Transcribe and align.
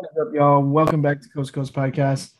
What 0.00 0.08
is 0.12 0.28
up, 0.28 0.34
y'all? 0.34 0.62
Welcome 0.62 1.02
back 1.02 1.20
to 1.20 1.28
Coast 1.28 1.52
Coast 1.52 1.74
Podcast. 1.74 2.30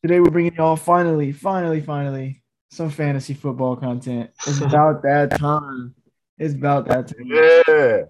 Today 0.00 0.20
we're 0.20 0.30
bringing 0.30 0.54
y'all 0.54 0.74
finally, 0.74 1.32
finally, 1.32 1.82
finally 1.82 2.42
some 2.70 2.88
fantasy 2.88 3.34
football 3.34 3.76
content. 3.76 4.30
It's 4.46 4.60
about 4.62 5.02
that 5.02 5.32
time. 5.32 5.94
It's 6.38 6.54
about 6.54 6.88
that 6.88 7.08
time. 7.08 7.26
Yeah. 7.26 8.04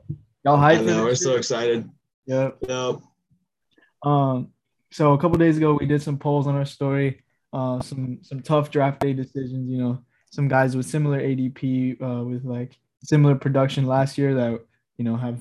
Y'all 0.44 0.62
I 0.62 0.76
hyped? 0.76 0.78
for 0.78 0.84
know, 0.84 1.02
we're 1.02 1.16
so 1.16 1.34
excited. 1.34 1.90
Yep. 2.26 2.58
Yep. 2.68 3.00
Um, 4.04 4.52
so 4.92 5.12
a 5.14 5.18
couple 5.18 5.38
days 5.38 5.56
ago 5.56 5.76
we 5.80 5.86
did 5.86 6.00
some 6.00 6.16
polls 6.16 6.46
on 6.46 6.54
our 6.54 6.64
story. 6.64 7.20
Uh, 7.52 7.80
some 7.80 8.20
some 8.22 8.42
tough 8.42 8.70
draft 8.70 9.00
day 9.00 9.12
decisions. 9.12 9.68
You 9.68 9.78
know, 9.78 10.04
some 10.30 10.46
guys 10.46 10.76
with 10.76 10.86
similar 10.86 11.20
ADP, 11.20 12.00
uh, 12.00 12.22
with 12.22 12.44
like 12.44 12.78
similar 13.02 13.34
production 13.34 13.86
last 13.86 14.16
year 14.18 14.34
that 14.34 14.64
you 14.98 15.04
know 15.04 15.16
have 15.16 15.40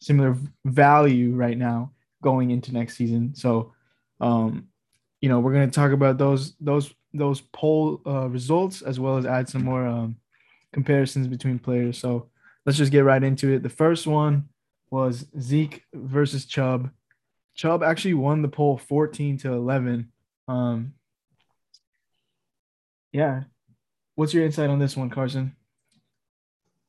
similar 0.00 0.36
value 0.64 1.36
right 1.36 1.56
now 1.56 1.92
going 2.22 2.50
into 2.50 2.72
next 2.72 2.96
season. 2.96 3.34
So, 3.34 3.72
um, 4.20 4.68
you 5.20 5.28
know, 5.28 5.40
we're 5.40 5.52
gonna 5.52 5.70
talk 5.70 5.92
about 5.92 6.18
those 6.18 6.54
those 6.60 6.92
those 7.12 7.40
poll 7.52 8.00
uh, 8.06 8.28
results 8.28 8.82
as 8.82 9.00
well 9.00 9.16
as 9.16 9.26
add 9.26 9.48
some 9.48 9.64
more 9.64 9.86
um, 9.86 10.16
comparisons 10.72 11.26
between 11.26 11.58
players. 11.58 11.98
So 11.98 12.28
let's 12.64 12.78
just 12.78 12.92
get 12.92 13.04
right 13.04 13.22
into 13.22 13.52
it. 13.52 13.62
The 13.62 13.68
first 13.68 14.06
one 14.06 14.48
was 14.90 15.26
Zeke 15.38 15.84
versus 15.92 16.44
Chubb. 16.44 16.90
Chubb 17.54 17.82
actually 17.82 18.14
won 18.14 18.42
the 18.42 18.48
poll 18.48 18.78
14 18.78 19.38
to 19.38 19.52
11. 19.52 20.10
Um, 20.48 20.94
yeah. 23.12 23.42
What's 24.14 24.34
your 24.34 24.44
insight 24.44 24.70
on 24.70 24.78
this 24.78 24.96
one, 24.96 25.10
Carson? 25.10 25.54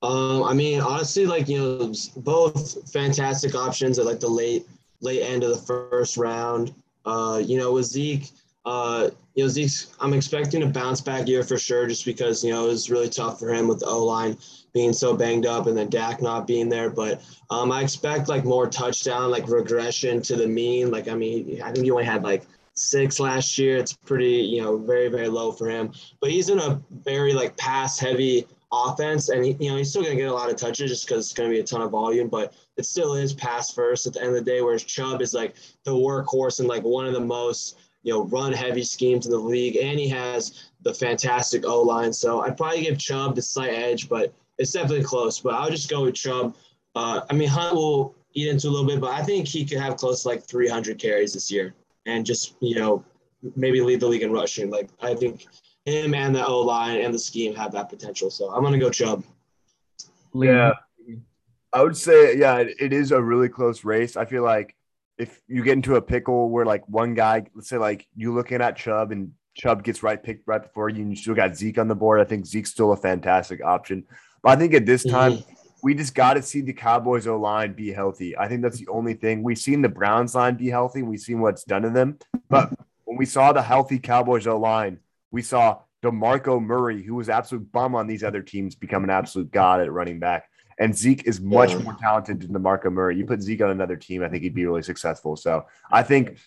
Um, 0.03 0.43
I 0.43 0.53
mean, 0.53 0.81
honestly, 0.81 1.25
like 1.25 1.47
you 1.47 1.59
know, 1.59 1.93
both 2.17 2.91
fantastic 2.91 3.53
options 3.53 3.99
at 3.99 4.05
like 4.05 4.19
the 4.19 4.27
late 4.27 4.67
late 5.01 5.21
end 5.21 5.43
of 5.43 5.49
the 5.49 5.57
first 5.57 6.17
round. 6.17 6.73
Uh, 7.05 7.41
you 7.43 7.57
know, 7.57 7.73
with 7.73 7.85
Zeke, 7.85 8.29
uh, 8.65 9.09
you 9.33 9.43
know, 9.43 9.49
Zeke's 9.49 9.95
I'm 9.99 10.13
expecting 10.13 10.63
a 10.63 10.67
bounce 10.67 11.01
back 11.01 11.27
year 11.27 11.43
for 11.43 11.57
sure, 11.57 11.87
just 11.87 12.05
because 12.05 12.43
you 12.43 12.51
know 12.51 12.65
it 12.65 12.69
was 12.69 12.91
really 12.91 13.09
tough 13.09 13.39
for 13.39 13.53
him 13.53 13.67
with 13.67 13.79
the 13.79 13.87
O 13.87 14.03
line 14.05 14.37
being 14.73 14.93
so 14.93 15.15
banged 15.15 15.45
up 15.45 15.67
and 15.67 15.77
then 15.77 15.89
Dak 15.89 16.21
not 16.21 16.47
being 16.47 16.69
there. 16.69 16.89
But 16.89 17.21
um, 17.49 17.71
I 17.71 17.81
expect 17.81 18.29
like 18.29 18.45
more 18.45 18.67
touchdown, 18.67 19.31
like 19.31 19.47
regression 19.47 20.21
to 20.23 20.35
the 20.35 20.47
mean. 20.47 20.91
Like 20.91 21.07
I 21.07 21.15
mean, 21.15 21.61
I 21.61 21.71
think 21.71 21.85
he 21.85 21.91
only 21.91 22.05
had 22.05 22.23
like 22.23 22.43
six 22.73 23.19
last 23.19 23.57
year. 23.57 23.77
It's 23.77 23.93
pretty, 23.93 24.41
you 24.41 24.61
know, 24.61 24.77
very 24.77 25.07
very 25.07 25.27
low 25.27 25.51
for 25.51 25.69
him. 25.69 25.91
But 26.19 26.31
he's 26.31 26.49
in 26.49 26.59
a 26.59 26.81
very 27.03 27.33
like 27.33 27.57
pass 27.57 27.97
heavy 27.97 28.45
offense, 28.71 29.29
and 29.29 29.43
he, 29.43 29.55
you 29.59 29.69
know 29.69 29.77
he's 29.77 29.89
still 29.89 30.01
going 30.01 30.15
to 30.15 30.21
get 30.21 30.29
a 30.29 30.33
lot 30.33 30.49
of 30.49 30.55
touches 30.55 30.89
just 30.89 31.07
because 31.07 31.25
it's 31.25 31.33
going 31.33 31.49
to 31.49 31.53
be 31.53 31.59
a 31.59 31.63
ton 31.63 31.81
of 31.81 31.91
volume. 31.91 32.27
But 32.27 32.53
it 32.77 32.85
still 32.85 33.15
is 33.15 33.33
pass 33.33 33.73
first 33.73 34.07
at 34.07 34.13
the 34.13 34.21
end 34.21 34.29
of 34.29 34.35
the 34.35 34.51
day. 34.51 34.61
Whereas 34.61 34.83
Chubb 34.83 35.21
is 35.21 35.33
like 35.33 35.55
the 35.83 35.91
workhorse 35.91 36.59
and 36.59 36.69
like 36.69 36.83
one 36.83 37.05
of 37.05 37.13
the 37.13 37.19
most 37.19 37.79
you 38.03 38.13
know 38.13 38.25
run 38.25 38.53
heavy 38.53 38.83
schemes 38.83 39.25
in 39.25 39.31
the 39.31 39.37
league, 39.37 39.77
and 39.77 39.99
he 39.99 40.07
has 40.09 40.69
the 40.81 40.93
fantastic 40.93 41.65
O 41.65 41.81
line. 41.81 42.13
So 42.13 42.41
I'd 42.41 42.57
probably 42.57 42.81
give 42.81 42.97
Chubb 42.97 43.35
the 43.35 43.41
slight 43.41 43.71
edge, 43.71 44.09
but 44.09 44.33
it's 44.57 44.71
definitely 44.71 45.03
close. 45.03 45.39
But 45.39 45.55
I'll 45.55 45.69
just 45.69 45.89
go 45.89 46.03
with 46.03 46.15
Chubb. 46.15 46.55
Uh, 46.95 47.21
I 47.29 47.33
mean 47.33 47.49
Hunt 47.49 47.75
will 47.75 48.15
eat 48.33 48.47
into 48.47 48.67
a 48.67 48.71
little 48.71 48.87
bit, 48.87 49.01
but 49.01 49.11
I 49.11 49.23
think 49.23 49.47
he 49.47 49.65
could 49.65 49.79
have 49.79 49.97
close 49.97 50.23
to 50.23 50.29
like 50.29 50.43
300 50.43 50.97
carries 50.97 51.33
this 51.33 51.51
year, 51.51 51.73
and 52.05 52.25
just 52.25 52.55
you 52.59 52.75
know 52.75 53.03
maybe 53.55 53.81
lead 53.81 53.99
the 53.99 54.07
league 54.07 54.23
in 54.23 54.31
rushing. 54.31 54.69
Like 54.69 54.89
I 55.01 55.13
think 55.13 55.45
him 55.85 56.13
and 56.13 56.35
the 56.35 56.45
O 56.45 56.61
line 56.61 57.01
and 57.01 57.13
the 57.13 57.19
scheme 57.19 57.55
have 57.55 57.71
that 57.73 57.89
potential. 57.89 58.29
So 58.29 58.51
I'm 58.51 58.63
gonna 58.63 58.77
go 58.77 58.89
Chubb. 58.89 59.23
Yeah. 60.33 60.73
I 61.73 61.83
would 61.83 61.95
say, 61.95 62.37
yeah, 62.37 62.57
it, 62.57 62.75
it 62.79 62.93
is 62.93 63.11
a 63.11 63.21
really 63.21 63.47
close 63.47 63.85
race. 63.85 64.17
I 64.17 64.25
feel 64.25 64.43
like 64.43 64.75
if 65.17 65.41
you 65.47 65.63
get 65.63 65.73
into 65.73 65.95
a 65.95 66.01
pickle 66.01 66.49
where 66.49 66.65
like 66.65 66.87
one 66.89 67.13
guy, 67.13 67.45
let's 67.55 67.69
say 67.69 67.77
like 67.77 68.07
you 68.15 68.33
looking 68.33 68.61
at 68.61 68.75
Chubb 68.75 69.11
and 69.11 69.31
Chubb 69.55 69.83
gets 69.83 70.03
right 70.03 70.21
picked 70.21 70.47
right 70.47 70.61
before 70.61 70.89
you, 70.89 71.01
and 71.01 71.11
you 71.11 71.15
still 71.15 71.35
got 71.35 71.55
Zeke 71.55 71.77
on 71.77 71.87
the 71.87 71.95
board. 71.95 72.19
I 72.19 72.25
think 72.25 72.45
Zeke's 72.45 72.71
still 72.71 72.91
a 72.91 72.97
fantastic 72.97 73.63
option. 73.63 74.05
But 74.41 74.49
I 74.49 74.55
think 74.57 74.73
at 74.73 74.85
this 74.85 75.05
mm-hmm. 75.05 75.15
time, 75.15 75.43
we 75.83 75.93
just 75.93 76.13
got 76.13 76.35
to 76.35 76.41
see 76.41 76.61
the 76.61 76.73
Cowboys 76.73 77.27
O 77.27 77.37
line 77.37 77.73
be 77.73 77.91
healthy. 77.91 78.37
I 78.37 78.47
think 78.47 78.61
that's 78.61 78.77
the 78.77 78.87
only 78.87 79.13
thing 79.13 79.43
we've 79.43 79.57
seen 79.57 79.81
the 79.81 79.89
Browns 79.89 80.35
line 80.35 80.55
be 80.55 80.69
healthy. 80.69 81.01
We've 81.01 81.19
seen 81.19 81.39
what's 81.39 81.63
done 81.63 81.81
to 81.83 81.89
them. 81.89 82.19
But 82.49 82.71
when 83.05 83.17
we 83.17 83.25
saw 83.25 83.51
the 83.51 83.61
healthy 83.61 83.99
Cowboys 83.99 84.47
O 84.47 84.57
line, 84.57 84.99
we 85.31 85.41
saw 85.41 85.79
DeMarco 86.03 86.61
Murray, 86.61 87.03
who 87.03 87.15
was 87.15 87.29
absolute 87.29 87.71
bum 87.71 87.95
on 87.95 88.07
these 88.07 88.23
other 88.23 88.41
teams, 88.41 88.75
become 88.75 89.03
an 89.03 89.09
absolute 89.09 89.51
god 89.51 89.81
at 89.81 89.91
running 89.91 90.19
back. 90.19 90.49
And 90.79 90.97
Zeke 90.97 91.25
is 91.27 91.39
much 91.39 91.71
Yeah. 91.71 91.79
more 91.79 91.93
talented 91.93 92.41
than 92.41 92.53
DeMarco 92.53 92.91
Murray. 92.91 93.17
You 93.17 93.25
put 93.25 93.41
Zeke 93.41 93.61
on 93.61 93.69
another 93.69 93.95
team, 93.95 94.23
I 94.23 94.29
think 94.29 94.43
he'd 94.43 94.55
be 94.55 94.65
really 94.65 94.81
successful. 94.81 95.35
So 95.35 95.65
I 95.91 96.03
think 96.03 96.37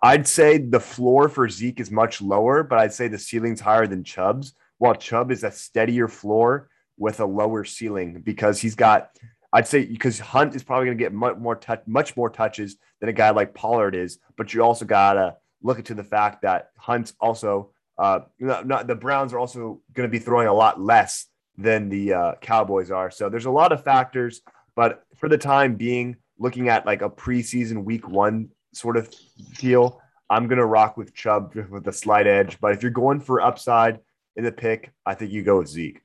I'd 0.00 0.28
say 0.28 0.58
the 0.58 0.78
floor 0.80 1.28
for 1.28 1.48
Zeke 1.48 1.80
is 1.80 1.90
much 1.90 2.22
lower, 2.22 2.62
but 2.62 2.78
I'd 2.78 2.92
say 2.92 3.08
the 3.08 3.18
ceiling's 3.18 3.60
higher 3.60 3.86
than 3.86 4.04
Chubb's. 4.04 4.54
While 4.78 4.94
Chubb 4.94 5.32
is 5.32 5.42
a 5.42 5.50
steadier 5.50 6.06
floor 6.06 6.68
with 6.96 7.18
a 7.18 7.24
lower 7.26 7.64
ceiling 7.64 8.20
because 8.20 8.60
he's 8.60 8.76
got, 8.76 9.10
I'd 9.52 9.66
say, 9.66 9.84
because 9.86 10.20
Hunt 10.20 10.54
is 10.54 10.62
probably 10.62 10.86
going 10.86 10.98
to 10.98 11.02
get 11.02 11.12
much 11.12 11.36
more 11.36 11.56
touch, 11.56 11.82
much 11.86 12.16
more 12.16 12.30
touches 12.30 12.76
than 13.00 13.08
a 13.08 13.12
guy 13.12 13.30
like 13.30 13.54
Pollard 13.54 13.96
is. 13.96 14.18
But 14.36 14.54
you 14.54 14.62
also 14.62 14.84
gotta 14.84 15.36
look 15.62 15.78
into 15.78 15.94
the 15.94 16.04
fact 16.04 16.42
that 16.42 16.70
Hunt's 16.76 17.14
also, 17.18 17.72
uh, 17.98 18.20
not, 18.38 18.66
not- 18.66 18.86
the 18.86 18.94
Browns 18.94 19.32
are 19.32 19.38
also 19.38 19.80
going 19.94 20.08
to 20.08 20.10
be 20.10 20.18
throwing 20.18 20.48
a 20.48 20.54
lot 20.54 20.80
less 20.80 21.26
than 21.56 21.88
the 21.88 22.12
uh, 22.14 22.32
Cowboys 22.40 22.90
are. 22.90 23.10
So 23.10 23.28
there's 23.28 23.46
a 23.46 23.50
lot 23.50 23.72
of 23.72 23.82
factors, 23.82 24.42
but 24.76 25.04
for 25.16 25.28
the 25.28 25.38
time 25.38 25.74
being, 25.74 26.16
looking 26.38 26.68
at 26.68 26.86
like 26.86 27.02
a 27.02 27.10
preseason 27.10 27.82
week 27.82 28.08
one 28.08 28.48
sort 28.72 28.96
of 28.96 29.12
deal, 29.58 30.00
I'm 30.30 30.46
gonna 30.46 30.64
rock 30.66 30.96
with 30.96 31.14
Chubb 31.14 31.54
with 31.70 31.88
a 31.88 31.92
slight 31.92 32.26
edge. 32.28 32.58
But 32.60 32.72
if 32.72 32.82
you're 32.82 32.92
going 32.92 33.18
for 33.18 33.40
upside 33.40 33.98
in 34.36 34.44
the 34.44 34.52
pick, 34.52 34.92
I 35.04 35.14
think 35.14 35.32
you 35.32 35.42
go 35.42 35.58
with 35.58 35.68
Zeke. 35.68 36.00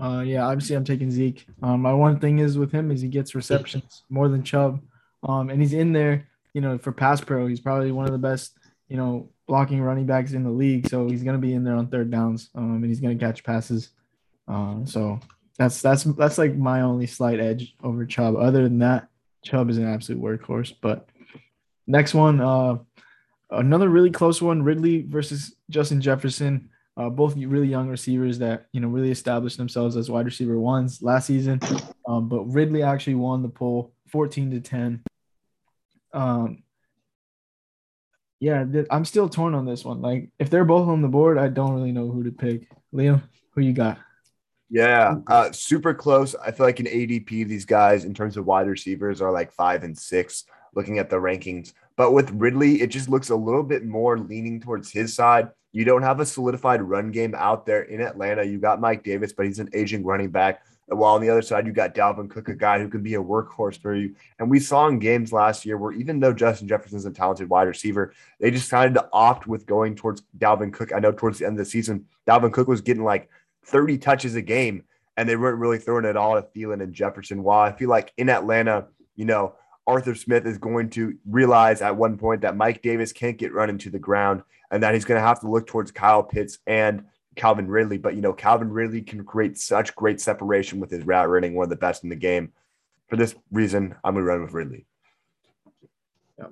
Uh, 0.00 0.20
yeah, 0.20 0.46
obviously 0.46 0.76
I'm 0.76 0.84
taking 0.84 1.10
Zeke. 1.10 1.44
Um, 1.62 1.82
my 1.82 1.92
one 1.92 2.20
thing 2.20 2.38
is 2.38 2.56
with 2.56 2.72
him 2.72 2.90
is 2.90 3.00
he 3.00 3.08
gets 3.08 3.34
receptions 3.34 4.04
more 4.08 4.28
than 4.28 4.42
Chubb. 4.44 4.80
Um, 5.22 5.50
and 5.50 5.60
he's 5.60 5.72
in 5.74 5.92
there, 5.92 6.28
you 6.54 6.60
know, 6.60 6.78
for 6.78 6.92
pass 6.92 7.20
pro. 7.20 7.46
He's 7.46 7.60
probably 7.60 7.92
one 7.92 8.06
of 8.06 8.12
the 8.12 8.18
best, 8.18 8.56
you 8.90 8.96
know, 8.96 9.30
blocking 9.46 9.80
running 9.80 10.04
backs 10.04 10.32
in 10.32 10.42
the 10.42 10.50
league. 10.50 10.88
So 10.88 11.08
he's 11.08 11.22
gonna 11.22 11.38
be 11.38 11.54
in 11.54 11.64
there 11.64 11.76
on 11.76 11.86
third 11.86 12.10
downs. 12.10 12.50
Um, 12.54 12.76
and 12.76 12.86
he's 12.86 13.00
gonna 13.00 13.16
catch 13.16 13.44
passes. 13.44 13.90
Um, 14.48 14.84
so 14.86 15.20
that's 15.56 15.80
that's 15.80 16.04
that's 16.04 16.38
like 16.38 16.56
my 16.56 16.82
only 16.82 17.06
slight 17.06 17.40
edge 17.40 17.74
over 17.82 18.04
Chubb. 18.04 18.36
Other 18.36 18.64
than 18.64 18.80
that, 18.80 19.08
Chubb 19.44 19.70
is 19.70 19.78
an 19.78 19.86
absolute 19.86 20.20
workhorse. 20.20 20.74
But 20.80 21.08
next 21.86 22.14
one, 22.14 22.40
uh, 22.40 22.78
another 23.50 23.88
really 23.88 24.10
close 24.10 24.42
one: 24.42 24.62
Ridley 24.62 25.02
versus 25.02 25.54
Justin 25.70 26.00
Jefferson. 26.00 26.68
Uh, 26.96 27.08
both 27.08 27.36
really 27.36 27.68
young 27.68 27.88
receivers 27.88 28.40
that 28.40 28.66
you 28.72 28.80
know 28.80 28.88
really 28.88 29.12
established 29.12 29.56
themselves 29.56 29.96
as 29.96 30.10
wide 30.10 30.26
receiver 30.26 30.58
ones 30.58 31.00
last 31.00 31.26
season. 31.26 31.60
Um, 32.08 32.28
but 32.28 32.42
Ridley 32.44 32.82
actually 32.82 33.14
won 33.14 33.42
the 33.42 33.48
poll 33.48 33.92
14 34.08 34.50
to 34.50 34.60
10. 34.60 35.02
Um, 36.12 36.64
yeah, 38.40 38.64
th- 38.64 38.86
I'm 38.90 39.04
still 39.04 39.28
torn 39.28 39.54
on 39.54 39.66
this 39.66 39.84
one. 39.84 40.00
Like, 40.00 40.30
if 40.38 40.48
they're 40.50 40.64
both 40.64 40.88
on 40.88 41.02
the 41.02 41.08
board, 41.08 41.38
I 41.38 41.48
don't 41.48 41.74
really 41.74 41.92
know 41.92 42.10
who 42.10 42.24
to 42.24 42.32
pick. 42.32 42.68
Liam, 42.92 43.22
who 43.54 43.60
you 43.60 43.74
got? 43.74 43.98
Yeah, 44.70 45.16
uh, 45.26 45.52
super 45.52 45.92
close. 45.92 46.34
I 46.34 46.50
feel 46.50 46.64
like 46.64 46.80
in 46.80 46.86
ADP, 46.86 47.46
these 47.46 47.64
guys 47.64 48.04
in 48.04 48.14
terms 48.14 48.36
of 48.36 48.46
wide 48.46 48.68
receivers 48.68 49.20
are 49.20 49.30
like 49.30 49.52
five 49.52 49.84
and 49.84 49.96
six. 49.96 50.44
Looking 50.72 51.00
at 51.00 51.10
the 51.10 51.16
rankings, 51.16 51.72
but 51.96 52.12
with 52.12 52.30
Ridley, 52.30 52.80
it 52.80 52.90
just 52.90 53.08
looks 53.08 53.30
a 53.30 53.36
little 53.36 53.64
bit 53.64 53.84
more 53.84 54.16
leaning 54.16 54.60
towards 54.60 54.92
his 54.92 55.12
side. 55.12 55.48
You 55.72 55.84
don't 55.84 56.02
have 56.02 56.20
a 56.20 56.24
solidified 56.24 56.80
run 56.80 57.10
game 57.10 57.34
out 57.34 57.66
there 57.66 57.82
in 57.82 58.00
Atlanta. 58.00 58.44
You 58.44 58.58
got 58.58 58.80
Mike 58.80 59.02
Davis, 59.02 59.32
but 59.32 59.46
he's 59.46 59.58
an 59.58 59.68
aging 59.74 60.04
running 60.04 60.30
back. 60.30 60.62
While 60.90 61.14
on 61.14 61.20
the 61.20 61.30
other 61.30 61.42
side, 61.42 61.66
you 61.66 61.72
got 61.72 61.94
Dalvin 61.94 62.28
Cook, 62.28 62.48
a 62.48 62.54
guy 62.54 62.80
who 62.80 62.88
can 62.88 63.02
be 63.02 63.14
a 63.14 63.22
workhorse 63.22 63.80
for 63.80 63.94
you. 63.94 64.14
And 64.38 64.50
we 64.50 64.58
saw 64.58 64.88
in 64.88 64.98
games 64.98 65.32
last 65.32 65.64
year 65.64 65.78
where 65.78 65.92
even 65.92 66.18
though 66.18 66.32
Justin 66.32 66.66
Jefferson's 66.66 67.06
a 67.06 67.12
talented 67.12 67.48
wide 67.48 67.68
receiver, 67.68 68.12
they 68.40 68.50
decided 68.50 68.94
to 68.94 69.08
opt 69.12 69.46
with 69.46 69.66
going 69.66 69.94
towards 69.94 70.22
Dalvin 70.38 70.72
Cook. 70.72 70.92
I 70.92 70.98
know 70.98 71.12
towards 71.12 71.38
the 71.38 71.46
end 71.46 71.54
of 71.54 71.64
the 71.64 71.70
season, 71.70 72.06
Dalvin 72.26 72.52
Cook 72.52 72.66
was 72.66 72.80
getting 72.80 73.04
like 73.04 73.28
30 73.66 73.98
touches 73.98 74.34
a 74.34 74.42
game, 74.42 74.84
and 75.16 75.28
they 75.28 75.36
weren't 75.36 75.58
really 75.58 75.78
throwing 75.78 76.04
it 76.04 76.16
all 76.16 76.34
to 76.34 76.42
Thielen 76.42 76.82
and 76.82 76.92
Jefferson. 76.92 77.42
While 77.44 77.60
I 77.60 77.72
feel 77.72 77.88
like 77.88 78.12
in 78.16 78.28
Atlanta, 78.28 78.88
you 79.14 79.26
know, 79.26 79.54
Arthur 79.86 80.14
Smith 80.14 80.46
is 80.46 80.58
going 80.58 80.90
to 80.90 81.16
realize 81.28 81.82
at 81.82 81.96
one 81.96 82.16
point 82.16 82.42
that 82.42 82.56
Mike 82.56 82.82
Davis 82.82 83.12
can't 83.12 83.38
get 83.38 83.52
run 83.52 83.70
into 83.70 83.90
the 83.90 83.98
ground 83.98 84.42
and 84.70 84.82
that 84.82 84.94
he's 84.94 85.04
going 85.04 85.20
to 85.20 85.26
have 85.26 85.40
to 85.40 85.50
look 85.50 85.66
towards 85.66 85.90
Kyle 85.90 86.22
Pitts 86.22 86.58
and 86.66 87.04
Calvin 87.36 87.68
Ridley. 87.68 87.98
But, 87.98 88.14
you 88.14 88.20
know, 88.20 88.32
Calvin 88.32 88.70
Ridley 88.70 89.02
can 89.02 89.24
create 89.24 89.58
such 89.58 89.94
great 89.94 90.20
separation 90.20 90.80
with 90.80 90.90
his 90.90 91.04
route 91.04 91.28
running, 91.28 91.54
one 91.54 91.64
of 91.64 91.70
the 91.70 91.76
best 91.76 92.04
in 92.04 92.10
the 92.10 92.16
game. 92.16 92.52
For 93.08 93.16
this 93.16 93.34
reason, 93.50 93.94
I'm 94.04 94.14
to 94.14 94.22
run 94.22 94.42
with 94.42 94.52
Ridley. 94.52 94.86
Yeah, 96.38 96.46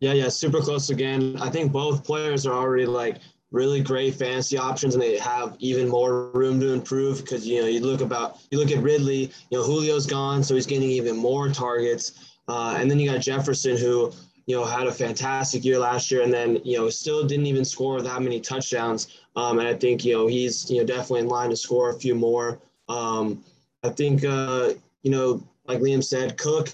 yeah, 0.00 0.12
yeah 0.12 0.28
super 0.28 0.60
close 0.60 0.90
again. 0.90 1.36
I 1.40 1.48
think 1.48 1.72
both 1.72 2.04
players 2.04 2.46
are 2.46 2.54
already 2.54 2.86
like 2.86 3.16
really 3.50 3.80
great 3.80 4.14
fantasy 4.14 4.58
options, 4.58 4.94
and 4.94 5.02
they 5.02 5.16
have 5.18 5.56
even 5.60 5.88
more 5.88 6.30
room 6.32 6.60
to 6.60 6.74
improve 6.74 7.18
because 7.18 7.46
you 7.46 7.60
know 7.60 7.66
you 7.66 7.80
look 7.80 8.02
about 8.02 8.40
you 8.50 8.58
look 8.58 8.72
at 8.72 8.82
Ridley, 8.82 9.32
you 9.50 9.58
know 9.58 9.64
Julio's 9.64 10.06
gone, 10.06 10.42
so 10.42 10.54
he's 10.54 10.66
getting 10.66 10.90
even 10.90 11.16
more 11.16 11.48
targets. 11.48 12.34
Uh, 12.46 12.76
and 12.78 12.90
then 12.90 12.98
you 12.98 13.10
got 13.10 13.22
Jefferson, 13.22 13.76
who 13.76 14.12
you 14.46 14.56
know 14.56 14.64
had 14.64 14.86
a 14.86 14.92
fantastic 14.92 15.64
year 15.64 15.78
last 15.78 16.10
year, 16.10 16.22
and 16.22 16.32
then 16.32 16.60
you 16.64 16.78
know 16.78 16.88
still 16.88 17.26
didn't 17.26 17.46
even 17.46 17.64
score 17.64 18.00
that 18.00 18.22
many 18.22 18.40
touchdowns. 18.40 19.20
Um, 19.36 19.58
and 19.58 19.68
I 19.68 19.74
think 19.74 20.04
you 20.04 20.14
know 20.14 20.26
he's 20.26 20.70
you 20.70 20.78
know 20.78 20.86
definitely 20.86 21.20
in 21.20 21.28
line 21.28 21.50
to 21.50 21.56
score 21.56 21.90
a 21.90 21.94
few 21.94 22.14
more. 22.14 22.60
Um, 22.88 23.44
I 23.82 23.90
think 23.90 24.24
uh, 24.24 24.74
you 25.02 25.10
know 25.10 25.42
like 25.66 25.80
Liam 25.80 26.04
said, 26.04 26.36
Cook, 26.36 26.70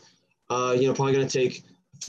uh, 0.48 0.76
you 0.78 0.88
know 0.88 0.94
probably 0.94 1.14
going 1.14 1.28
to 1.28 1.38
take 1.38 1.64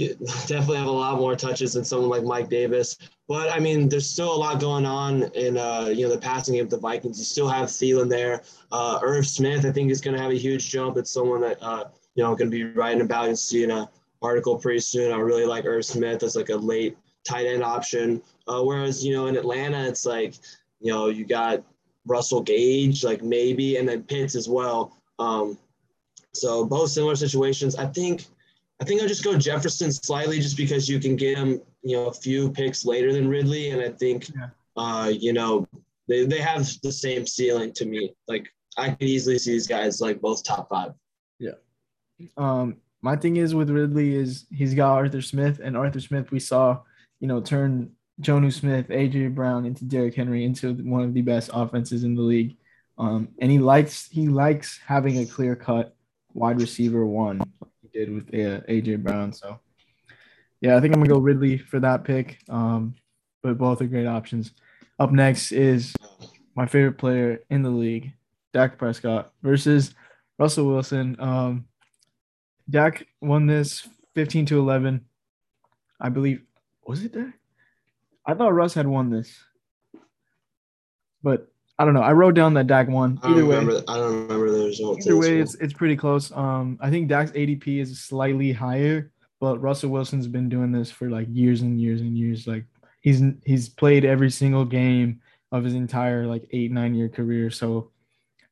definitely 0.48 0.78
have 0.78 0.88
a 0.88 0.92
lot 0.92 1.19
more 1.19 1.36
touches 1.36 1.74
than 1.74 1.84
someone 1.84 2.10
like 2.10 2.24
Mike 2.24 2.50
Davis. 2.50 2.98
But 3.28 3.52
I 3.52 3.60
mean, 3.60 3.90
there's 3.90 4.10
still 4.10 4.34
a 4.34 4.36
lot 4.36 4.60
going 4.60 4.86
on 4.86 5.24
in 5.36 5.58
uh, 5.58 5.92
you 5.94 6.08
know 6.08 6.13
the 6.13 6.19
passing 6.19 6.56
game 6.56 6.66
of 6.66 6.69
the 6.69 6.78
Vikings. 6.78 7.19
You 7.19 7.25
still 7.25 7.50
have 7.50 7.69
Thielen 7.69 8.10
there. 8.10 8.44
Uh, 8.72 9.00
Irv 9.02 9.28
Smith, 9.28 9.66
I 9.66 9.72
think, 9.72 9.92
is 9.92 10.02
going 10.02 10.16
to 10.16 10.22
have 10.22 10.31
a 10.31 10.38
huge 10.38 10.69
jump. 10.69 10.98
It's 10.98 11.12
someone 11.12 11.42
that 11.42 11.58
uh, 11.62 11.86
you 12.16 12.24
know 12.24 12.36
going 12.36 12.50
to 12.50 12.56
be 12.56 12.63
writing 12.63 13.02
about 13.02 13.28
and 13.28 13.38
seeing 13.38 13.72
a 13.72 13.90
article 14.22 14.58
pretty 14.58 14.80
soon. 14.80 15.12
I 15.12 15.18
really 15.18 15.46
like 15.46 15.66
Irv 15.66 15.86
Smith 15.86 16.24
as 16.24 16.36
like 16.36 16.50
a 16.50 16.56
late 16.56 16.98
tight 17.28 17.48
end 17.48 17.64
option. 17.64 18.22
Uh, 18.48 18.62
whereas 18.62 19.04
you 19.04 19.14
know 19.14 19.28
in 19.28 19.38
Atlanta, 19.38 19.88
it's 19.88 20.06
like 20.06 20.36
you 20.80 20.92
know 20.92 21.08
you 21.08 21.26
got 21.26 21.64
Russell 22.06 22.42
Gage, 22.42 23.04
like 23.04 23.22
maybe, 23.22 23.78
and 23.78 23.88
then 23.88 24.04
Pitts 24.04 24.36
as 24.36 24.50
well. 24.50 24.98
Um, 25.20 25.58
so 26.34 26.66
both 26.66 26.90
similar 26.90 27.16
situations. 27.16 27.76
I 27.76 27.86
think 27.86 28.26
I 28.82 28.84
think 28.84 29.02
I'll 29.02 29.08
just 29.08 29.24
go 29.24 29.38
Jefferson 29.38 29.92
slightly 29.92 30.40
just 30.40 30.58
because 30.58 30.90
you 30.90 31.00
can 31.00 31.16
get 31.16 31.38
him, 31.38 31.62
you 31.84 31.96
know, 31.96 32.08
a 32.08 32.14
few 32.14 32.50
picks 32.52 32.84
later 32.84 33.14
than 33.14 33.28
Ridley. 33.28 33.70
And 33.70 33.82
I 33.82 33.90
think, 33.90 34.30
yeah. 34.30 34.50
uh, 34.76 35.08
you 35.08 35.34
know, 35.34 35.68
they, 36.08 36.26
they 36.26 36.40
have 36.40 36.68
the 36.82 36.92
same 36.92 37.28
ceiling 37.28 37.74
to 37.74 37.86
me. 37.86 38.16
Like 38.28 38.52
I 38.78 38.90
could 38.90 39.08
easily 39.08 39.38
see 39.38 39.52
these 39.52 39.68
guys 39.68 40.02
like 40.02 40.20
both 40.20 40.44
top 40.44 40.70
five. 40.70 40.94
Yeah. 41.38 41.52
Um, 42.38 42.78
my 43.01 43.15
thing 43.15 43.38
is 43.38 43.56
with 43.56 43.69
Ridley 43.69 44.15
is 44.15 44.45
he's 44.51 44.74
got 44.74 44.94
Arthur 44.94 45.21
Smith 45.21 45.59
and 45.63 45.75
Arthur 45.75 46.00
Smith 46.00 46.31
we 46.31 46.39
saw, 46.39 46.80
you 47.19 47.27
know, 47.27 47.42
turn 47.42 47.92
Jonnu 48.21 48.53
Smith, 48.53 48.88
AJ 48.89 49.33
Brown 49.33 49.65
into 49.65 49.86
Derrick 49.86 50.15
Henry 50.15 50.45
into 50.45 50.74
one 50.74 51.01
of 51.01 51.13
the 51.13 51.21
best 51.21 51.50
offenses 51.53 52.03
in 52.03 52.15
the 52.15 52.21
league. 52.21 52.57
Um, 52.98 53.30
and 53.39 53.50
he 53.50 53.57
likes 53.57 54.07
he 54.09 54.27
likes 54.27 54.80
having 54.86 55.18
a 55.18 55.25
clear 55.25 55.56
cut 55.56 55.95
wide 56.33 56.62
receiver 56.62 57.06
one 57.06 57.42
he 57.81 57.88
did 57.88 58.13
with 58.13 58.27
uh, 58.30 58.62
AJ 58.69 59.01
Brown. 59.01 59.33
So, 59.33 59.59
yeah, 60.59 60.77
I 60.77 60.81
think 60.81 60.94
I'm 60.94 61.01
gonna 61.01 61.13
go 61.13 61.19
Ridley 61.19 61.57
for 61.57 61.80
that 61.80 62.03
pick. 62.03 62.39
Um, 62.50 62.95
but 63.42 63.57
both 63.57 63.81
are 63.81 63.88
great 63.88 64.06
options. 64.06 64.51
Up 65.00 65.12
next 65.12 65.51
is 65.51 65.95
my 66.56 66.68
favorite 66.68 67.00
player 67.00 67.39
in 67.50 67.63
the 67.63 67.71
league, 67.71 68.13
Dak 68.53 68.77
Prescott 68.77 69.31
versus 69.42 69.95
Russell 70.38 70.68
Wilson. 70.68 71.15
Um, 71.19 71.65
Dak 72.72 73.06
won 73.22 73.46
this 73.46 73.88
15 74.16 74.48
to 74.48 74.60
11. 74.60 75.06
I 76.00 76.10
believe. 76.10 76.42
Was 76.86 77.04
it 77.04 77.14
Dak? 77.14 77.34
I 78.26 78.34
thought 78.34 78.54
Russ 78.54 78.74
had 78.74 78.88
won 78.88 79.10
this, 79.10 79.38
but 81.24 81.52
I 81.78 81.86
don't 81.86 81.94
know. 81.94 82.02
I 82.02 82.14
wrote 82.14 82.36
down 82.36 82.54
that 82.56 82.68
Dak 82.68 82.88
won. 82.88 83.20
Either 83.24 83.46
way, 83.46 83.58
I 83.58 83.98
don't 83.98 84.28
remember 84.28 84.52
the 84.52 84.66
results. 84.66 85.06
Either 85.06 85.18
way, 85.18 85.40
it's 85.40 85.56
it's 85.56 85.74
pretty 85.74 85.96
close. 85.96 86.32
Um, 86.32 86.78
I 86.82 86.90
think 86.90 87.08
Dak's 87.08 87.32
ADP 87.32 87.82
is 87.82 88.00
slightly 88.00 88.52
higher, 88.52 89.12
but 89.40 89.60
Russell 89.62 89.90
Wilson's 89.90 90.28
been 90.28 90.50
doing 90.50 90.72
this 90.72 90.92
for 90.92 91.10
like 91.10 91.28
years 91.32 91.62
and 91.62 91.82
years 91.82 92.02
and 92.02 92.16
years. 92.16 92.46
Like 92.46 92.66
he's 93.02 93.24
he's 93.46 93.70
played 93.70 94.06
every 94.06 94.30
single 94.30 94.66
game 94.66 95.22
of 95.52 95.64
his 95.64 95.74
entire 95.74 96.28
like 96.28 96.48
eight 96.52 96.72
nine 96.72 96.94
year 96.94 97.10
career. 97.10 97.50
So, 97.50 97.92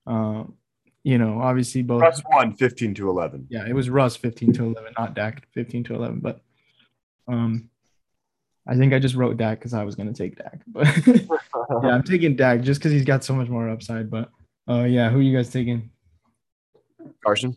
um, 0.07 0.55
you 1.03 1.17
know, 1.17 1.41
obviously 1.41 1.81
both. 1.81 2.01
Russ 2.01 2.21
won 2.31 2.53
fifteen 2.55 2.93
to 2.95 3.09
eleven. 3.09 3.47
Yeah, 3.49 3.65
it 3.67 3.73
was 3.73 3.89
Russ 3.89 4.15
fifteen 4.15 4.53
to 4.53 4.63
eleven, 4.65 4.93
not 4.97 5.13
Dak 5.13 5.47
fifteen 5.53 5.83
to 5.85 5.95
eleven. 5.95 6.19
But, 6.19 6.41
um, 7.27 7.69
I 8.67 8.75
think 8.75 8.93
I 8.93 8.99
just 8.99 9.15
wrote 9.15 9.37
Dak 9.37 9.59
because 9.59 9.73
I 9.73 9.83
was 9.83 9.95
going 9.95 10.13
to 10.13 10.17
take 10.17 10.37
Dak. 10.37 10.61
But 10.67 10.87
yeah, 11.83 11.89
I'm 11.89 12.03
taking 12.03 12.35
Dak 12.35 12.61
just 12.61 12.79
because 12.79 12.91
he's 12.91 13.05
got 13.05 13.23
so 13.23 13.33
much 13.33 13.49
more 13.49 13.69
upside. 13.69 14.09
But 14.09 14.29
uh, 14.69 14.83
yeah, 14.83 15.09
who 15.09 15.19
are 15.19 15.23
you 15.23 15.35
guys 15.35 15.49
taking? 15.49 15.89
Carson? 17.23 17.55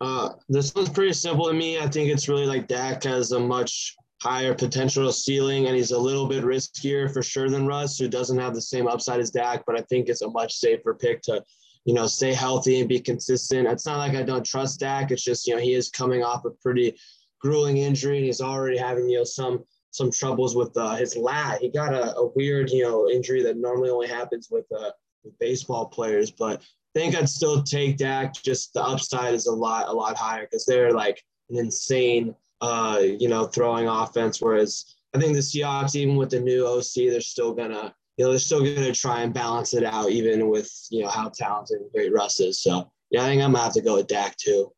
Uh, 0.00 0.30
this 0.48 0.74
one's 0.74 0.88
pretty 0.88 1.12
simple 1.12 1.46
to 1.46 1.52
me. 1.52 1.78
I 1.78 1.86
think 1.88 2.10
it's 2.10 2.28
really 2.28 2.46
like 2.46 2.66
Dak 2.66 3.04
has 3.04 3.32
a 3.32 3.40
much 3.40 3.96
higher 4.22 4.54
potential 4.54 5.10
ceiling 5.12 5.66
and 5.66 5.76
he's 5.76 5.92
a 5.92 5.98
little 5.98 6.26
bit 6.26 6.44
riskier 6.44 7.12
for 7.12 7.22
sure 7.22 7.48
than 7.48 7.66
Russ, 7.66 7.98
who 7.98 8.08
doesn't 8.08 8.38
have 8.38 8.54
the 8.54 8.60
same 8.60 8.86
upside 8.86 9.20
as 9.20 9.30
Dak, 9.30 9.64
but 9.66 9.78
I 9.78 9.82
think 9.88 10.08
it's 10.08 10.22
a 10.22 10.28
much 10.28 10.54
safer 10.54 10.94
pick 10.94 11.22
to, 11.22 11.42
you 11.84 11.94
know, 11.94 12.06
stay 12.06 12.32
healthy 12.34 12.80
and 12.80 12.88
be 12.88 13.00
consistent. 13.00 13.66
It's 13.66 13.86
not 13.86 13.98
like 13.98 14.14
I 14.14 14.22
don't 14.22 14.44
trust 14.44 14.80
Dak. 14.80 15.10
It's 15.10 15.24
just, 15.24 15.46
you 15.46 15.54
know, 15.54 15.60
he 15.60 15.74
is 15.74 15.88
coming 15.88 16.22
off 16.22 16.44
a 16.44 16.50
pretty 16.50 16.96
grueling 17.40 17.78
injury 17.78 18.18
and 18.18 18.26
he's 18.26 18.40
already 18.40 18.76
having, 18.76 19.08
you 19.08 19.18
know, 19.18 19.24
some 19.24 19.64
some 19.92 20.10
troubles 20.10 20.54
with 20.54 20.76
uh, 20.76 20.94
his 20.94 21.16
lat. 21.16 21.60
He 21.60 21.68
got 21.68 21.92
a, 21.92 22.14
a, 22.16 22.28
weird, 22.36 22.70
you 22.70 22.84
know, 22.84 23.10
injury 23.10 23.42
that 23.42 23.56
normally 23.56 23.90
only 23.90 24.06
happens 24.06 24.48
with, 24.50 24.66
uh, 24.70 24.90
with 25.24 25.36
baseball 25.40 25.86
players. 25.86 26.30
But 26.30 26.60
I 26.60 26.98
think 26.98 27.16
I'd 27.16 27.28
still 27.28 27.62
take 27.62 27.96
Dak. 27.96 28.34
Just 28.34 28.72
the 28.72 28.82
upside 28.82 29.34
is 29.34 29.46
a 29.46 29.52
lot, 29.52 29.88
a 29.88 29.92
lot 29.92 30.16
higher 30.16 30.42
because 30.42 30.64
they're 30.64 30.92
like 30.92 31.20
an 31.50 31.58
insane, 31.58 32.34
uh, 32.60 33.00
you 33.02 33.28
know, 33.28 33.46
throwing 33.46 33.88
offense. 33.88 34.40
Whereas 34.40 34.94
I 35.12 35.18
think 35.18 35.34
the 35.34 35.40
Seahawks, 35.40 35.96
even 35.96 36.16
with 36.16 36.30
the 36.30 36.40
new 36.40 36.66
OC, 36.66 37.10
they're 37.10 37.20
still 37.20 37.52
gonna, 37.52 37.92
you 38.20 38.26
know, 38.26 38.32
they're 38.32 38.38
still 38.38 38.62
gonna 38.62 38.92
try 38.92 39.22
and 39.22 39.32
balance 39.32 39.72
it 39.72 39.82
out, 39.82 40.10
even 40.10 40.50
with 40.50 40.70
you 40.90 41.02
know 41.02 41.08
how 41.08 41.30
talented 41.30 41.80
and 41.80 41.90
great 41.90 42.12
Russ 42.12 42.38
is. 42.38 42.60
So 42.60 42.92
yeah, 43.10 43.22
I 43.22 43.28
think 43.28 43.40
I'm 43.40 43.52
gonna 43.52 43.64
have 43.64 43.72
to 43.72 43.80
go 43.80 43.96
with 43.96 44.08
Dak 44.08 44.36
too. 44.36 44.70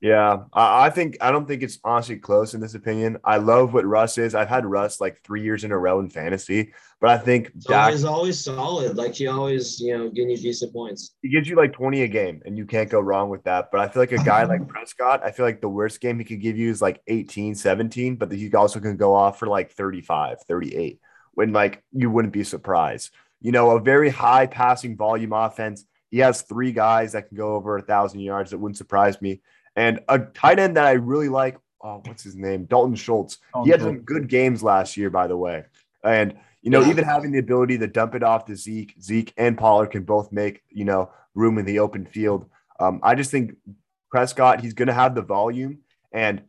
Yeah, 0.00 0.44
I 0.54 0.88
think 0.88 1.18
I 1.20 1.30
don't 1.30 1.46
think 1.46 1.62
it's 1.62 1.78
honestly 1.84 2.16
close 2.16 2.54
in 2.54 2.62
this 2.62 2.72
opinion. 2.72 3.18
I 3.24 3.36
love 3.36 3.74
what 3.74 3.84
Russ 3.84 4.16
is. 4.16 4.34
I've 4.34 4.48
had 4.48 4.64
Russ 4.64 5.02
like 5.02 5.20
three 5.22 5.42
years 5.42 5.64
in 5.64 5.70
a 5.70 5.76
row 5.76 6.00
in 6.00 6.08
fantasy, 6.08 6.72
but 6.98 7.10
I 7.10 7.18
think 7.18 7.52
so 7.58 7.74
Dak, 7.74 7.92
he's 7.92 8.06
always 8.06 8.42
solid. 8.42 8.96
Like 8.96 9.16
he 9.16 9.26
always, 9.26 9.78
you 9.78 9.98
know, 9.98 10.08
getting 10.08 10.30
you 10.30 10.38
decent 10.38 10.72
points. 10.72 11.14
He 11.20 11.28
gives 11.28 11.46
you 11.46 11.56
like 11.56 11.74
20 11.74 12.04
a 12.04 12.08
game, 12.08 12.40
and 12.46 12.56
you 12.56 12.64
can't 12.64 12.88
go 12.88 13.00
wrong 13.00 13.28
with 13.28 13.44
that. 13.44 13.68
But 13.70 13.82
I 13.82 13.88
feel 13.88 14.00
like 14.00 14.12
a 14.12 14.24
guy 14.24 14.44
like 14.44 14.66
Prescott, 14.76 15.22
I 15.22 15.30
feel 15.30 15.44
like 15.44 15.60
the 15.60 15.68
worst 15.68 16.00
game 16.00 16.18
he 16.18 16.24
could 16.24 16.40
give 16.40 16.56
you 16.56 16.70
is 16.70 16.80
like 16.80 17.02
18, 17.06 17.54
17, 17.54 18.16
but 18.16 18.32
he 18.32 18.50
also 18.54 18.80
can 18.80 18.96
go 18.96 19.14
off 19.14 19.38
for 19.38 19.46
like 19.46 19.72
35, 19.72 20.38
38, 20.48 21.00
when 21.34 21.52
like 21.52 21.82
you 21.92 22.10
wouldn't 22.10 22.32
be 22.32 22.44
surprised. 22.44 23.10
You 23.40 23.52
know, 23.52 23.70
a 23.72 23.80
very 23.80 24.10
high 24.10 24.46
passing 24.46 24.96
volume 24.96 25.32
offense. 25.32 25.84
He 26.10 26.18
has 26.18 26.42
three 26.42 26.72
guys 26.72 27.12
that 27.12 27.28
can 27.28 27.36
go 27.36 27.54
over 27.54 27.76
a 27.76 27.82
thousand 27.82 28.20
yards. 28.20 28.50
That 28.50 28.58
wouldn't 28.58 28.76
surprise 28.76 29.20
me. 29.20 29.40
And 29.74 30.00
a 30.08 30.18
tight 30.18 30.58
end 30.58 30.76
that 30.76 30.84
I 30.84 30.92
really 30.92 31.28
like, 31.28 31.58
oh, 31.82 32.02
what's 32.04 32.22
his 32.22 32.36
name? 32.36 32.66
Dalton 32.66 32.94
Schultz. 32.94 33.38
Oh, 33.54 33.64
he 33.64 33.70
had 33.70 33.80
some 33.80 34.00
good 34.00 34.28
games 34.28 34.62
last 34.62 34.96
year, 34.96 35.10
by 35.10 35.26
the 35.26 35.36
way. 35.36 35.64
And, 36.04 36.34
you 36.60 36.70
know, 36.70 36.82
yeah. 36.82 36.90
even 36.90 37.04
having 37.04 37.32
the 37.32 37.38
ability 37.38 37.78
to 37.78 37.86
dump 37.86 38.14
it 38.14 38.22
off 38.22 38.44
to 38.44 38.54
Zeke, 38.54 38.94
Zeke 39.00 39.32
and 39.36 39.56
Pollard 39.56 39.88
can 39.88 40.04
both 40.04 40.30
make, 40.30 40.62
you 40.68 40.84
know, 40.84 41.10
room 41.34 41.58
in 41.58 41.64
the 41.64 41.78
open 41.78 42.04
field. 42.04 42.46
Um, 42.78 43.00
I 43.02 43.14
just 43.14 43.30
think 43.30 43.56
Prescott, 44.10 44.60
he's 44.60 44.74
going 44.74 44.88
to 44.88 44.94
have 44.94 45.14
the 45.14 45.22
volume. 45.22 45.78
And 46.12 46.42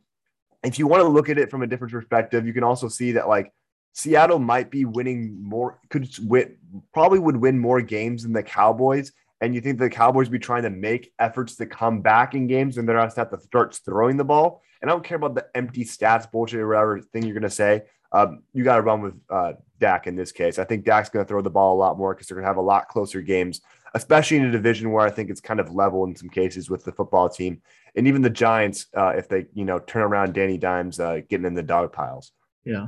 if 0.64 0.78
you 0.78 0.88
want 0.88 1.02
to 1.02 1.08
look 1.08 1.30
at 1.30 1.38
it 1.38 1.50
from 1.50 1.64
a 1.64 1.68
different 1.68 1.94
perspective, 1.94 2.46
you 2.46 2.54
can 2.54 2.64
also 2.64 2.90
see 2.90 3.14
that, 3.14 3.30
like, 3.30 3.54
Seattle 3.94 4.40
might 4.40 4.70
be 4.70 4.86
winning 4.86 5.42
more, 5.42 5.80
could 5.90 6.10
win, 6.24 6.58
probably 6.94 7.20
would 7.20 7.38
win 7.38 7.58
more 7.58 7.82
games 7.82 8.24
than 8.24 8.34
the 8.34 8.44
Cowboys 8.44 9.12
and 9.44 9.54
you 9.54 9.60
think 9.60 9.78
the 9.78 9.90
Cowboys 9.90 10.30
be 10.30 10.40
trying 10.40 10.64
to 10.64 10.70
make 10.70 11.12
efforts 11.20 11.58
to 11.58 11.66
come 11.66 12.00
back 12.00 12.34
in 12.34 12.48
games 12.48 12.78
and 12.78 12.88
they're 12.88 12.96
to 12.96 13.14
have 13.18 13.30
to 13.30 13.42
start 13.42 13.78
throwing 13.84 14.16
the 14.16 14.24
ball. 14.24 14.62
And 14.82 14.90
I 14.90 14.94
don't 14.94 15.04
care 15.04 15.18
about 15.18 15.36
the 15.36 15.46
empty 15.54 15.84
stats 15.84 16.32
bullshit 16.32 16.62
or 16.62 16.70
whatever 16.70 17.02
thing 17.02 17.24
you're 17.24 17.34
going 17.34 17.44
to 17.44 17.50
say. 17.50 17.84
Um, 18.14 18.44
you 18.54 18.64
got 18.64 18.78
to 18.78 18.84
run 18.84 19.02
with 19.02 19.16
uh, 19.30 19.54
Dak 19.82 20.08
in 20.08 20.16
this 20.16 20.32
case. 20.32 20.60
I 20.60 20.64
think 20.64 20.86
Dak's 20.86 21.10
going 21.10 21.26
to 21.26 21.28
throw 21.28 21.42
the 21.42 21.50
ball 21.50 21.76
a 21.76 21.78
lot 21.78 21.98
more 21.98 22.14
because 22.14 22.28
they're 22.28 22.36
going 22.36 22.46
to 22.46 22.48
have 22.48 22.56
a 22.56 22.62
lot 22.62 22.88
closer 22.88 23.20
games, 23.22 23.60
especially 23.96 24.38
in 24.38 24.46
a 24.46 24.52
division 24.52 24.92
where 24.92 25.06
I 25.06 25.10
think 25.10 25.30
it's 25.30 25.42
kind 25.42 25.60
of 25.60 25.76
level 25.76 26.06
in 26.06 26.16
some 26.16 26.30
cases 26.30 26.70
with 26.70 26.86
the 26.86 26.94
football 26.94 27.28
team 27.28 27.62
and 27.96 28.08
even 28.08 28.22
the 28.22 28.30
Giants 28.30 28.88
uh, 28.96 29.14
if 29.18 29.28
they 29.28 29.46
you 29.54 29.66
know 29.66 29.80
turn 29.80 30.04
around 30.04 30.34
Danny 30.34 30.58
Dimes 30.58 31.02
uh, 31.02 31.20
getting 31.30 31.46
in 31.46 31.54
the 31.54 31.64
dog 31.64 31.92
piles. 31.92 32.32
Yeah, 32.64 32.88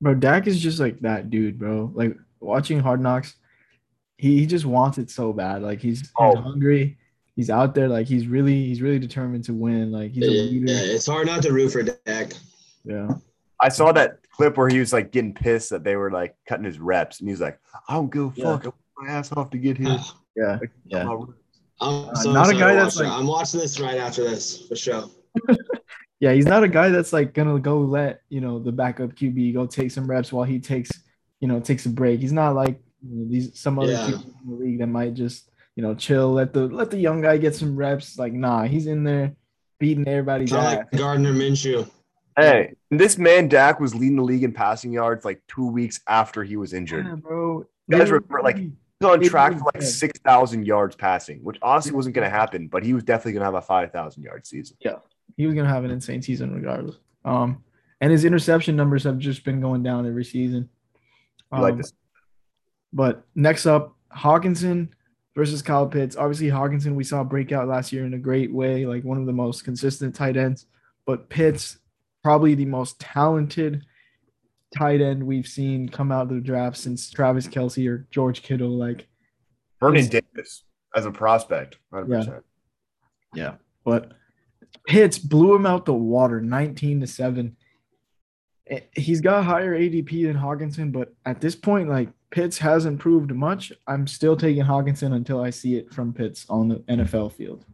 bro, 0.00 0.14
Dak 0.14 0.46
is 0.46 0.60
just 0.60 0.80
like 0.80 1.00
that 1.00 1.30
dude, 1.30 1.58
bro. 1.58 1.90
Like 1.94 2.16
watching 2.40 2.80
Hard 2.80 3.00
Knocks 3.00 3.34
he, 4.18 4.40
he 4.40 4.46
just 4.46 4.66
wants 4.66 4.98
it 4.98 5.10
so 5.10 5.32
bad. 5.32 5.62
Like 5.62 5.80
he's, 5.80 6.00
he's 6.00 6.12
oh. 6.18 6.36
hungry. 6.36 6.98
He's 7.36 7.50
out 7.50 7.74
there. 7.74 7.88
Like 7.88 8.08
he's 8.08 8.26
really 8.26 8.66
he's 8.66 8.82
really 8.82 8.98
determined 8.98 9.44
to 9.44 9.54
win. 9.54 9.92
Like 9.92 10.10
he's 10.10 10.26
a 10.26 10.30
leader. 10.30 10.72
Yeah, 10.72 10.80
it's 10.80 11.06
hard 11.06 11.28
not 11.28 11.42
to 11.42 11.52
root 11.52 11.70
for 11.70 11.82
Dak. 11.84 12.32
Yeah. 12.84 13.08
I 13.62 13.68
saw 13.68 13.92
that 13.92 14.18
clip 14.30 14.56
where 14.56 14.68
he 14.68 14.80
was 14.80 14.92
like 14.92 15.12
getting 15.12 15.34
pissed 15.34 15.70
that 15.70 15.84
they 15.84 15.94
were 15.96 16.10
like 16.10 16.36
cutting 16.48 16.64
his 16.64 16.78
reps, 16.78 17.20
and 17.20 17.28
he's 17.28 17.40
like, 17.40 17.58
"I 17.88 17.94
don't 17.94 18.12
give 18.12 18.22
a 18.22 18.32
yeah. 18.34 18.44
fuck. 18.44 18.66
I 18.66 18.70
my 19.04 19.10
ass 19.10 19.32
off 19.32 19.50
to 19.50 19.58
get 19.58 19.76
here." 19.76 19.98
yeah, 20.36 20.58
like, 20.60 20.70
yeah. 20.84 21.08
I'm 21.80 22.14
so 22.16 22.30
uh, 22.30 22.32
not 22.32 22.50
a 22.50 22.54
guy 22.54 22.74
that's 22.74 22.96
like. 22.96 23.08
I'm 23.08 23.26
watching 23.26 23.60
this 23.60 23.78
right 23.78 23.98
after 23.98 24.24
this 24.24 24.66
for 24.66 24.76
sure. 24.76 25.08
yeah, 26.20 26.32
he's 26.32 26.46
not 26.46 26.64
a 26.64 26.68
guy 26.68 26.88
that's 26.88 27.12
like 27.12 27.32
gonna 27.32 27.58
go 27.60 27.78
let 27.78 28.22
you 28.28 28.40
know 28.40 28.58
the 28.58 28.72
backup 28.72 29.14
QB 29.14 29.54
go 29.54 29.66
take 29.66 29.90
some 29.90 30.08
reps 30.08 30.32
while 30.32 30.44
he 30.44 30.58
takes 30.58 30.90
you 31.40 31.48
know 31.48 31.60
takes 31.60 31.86
a 31.86 31.90
break. 31.90 32.20
He's 32.20 32.32
not 32.32 32.54
like 32.54 32.80
you 33.06 33.16
know, 33.16 33.30
these 33.30 33.58
some 33.58 33.78
other 33.78 33.92
yeah. 33.92 34.06
people 34.06 34.34
in 34.42 34.50
the 34.50 34.56
league 34.56 34.78
that 34.80 34.88
might 34.88 35.14
just 35.14 35.50
you 35.76 35.82
know 35.82 35.94
chill, 35.94 36.32
let 36.32 36.52
the 36.52 36.66
let 36.66 36.90
the 36.90 36.98
young 36.98 37.20
guy 37.20 37.36
get 37.36 37.54
some 37.54 37.76
reps. 37.76 38.18
Like 38.18 38.32
nah, 38.32 38.64
he's 38.64 38.86
in 38.86 39.04
there. 39.04 39.36
beating 39.78 40.08
everybody's 40.08 40.52
ass. 40.52 40.78
like 40.78 40.90
Gardner 40.90 41.32
Minshew. 41.32 41.88
Hey, 42.36 42.74
this 42.90 43.18
man 43.18 43.48
Dak 43.48 43.80
was 43.80 43.94
leading 43.94 44.16
the 44.16 44.22
league 44.22 44.44
in 44.44 44.52
passing 44.52 44.92
yards 44.92 45.24
like 45.24 45.42
two 45.48 45.66
weeks 45.66 46.00
after 46.08 46.44
he 46.44 46.56
was 46.56 46.72
injured. 46.72 47.06
Yeah, 47.06 47.16
bro. 47.16 47.64
You 47.88 47.98
guys 47.98 48.10
were- 48.10 48.18
remember, 48.18 48.42
like, 48.42 48.58
He's 49.00 49.08
on 49.08 49.20
track 49.22 49.52
for 49.52 49.64
like 49.64 49.74
bad. 49.74 49.84
six 49.84 50.18
thousand 50.20 50.66
yards 50.66 50.96
passing, 50.96 51.38
which 51.44 51.58
honestly 51.62 51.92
wasn't 51.92 52.16
going 52.16 52.28
to 52.28 52.36
happen, 52.36 52.66
but 52.66 52.84
he 52.84 52.94
was 52.94 53.04
definitely 53.04 53.32
going 53.32 53.40
to 53.40 53.46
have 53.46 53.54
a 53.54 53.62
five 53.62 53.92
thousand 53.92 54.24
yard 54.24 54.46
season. 54.46 54.76
He 55.36 55.46
was 55.46 55.54
gonna 55.54 55.68
have 55.68 55.84
an 55.84 55.90
insane 55.90 56.22
season 56.22 56.54
regardless. 56.54 56.96
Um, 57.24 57.62
and 58.00 58.10
his 58.12 58.24
interception 58.24 58.76
numbers 58.76 59.04
have 59.04 59.18
just 59.18 59.44
been 59.44 59.60
going 59.60 59.82
down 59.82 60.06
every 60.06 60.24
season. 60.24 60.68
You 61.52 61.60
like 61.60 61.72
Um, 61.72 61.78
this? 61.78 61.92
But 62.92 63.24
next 63.34 63.66
up, 63.66 63.96
Hockenson 64.16 64.88
versus 65.34 65.62
Kyle 65.62 65.86
Pitts. 65.86 66.16
Obviously, 66.16 66.48
Hockenson 66.48 66.94
we 66.94 67.04
saw 67.04 67.22
breakout 67.24 67.68
last 67.68 67.92
year 67.92 68.04
in 68.06 68.14
a 68.14 68.18
great 68.18 68.52
way, 68.52 68.86
like 68.86 69.04
one 69.04 69.18
of 69.18 69.26
the 69.26 69.32
most 69.32 69.64
consistent 69.64 70.14
tight 70.14 70.36
ends. 70.36 70.66
But 71.06 71.28
Pitts, 71.28 71.78
probably 72.22 72.54
the 72.54 72.64
most 72.66 72.98
talented 73.00 73.82
tight 74.76 75.00
end 75.00 75.24
we've 75.26 75.46
seen 75.46 75.88
come 75.88 76.12
out 76.12 76.22
of 76.22 76.28
the 76.30 76.40
draft 76.40 76.76
since 76.76 77.10
Travis 77.10 77.46
Kelce 77.46 77.88
or 77.88 78.06
George 78.10 78.42
Kittle. 78.42 78.76
Like, 78.76 79.06
Vernon 79.80 80.06
Davis 80.08 80.64
as 80.94 81.06
a 81.06 81.10
prospect, 81.10 81.78
hundred 81.92 82.08
percent. 82.08 82.44
yeah. 83.34 83.54
But 83.84 84.12
Pitts 84.88 85.18
blew 85.18 85.54
him 85.54 85.66
out 85.66 85.84
the 85.84 85.92
water, 85.92 86.40
nineteen 86.40 87.00
to 87.00 87.06
seven. 87.06 87.56
Eh, 88.66 88.80
He's 88.96 89.20
got 89.20 89.44
higher 89.44 89.78
ADP 89.78 90.26
than 90.26 90.36
Hockenson, 90.36 90.90
but 90.90 91.14
at 91.26 91.42
this 91.42 91.54
point, 91.54 91.90
like 91.90 92.08
Pitts 92.30 92.56
hasn't 92.56 92.98
proved 92.98 93.30
much. 93.30 93.70
I'm 93.86 94.06
still 94.06 94.34
taking 94.34 94.64
Hockenson 94.64 95.12
until 95.12 95.42
I 95.42 95.50
see 95.50 95.76
it 95.76 95.92
from 95.92 96.14
Pitts 96.14 96.46
on 96.48 96.68
the 96.68 96.76
NFL 96.76 97.32
field. 97.32 97.66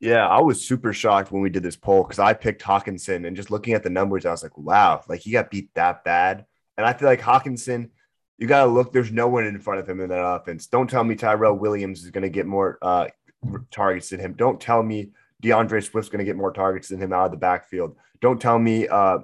Yeah, 0.00 0.26
I 0.26 0.40
was 0.40 0.66
super 0.66 0.94
shocked 0.94 1.32
when 1.32 1.42
we 1.42 1.50
did 1.50 1.62
this 1.62 1.76
poll 1.76 2.02
because 2.02 2.18
I 2.18 2.32
picked 2.32 2.62
Hockenson 2.62 3.26
and 3.26 3.36
just 3.36 3.50
looking 3.50 3.74
at 3.74 3.82
the 3.82 3.90
numbers, 3.90 4.24
I 4.24 4.30
was 4.30 4.42
like, 4.42 4.56
wow, 4.56 5.02
like 5.08 5.20
he 5.20 5.32
got 5.32 5.50
beat 5.50 5.72
that 5.74 6.02
bad. 6.02 6.46
And 6.78 6.86
I 6.86 6.94
feel 6.94 7.08
like 7.08 7.20
Hockenson, 7.20 7.90
you 8.38 8.46
got 8.46 8.64
to 8.64 8.70
look, 8.70 8.92
there's 8.92 9.12
no 9.12 9.28
one 9.28 9.44
in 9.44 9.58
front 9.58 9.80
of 9.80 9.88
him 9.88 10.00
in 10.00 10.08
that 10.08 10.22
offense. 10.22 10.66
Don't 10.66 10.88
tell 10.88 11.04
me 11.04 11.14
Tyrell 11.14 11.58
Williams 11.58 12.04
is 12.04 12.10
going 12.10 12.22
to 12.22 12.30
get 12.30 12.46
more 12.46 12.78
uh, 12.80 13.08
targets 13.70 14.10
than 14.10 14.20
him. 14.20 14.34
Don't 14.34 14.60
tell 14.60 14.82
me 14.82 15.10
DeAndre 15.42 15.82
Swift's 15.82 16.10
going 16.10 16.18
to 16.18 16.24
get 16.24 16.36
more 16.36 16.52
targets 16.52 16.88
than 16.88 17.00
him 17.00 17.12
out 17.12 17.26
of 17.26 17.30
the 17.30 17.36
backfield. 17.36 17.96
Don't 18.20 18.40
tell 18.40 18.58
me 18.58 18.88
uh, 18.88 19.18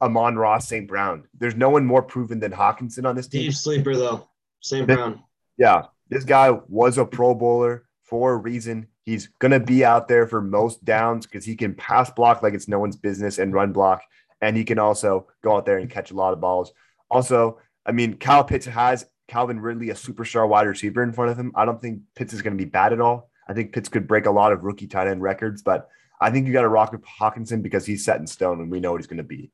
Amon-Ra 0.00 0.58
St. 0.58 0.86
Brown. 0.86 1.24
There's 1.38 1.56
no 1.56 1.70
one 1.70 1.84
more 1.86 2.02
proven 2.02 2.40
than 2.40 2.52
Hockenson 2.52 3.06
on 3.06 3.16
this 3.16 3.28
team. 3.28 3.42
Deep 3.42 3.54
sleeper 3.54 3.96
though. 3.96 4.28
St. 4.60 4.86
Brown. 4.86 5.22
Yeah, 5.56 5.86
this 6.08 6.24
guy 6.24 6.50
was 6.68 6.98
a 6.98 7.04
Pro 7.04 7.34
Bowler 7.34 7.84
for 8.02 8.32
a 8.32 8.36
reason. 8.36 8.88
He's 9.04 9.28
going 9.38 9.52
to 9.52 9.60
be 9.60 9.84
out 9.84 10.08
there 10.08 10.26
for 10.26 10.40
most 10.40 10.84
downs 10.84 11.26
because 11.26 11.44
he 11.44 11.56
can 11.56 11.74
pass 11.74 12.10
block 12.10 12.42
like 12.42 12.54
it's 12.54 12.68
no 12.68 12.78
one's 12.78 12.96
business 12.96 13.38
and 13.38 13.52
run 13.54 13.72
block. 13.72 14.02
And 14.40 14.56
he 14.56 14.64
can 14.64 14.78
also 14.78 15.28
go 15.42 15.56
out 15.56 15.66
there 15.66 15.78
and 15.78 15.90
catch 15.90 16.10
a 16.10 16.14
lot 16.14 16.32
of 16.32 16.40
balls. 16.40 16.72
Also, 17.10 17.58
I 17.84 17.92
mean, 17.92 18.16
Kyle 18.18 18.44
Pitts 18.44 18.66
has 18.66 19.06
Calvin 19.28 19.60
Ridley, 19.60 19.90
a 19.90 19.94
superstar 19.94 20.48
wide 20.48 20.66
receiver 20.66 21.02
in 21.02 21.12
front 21.12 21.30
of 21.30 21.38
him. 21.38 21.52
I 21.54 21.64
don't 21.64 21.80
think 21.80 22.02
Pitts 22.14 22.32
is 22.32 22.42
going 22.42 22.56
to 22.56 22.62
be 22.62 22.68
bad 22.68 22.92
at 22.92 23.00
all. 23.00 23.29
I 23.50 23.52
think 23.52 23.72
Pitts 23.72 23.88
could 23.88 24.06
break 24.06 24.26
a 24.26 24.30
lot 24.30 24.52
of 24.52 24.62
rookie 24.62 24.86
tight 24.86 25.08
end 25.08 25.22
records, 25.22 25.60
but 25.60 25.88
I 26.20 26.30
think 26.30 26.46
you 26.46 26.52
got 26.52 26.62
to 26.62 26.68
rock 26.68 26.92
with 26.92 27.02
Hockenson 27.04 27.62
because 27.62 27.84
he's 27.84 28.04
set 28.04 28.20
in 28.20 28.26
stone 28.26 28.60
and 28.60 28.70
we 28.70 28.78
know 28.78 28.92
what 28.92 29.00
he's 29.00 29.08
going 29.08 29.16
to 29.16 29.24
be. 29.24 29.50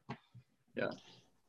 Yeah. 0.74 0.90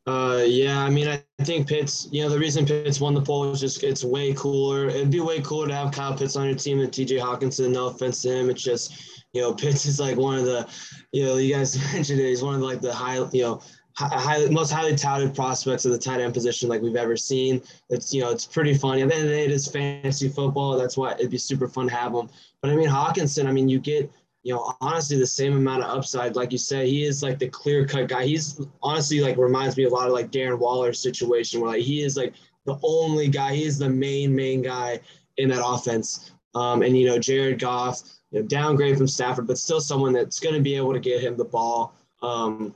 Uh, 0.06 0.44
yeah, 0.46 0.82
I 0.82 0.90
mean, 0.90 1.10
I 1.10 1.44
think 1.44 1.68
Pitts, 1.68 2.08
you 2.10 2.24
know, 2.24 2.30
the 2.30 2.40
reason 2.40 2.66
Pitts 2.66 3.02
won 3.02 3.14
the 3.14 3.22
poll 3.22 3.52
is 3.52 3.60
just 3.60 3.84
it's 3.84 4.06
way 4.06 4.34
cooler. 4.34 4.88
It'd 4.88 5.12
be 5.12 5.20
way 5.20 5.42
cooler 5.42 5.68
to 5.68 5.76
have 5.76 5.92
Kyle 5.92 6.16
Pitts 6.16 6.38
on 6.38 6.46
your 6.46 6.56
team 6.56 6.80
than 6.80 6.90
TJ 6.90 7.20
Hockenson. 7.20 7.74
No 7.74 7.88
offense 7.88 8.22
to 8.22 8.32
him. 8.32 8.50
It's 8.50 8.64
just, 8.64 9.26
you 9.34 9.42
know, 9.42 9.54
Pitts 9.54 9.86
is 9.86 10.00
like 10.00 10.16
one 10.16 10.38
of 10.38 10.46
the, 10.46 10.66
you 11.12 11.26
know, 11.26 11.36
you 11.36 11.54
guys 11.54 11.78
mentioned 11.94 12.22
it. 12.22 12.30
He's 12.30 12.42
one 12.42 12.56
of 12.56 12.62
like 12.62 12.80
the 12.80 12.94
high, 12.94 13.18
you 13.34 13.42
know, 13.42 13.62
hi- 13.98 14.20
highly, 14.20 14.50
most 14.50 14.72
highly 14.72 14.96
touted 14.96 15.34
prospects 15.36 15.86
of 15.86 15.92
the 15.92 15.98
tight 15.98 16.22
end 16.22 16.34
position 16.34 16.70
like 16.70 16.82
we've 16.82 16.96
ever 16.96 17.18
seen. 17.18 17.62
It's, 17.90 18.14
you 18.14 18.22
know, 18.22 18.30
it's 18.30 18.46
pretty 18.46 18.76
funny. 18.76 19.02
At 19.02 19.10
the 19.10 19.16
end 19.16 19.24
of 19.24 19.30
the 19.30 19.36
day, 19.36 19.46
it 19.46 19.52
is 19.52 19.68
fantasy 19.68 20.30
football. 20.30 20.78
That's 20.78 20.98
why 20.98 21.14
it'd 21.14 21.32
be 21.32 21.38
super 21.38 21.68
fun 21.68 21.88
to 21.88 21.96
have 21.96 22.14
him. 22.14 22.30
But 22.62 22.72
I 22.72 22.76
mean, 22.76 22.90
Hockenson, 22.90 23.48
I 23.48 23.52
mean, 23.52 23.68
you 23.68 23.80
get, 23.80 24.12
you 24.44 24.54
know, 24.54 24.74
honestly, 24.82 25.18
the 25.18 25.28
same 25.28 25.58
amount 25.58 25.84
of 25.84 25.98
upside. 25.98 26.36
Like 26.36 26.52
you 26.52 26.58
said, 26.58 26.88
he 26.88 27.04
is 27.04 27.24
like 27.24 27.40
the 27.40 27.50
clear 27.50 27.86
cut 27.86 28.08
guy. 28.08 28.26
He's 28.26 28.62
honestly 28.82 29.20
like 29.20 29.38
reminds 29.38 29.76
me 29.76 29.86
a 29.86 29.90
lot 29.90 30.08
of 30.08 30.14
like 30.14 30.32
Darren 30.32 30.60
Waller's 30.60 31.00
situation 31.02 31.60
where 31.60 31.72
like 31.72 31.82
he 31.82 32.04
is 32.04 32.16
like 32.16 32.34
the 32.66 32.78
only 32.84 33.28
guy, 33.28 33.56
he 33.56 33.64
is 33.64 33.80
the 33.80 33.90
main, 33.90 34.36
main 34.36 34.62
guy 34.62 35.00
in 35.38 35.50
that 35.50 35.66
offense. 35.66 36.32
Um, 36.56 36.82
and, 36.82 36.98
you 36.98 37.08
know, 37.08 37.20
Jared 37.20 37.60
Goff, 37.60 38.02
you 38.32 38.42
know, 38.42 38.48
downgrade 38.48 38.98
from 38.98 39.08
Stafford, 39.08 39.48
but 39.48 39.58
still 39.58 39.82
someone 39.82 40.14
that's 40.14 40.40
going 40.40 40.56
to 40.56 40.62
be 40.62 40.76
able 40.76 40.94
to 40.94 41.00
get 41.00 41.22
him 41.22 41.38
the 41.38 41.46
ball. 41.46 41.94
Um, 42.22 42.74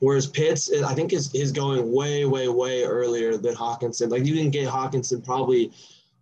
whereas 0.00 0.26
Pitts, 0.26 0.70
I 0.72 0.94
think, 0.94 1.12
is, 1.12 1.34
is 1.34 1.52
going 1.52 1.92
way, 1.92 2.24
way, 2.24 2.48
way 2.48 2.84
earlier 2.84 3.36
than 3.36 3.54
Hockenson. 3.54 4.10
Like 4.10 4.24
you 4.24 4.34
didn't 4.34 4.52
get 4.52 4.68
Hockenson 4.68 5.24
probably 5.24 5.72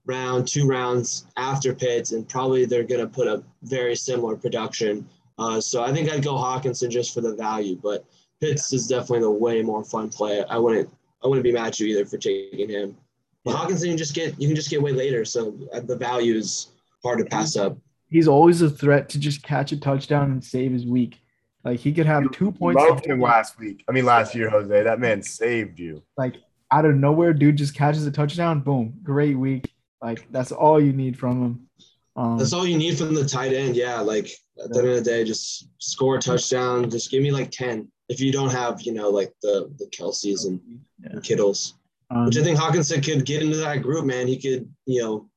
round, 0.07 0.49
two 0.49 0.67
rounds 0.67 1.27
after 1.37 1.75
Pitts, 1.75 2.13
and 2.13 2.29
probably 2.29 2.65
they're 2.65 2.85
going 2.85 3.01
to 3.01 3.09
put 3.09 3.27
a 3.27 3.43
very 3.63 3.97
similar 3.97 4.37
production. 4.37 5.07
Uh, 5.39 5.61
so 5.61 5.83
I 5.83 5.93
think 5.93 6.11
I'd 6.11 6.25
go 6.25 6.35
Hockenson 6.35 6.91
just 6.91 7.13
for 7.13 7.21
the 7.21 7.35
value, 7.35 7.79
but 7.83 8.05
Pitts 8.41 8.73
is 8.73 8.87
definitely 8.87 9.21
the 9.21 9.31
way 9.31 9.63
more 9.63 9.85
fun 9.85 10.09
play. 10.09 10.45
I 10.49 10.57
wouldn't, 10.59 10.89
I 11.23 11.27
wouldn't 11.27 11.45
be 11.45 11.53
mad 11.53 11.69
at 11.69 11.81
you 11.81 11.87
either 11.89 12.07
for 12.07 12.19
taking 12.19 12.71
him. 12.71 12.97
But. 13.45 13.57
Hockenson, 13.57 13.89
you 13.89 13.97
just 13.97 14.15
get, 14.15 14.41
you 14.41 14.49
can 14.49 14.57
just 14.57 14.71
get 14.71 14.83
way 14.83 14.93
later, 14.93 15.25
so 15.25 15.57
uh, 15.73 15.81
the 15.81 15.97
value 15.97 16.35
is 16.35 16.69
hard 17.03 17.19
to 17.19 17.25
pass 17.25 17.57
up. 17.57 17.77
He's 18.09 18.29
always 18.29 18.63
a 18.63 18.71
threat 18.71 19.09
to 19.11 19.19
just 19.19 19.43
catch 19.43 19.73
a 19.73 19.77
touchdown 19.77 20.31
and 20.31 20.43
save 20.43 20.73
his 20.73 20.87
week. 20.87 21.21
Like 21.67 21.81
he 21.81 21.93
could 21.93 22.07
have 22.07 22.31
two 22.31 22.53
points 22.53 22.81
Loved 22.81 23.07
him 23.07 23.21
last 23.21 23.59
week. 23.59 23.85
I 23.89 23.93
mean, 23.93 24.05
last 24.05 24.37
year, 24.37 24.49
Jose. 24.49 24.83
That 24.85 25.01
man 25.01 25.21
saved 25.21 25.81
you. 25.81 26.01
like 26.17 26.37
out 26.71 26.85
of 26.85 26.95
nowhere, 26.95 27.33
dude 27.33 27.57
just 27.57 27.75
catches 27.75 28.07
a 28.07 28.11
touchdown. 28.13 28.61
Boom, 28.61 28.95
great 29.03 29.37
week. 29.37 29.73
Like 30.01 30.29
that's 30.31 30.53
all 30.53 30.81
you 30.81 30.93
need 30.93 31.19
from 31.19 31.43
him. 31.43 31.69
Um, 32.15 32.39
That's 32.39 32.53
all 32.53 32.67
you 32.67 32.79
need 32.79 32.97
from 32.97 33.15
the 33.15 33.27
tight 33.27 33.53
end. 33.53 33.75
Yeah, 33.77 33.99
like 34.01 34.31
at 34.63 34.71
the 34.71 34.79
end 34.79 34.89
of 34.89 34.95
the 34.95 35.03
day, 35.03 35.25
just 35.25 35.69
score 35.79 36.17
a 36.17 36.21
touchdown. 36.21 36.89
Just 36.89 37.11
give 37.11 37.23
me 37.23 37.33
like 37.33 37.51
ten. 37.51 37.91
If 38.09 38.21
you 38.21 38.31
don't 38.33 38.51
have, 38.53 38.81
you 38.83 38.93
know, 38.93 39.11
like 39.11 39.33
the 39.43 39.69
the 39.79 39.87
Kelces 39.87 40.47
and, 40.47 40.61
Yeah. 41.03 41.11
and 41.11 41.23
Kittles, 41.25 41.75
um, 42.11 42.27
which 42.27 42.39
I 42.39 42.45
think 42.45 42.59
Hockenson 42.59 43.05
could 43.05 43.27
get 43.27 43.43
into 43.43 43.57
that 43.59 43.83
group, 43.83 44.07
man. 44.07 44.29
He 44.29 44.39
could, 44.41 44.73
you 44.87 45.03
know, 45.03 45.29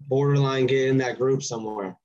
borderline 0.00 0.66
get 0.66 0.88
in 0.88 0.98
that 0.98 1.16
group 1.18 1.42
somewhere. 1.42 1.96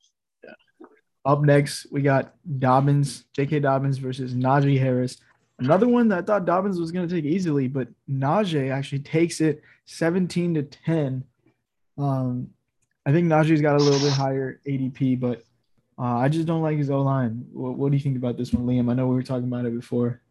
Up 1.26 1.42
next, 1.42 1.88
we 1.92 2.02
got 2.02 2.34
Dobbins, 2.60 3.26
J.K. 3.34 3.60
Dobbins 3.60 3.98
versus 3.98 4.34
Najee 4.34 4.80
Harris. 4.80 5.18
Another 5.58 5.88
one 5.88 6.08
that 6.10 6.20
I 6.20 6.22
thought 6.22 6.46
Dobbins 6.46 6.80
was 6.80 6.92
going 6.92 7.08
to 7.08 7.16
take 7.16 7.26
easily, 7.26 7.68
but 7.68 7.88
Najee 8.10 8.72
actually 8.72 9.00
takes 9.00 9.42
it 9.42 9.62
17 9.86 10.56
to 10.56 10.64
10. 10.64 11.24
Um, 11.98 12.50
I 13.06 13.12
think 13.12 13.28
Najee's 13.28 13.62
got 13.62 13.80
a 13.80 13.84
little 13.84 14.00
bit 14.00 14.12
higher 14.12 14.60
ADP, 14.68 15.20
but 15.20 15.44
uh, 15.98 16.18
I 16.18 16.30
just 16.30 16.46
don't 16.46 16.62
like 16.62 16.78
his 16.78 16.90
O 16.90 17.02
line. 17.02 17.46
What, 17.54 17.78
what 17.78 17.92
do 17.92 17.98
you 17.98 18.04
think 18.04 18.18
about 18.18 18.38
this 18.38 18.54
one, 18.54 18.66
Liam? 18.66 18.92
I 18.92 18.94
know 18.94 19.08
we 19.08 19.16
were 19.16 19.24
talking 19.24 19.48
about 19.48 19.66
it 19.66 19.74
before. 19.74 20.22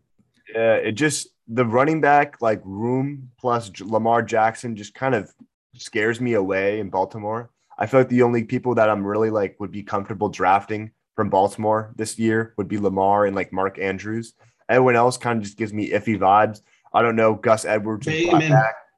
Yeah, 0.55 0.75
it 0.75 0.93
just 0.93 1.29
the 1.49 1.65
running 1.65 2.01
back 2.01 2.41
like 2.41 2.61
room 2.65 3.31
plus 3.39 3.71
Lamar 3.81 4.23
Jackson 4.23 4.77
just 4.77 4.95
kind 4.95 5.15
of 5.15 5.33
scares 5.75 6.21
me 6.21 6.35
away 6.35 6.81
in 6.81 6.91
Baltimore. 6.91 7.51
I 7.79 7.87
feel 7.87 8.01
like 8.01 8.09
the 8.09 8.23
only 8.23 8.45
people 8.45 8.75
that 8.77 8.89
I'm 8.89 9.07
really 9.07 9.31
like 9.31 9.57
would 9.59 9.73
be 9.73 9.83
comfortable 9.83 10.29
drafting 10.29 10.93
from 11.17 11.31
Baltimore 11.31 11.93
this 11.97 12.19
year 12.19 12.55
would 12.57 12.69
be 12.69 12.79
Lamar 12.79 13.27
and 13.27 13.35
like 13.35 13.53
Mark 13.53 13.79
Andrews. 13.79 14.35
Everyone 14.69 14.97
else 14.97 15.17
kind 15.17 15.39
of 15.39 15.45
just 15.45 15.57
gives 15.57 15.73
me 15.73 15.91
iffy 15.91 16.19
vibes. 16.19 16.61
I 16.93 17.03
don't 17.03 17.17
know 17.17 17.35
Gus 17.35 17.65
Edwards. 17.65 18.07
Bateman. 18.07 18.57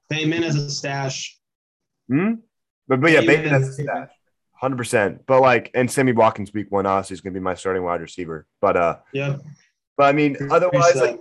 Bateman 0.08 0.44
as 0.44 0.56
a 0.56 0.70
stash. 0.70 1.38
Hmm? 2.08 2.34
But 2.86 3.00
but 3.00 3.10
yeah, 3.10 3.20
Bateman 3.20 3.52
Bateman 3.52 3.62
is- 3.62 3.76
has 3.78 3.86
a 3.86 4.10
hundred 4.52 4.76
percent. 4.76 5.22
But 5.26 5.40
like, 5.40 5.70
and 5.74 5.90
Sammy 5.90 6.12
Watkins 6.12 6.52
week 6.52 6.70
one 6.70 6.86
honestly 6.86 7.14
is 7.14 7.20
gonna 7.20 7.34
be 7.34 7.40
my 7.40 7.54
starting 7.54 7.82
wide 7.82 8.00
receiver. 8.00 8.46
But 8.60 8.76
uh, 8.76 8.98
yeah. 9.12 9.38
but 9.96 10.04
I 10.04 10.12
mean, 10.12 10.36
otherwise, 10.50 10.94
like, 10.96 11.20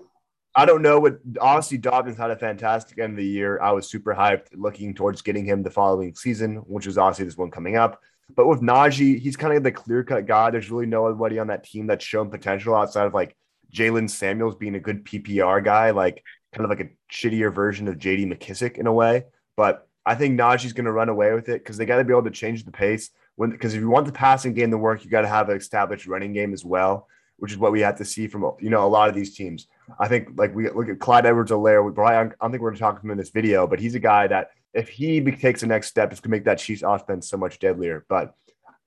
I 0.56 0.66
don't 0.66 0.82
know 0.82 1.00
what. 1.00 1.20
Honestly, 1.42 1.78
Dobbins 1.78 2.18
had 2.18 2.32
a 2.32 2.38
fantastic 2.38 2.98
end 2.98 3.14
of 3.14 3.18
the 3.18 3.26
year. 3.26 3.60
I 3.62 3.72
was 3.72 3.90
super 3.90 4.16
hyped, 4.16 4.48
looking 4.54 4.94
towards 4.94 5.22
getting 5.22 5.46
him 5.46 5.64
the 5.64 5.70
following 5.70 6.16
season, 6.16 6.58
which 6.58 6.88
is 6.88 6.98
obviously 6.98 7.26
this 7.26 7.38
one 7.38 7.52
coming 7.52 7.76
up. 7.76 8.02
But 8.36 8.48
with 8.48 8.62
Najee, 8.62 9.20
he's 9.20 9.36
kind 9.36 9.56
of 9.56 9.64
the 9.64 9.72
clear 9.72 10.04
cut 10.04 10.26
guy. 10.26 10.50
There's 10.50 10.72
really 10.72 10.86
nobody 10.86 11.40
on 11.40 11.48
that 11.48 11.64
team 11.64 11.88
that's 11.88 12.06
shown 12.06 12.30
potential 12.32 12.74
outside 12.74 13.06
of 13.06 13.14
like 13.14 13.36
Jaylen 13.74 14.10
Samuels 14.10 14.56
being 14.56 14.76
a 14.76 14.80
good 14.80 15.06
PPR 15.06 15.64
guy, 15.64 15.92
like 15.92 16.24
kind 16.54 16.64
of 16.64 16.70
like 16.70 16.88
a 16.88 17.14
shittier 17.14 17.54
version 17.54 17.88
of 17.88 17.98
JD 17.98 18.26
McKissic 18.34 18.78
in 18.78 18.88
a 18.88 18.94
way. 18.94 19.26
But 19.58 19.88
I 20.06 20.16
think 20.16 20.40
Najee's 20.40 20.74
going 20.74 20.86
to 20.86 20.92
run 20.92 21.10
away 21.10 21.34
with 21.34 21.50
it 21.50 21.62
because 21.62 21.78
they 21.78 21.86
got 21.86 21.98
to 21.98 22.04
be 22.04 22.14
able 22.14 22.24
to 22.24 22.32
change 22.32 22.64
the 22.64 22.72
pace. 22.72 23.10
When 23.36 23.50
because 23.50 23.74
if 23.74 23.82
you 23.82 23.90
want 23.90 24.06
the 24.06 24.14
passing 24.14 24.54
game 24.54 24.72
to 24.72 24.78
work, 24.78 25.04
you 25.04 25.12
got 25.12 25.22
to 25.22 25.28
have 25.28 25.50
an 25.50 25.58
established 25.58 26.08
running 26.08 26.32
game 26.32 26.54
as 26.54 26.64
well, 26.64 27.08
which 27.38 27.52
is 27.52 27.58
what 27.58 27.72
we 27.72 27.82
have 27.82 27.98
to 27.98 28.06
see 28.06 28.28
from 28.28 28.52
you 28.60 28.70
know 28.70 28.86
a 28.86 28.88
lot 28.88 29.10
of 29.10 29.16
these 29.16 29.36
teams. 29.36 29.68
I 30.00 30.08
think 30.08 30.30
like 30.36 30.56
we 30.56 30.70
look 30.70 30.90
at 30.90 31.00
Clyde 31.00 31.26
Edwards-Helaire. 31.26 31.86
We 31.86 31.92
probably 31.92 32.16
I 32.16 32.24
don't 32.24 32.52
think 32.52 32.62
we're 32.62 32.70
going 32.70 32.76
to 32.76 32.80
talk 32.80 33.00
to 33.00 33.06
him 33.06 33.12
in 33.12 33.18
this 33.18 33.30
video, 33.30 33.68
but 33.68 33.80
he's 33.80 33.96
a 33.96 34.00
guy 34.00 34.28
that 34.28 34.52
if 34.74 34.90
he 34.90 35.22
takes 35.22 35.62
the 35.62 35.68
next 35.68 35.88
step, 35.88 36.12
it's 36.12 36.20
going 36.20 36.32
to 36.32 36.38
make 36.38 36.46
that 36.46 36.60
Chiefs 36.60 36.84
offense 36.86 37.30
so 37.30 37.38
much 37.38 37.60
deadlier. 37.60 38.06
But 38.10 38.36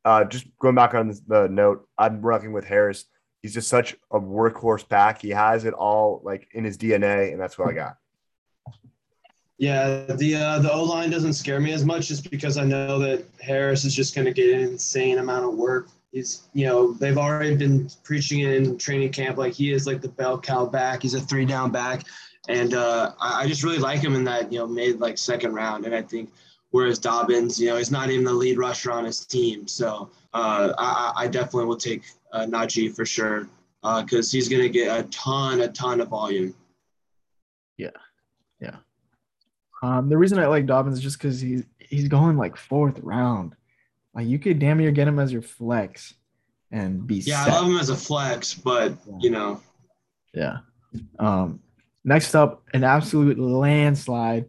uh, 0.04 0.24
just 0.24 0.46
going 0.58 0.74
back 0.74 0.94
on 0.94 1.14
the 1.26 1.48
note, 1.48 1.88
I'm 1.96 2.20
rocking 2.20 2.52
with 2.52 2.64
Harris. 2.64 3.06
He's 3.42 3.54
just 3.54 3.68
such 3.68 3.96
a 4.10 4.20
workhorse 4.20 4.86
back. 4.88 5.22
He 5.22 5.30
has 5.30 5.64
it 5.64 5.74
all 5.74 6.20
like 6.24 6.48
in 6.52 6.64
his 6.64 6.76
DNA, 6.76 7.32
and 7.32 7.40
that's 7.40 7.58
what 7.58 7.68
I 7.68 7.72
got. 7.72 7.96
Yeah, 9.58 10.04
the 10.14 10.36
uh, 10.36 10.58
the 10.60 10.72
O 10.72 10.84
line 10.84 11.10
doesn't 11.10 11.32
scare 11.32 11.60
me 11.60 11.72
as 11.72 11.84
much, 11.84 12.08
just 12.08 12.30
because 12.30 12.58
I 12.58 12.64
know 12.64 12.98
that 13.00 13.24
Harris 13.40 13.84
is 13.84 13.94
just 13.94 14.14
going 14.14 14.26
to 14.26 14.32
get 14.32 14.54
an 14.54 14.60
insane 14.60 15.18
amount 15.18 15.44
of 15.44 15.54
work. 15.54 15.88
He's, 16.12 16.48
you 16.54 16.66
know, 16.66 16.92
they've 16.92 17.18
already 17.18 17.54
been 17.54 17.90
preaching 18.02 18.40
in 18.40 18.78
training 18.78 19.12
camp 19.12 19.36
like 19.36 19.52
he 19.52 19.72
is 19.72 19.86
like 19.86 20.00
the 20.00 20.08
bell 20.08 20.40
cow 20.40 20.64
back. 20.64 21.02
He's 21.02 21.14
a 21.14 21.20
three 21.20 21.44
down 21.44 21.70
back, 21.70 22.04
and 22.48 22.74
uh, 22.74 23.12
I, 23.20 23.42
I 23.42 23.46
just 23.46 23.62
really 23.62 23.78
like 23.78 24.00
him 24.00 24.14
in 24.14 24.24
that 24.24 24.50
you 24.50 24.58
know 24.58 24.66
made 24.66 25.00
like 25.00 25.18
second 25.18 25.54
round. 25.54 25.84
And 25.84 25.94
I 25.94 26.00
think 26.00 26.30
whereas 26.70 26.98
Dobbins, 26.98 27.60
you 27.60 27.68
know, 27.68 27.76
he's 27.76 27.90
not 27.90 28.10
even 28.10 28.24
the 28.24 28.32
lead 28.32 28.58
rusher 28.58 28.90
on 28.90 29.04
his 29.04 29.26
team, 29.26 29.68
so 29.68 30.10
uh, 30.32 30.72
I, 30.78 31.12
I 31.16 31.28
definitely 31.28 31.66
will 31.66 31.76
take 31.76 32.02
uh, 32.32 32.46
Najee 32.46 32.94
for 32.94 33.04
sure 33.04 33.48
because 33.82 34.32
uh, 34.32 34.36
he's 34.36 34.48
going 34.48 34.62
to 34.62 34.68
get 34.68 34.98
a 34.98 35.02
ton, 35.08 35.60
a 35.60 35.68
ton 35.68 36.00
of 36.00 36.08
volume. 36.08 36.54
Yeah, 37.76 37.90
yeah. 38.60 38.76
Um, 39.82 40.08
the 40.08 40.16
reason 40.16 40.38
I 40.38 40.46
like 40.46 40.66
Dobbins 40.66 40.98
is 40.98 41.02
just 41.02 41.18
because 41.18 41.40
he's 41.40 41.64
he's 41.78 42.08
going 42.08 42.36
like 42.36 42.56
fourth 42.56 42.98
round. 43.00 43.54
Like 44.18 44.26
you 44.26 44.40
could 44.40 44.58
damn 44.58 44.78
near 44.78 44.90
get 44.90 45.06
him 45.06 45.20
as 45.20 45.32
your 45.32 45.42
flex 45.42 46.12
and 46.72 47.06
be 47.06 47.18
yeah. 47.18 47.44
Set. 47.44 47.52
I 47.52 47.60
love 47.60 47.70
him 47.70 47.78
as 47.78 47.88
a 47.88 47.94
flex, 47.94 48.52
but 48.52 48.90
yeah. 49.06 49.16
you 49.20 49.30
know, 49.30 49.60
yeah. 50.34 50.56
Um, 51.20 51.60
next 52.02 52.34
up, 52.34 52.64
an 52.74 52.82
absolute 52.82 53.38
landslide. 53.38 54.46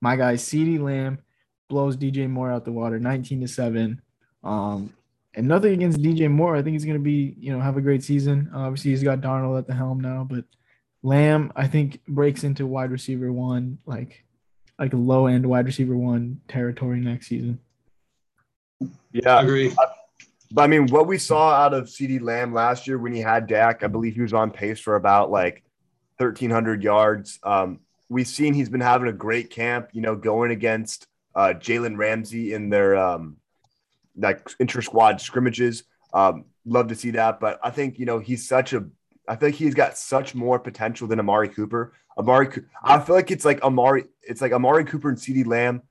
My 0.00 0.16
guy 0.16 0.34
CeeDee 0.34 0.80
Lamb 0.80 1.20
blows 1.68 1.96
DJ 1.96 2.28
Moore 2.28 2.50
out 2.50 2.64
the 2.64 2.72
water, 2.72 2.98
nineteen 2.98 3.40
to 3.42 3.46
seven. 3.46 4.02
Um, 4.42 4.92
and 5.34 5.46
nothing 5.46 5.74
against 5.74 6.02
DJ 6.02 6.28
Moore. 6.28 6.56
I 6.56 6.62
think 6.62 6.72
he's 6.72 6.84
going 6.84 6.98
to 6.98 7.04
be, 7.04 7.36
you 7.38 7.52
know, 7.52 7.60
have 7.60 7.76
a 7.76 7.80
great 7.80 8.02
season. 8.02 8.50
Uh, 8.52 8.62
obviously, 8.62 8.90
he's 8.90 9.04
got 9.04 9.20
Darnold 9.20 9.56
at 9.56 9.68
the 9.68 9.74
helm 9.74 10.00
now, 10.00 10.26
but 10.28 10.46
Lamb, 11.04 11.52
I 11.54 11.68
think, 11.68 12.04
breaks 12.08 12.42
into 12.42 12.66
wide 12.66 12.90
receiver 12.90 13.32
one, 13.32 13.78
like 13.86 14.24
like 14.80 14.90
low 14.92 15.28
end 15.28 15.46
wide 15.46 15.66
receiver 15.66 15.96
one 15.96 16.40
territory 16.48 16.98
next 16.98 17.28
season. 17.28 17.60
Yeah, 19.12 19.36
I 19.36 19.42
agree. 19.42 19.74
But 20.50 20.62
I 20.62 20.66
mean, 20.66 20.86
what 20.88 21.06
we 21.06 21.16
saw 21.16 21.50
out 21.50 21.72
of 21.72 21.84
CeeDee 21.84 22.20
Lamb 22.20 22.52
last 22.52 22.86
year 22.86 22.98
when 22.98 23.14
he 23.14 23.20
had 23.20 23.46
Dak, 23.46 23.82
I 23.82 23.86
believe 23.86 24.14
he 24.14 24.20
was 24.20 24.34
on 24.34 24.50
pace 24.50 24.78
for 24.78 24.96
about 24.96 25.30
like 25.30 25.64
1,300 26.18 26.82
yards. 26.82 27.38
Um, 27.42 27.80
we've 28.10 28.28
seen 28.28 28.52
he's 28.52 28.68
been 28.68 28.82
having 28.82 29.08
a 29.08 29.12
great 29.12 29.50
camp, 29.50 29.88
you 29.92 30.02
know, 30.02 30.14
going 30.14 30.50
against 30.50 31.06
uh, 31.34 31.54
Jalen 31.56 31.96
Ramsey 31.96 32.52
in 32.52 32.68
their 32.68 32.96
um, 32.96 33.38
like 34.16 34.46
inter 34.60 34.82
squad 34.82 35.20
scrimmages. 35.20 35.84
Um, 36.12 36.44
love 36.66 36.88
to 36.88 36.94
see 36.94 37.12
that, 37.12 37.40
but 37.40 37.58
I 37.64 37.70
think 37.70 37.98
you 37.98 38.06
know 38.06 38.18
he's 38.18 38.46
such 38.46 38.72
a. 38.74 38.84
I 39.28 39.36
think 39.36 39.54
he's 39.54 39.74
got 39.74 39.96
such 39.96 40.34
more 40.34 40.58
potential 40.58 41.06
than 41.08 41.20
Amari 41.20 41.48
Cooper. 41.48 41.94
Amari, 42.18 42.48
I 42.82 43.00
feel 43.00 43.14
like 43.14 43.30
it's 43.30 43.44
like 43.44 43.62
Amari. 43.62 44.04
It's 44.22 44.42
like 44.42 44.52
Amari 44.52 44.84
Cooper 44.84 45.08
and 45.08 45.16
CeeDee 45.16 45.46
Lamb. 45.46 45.82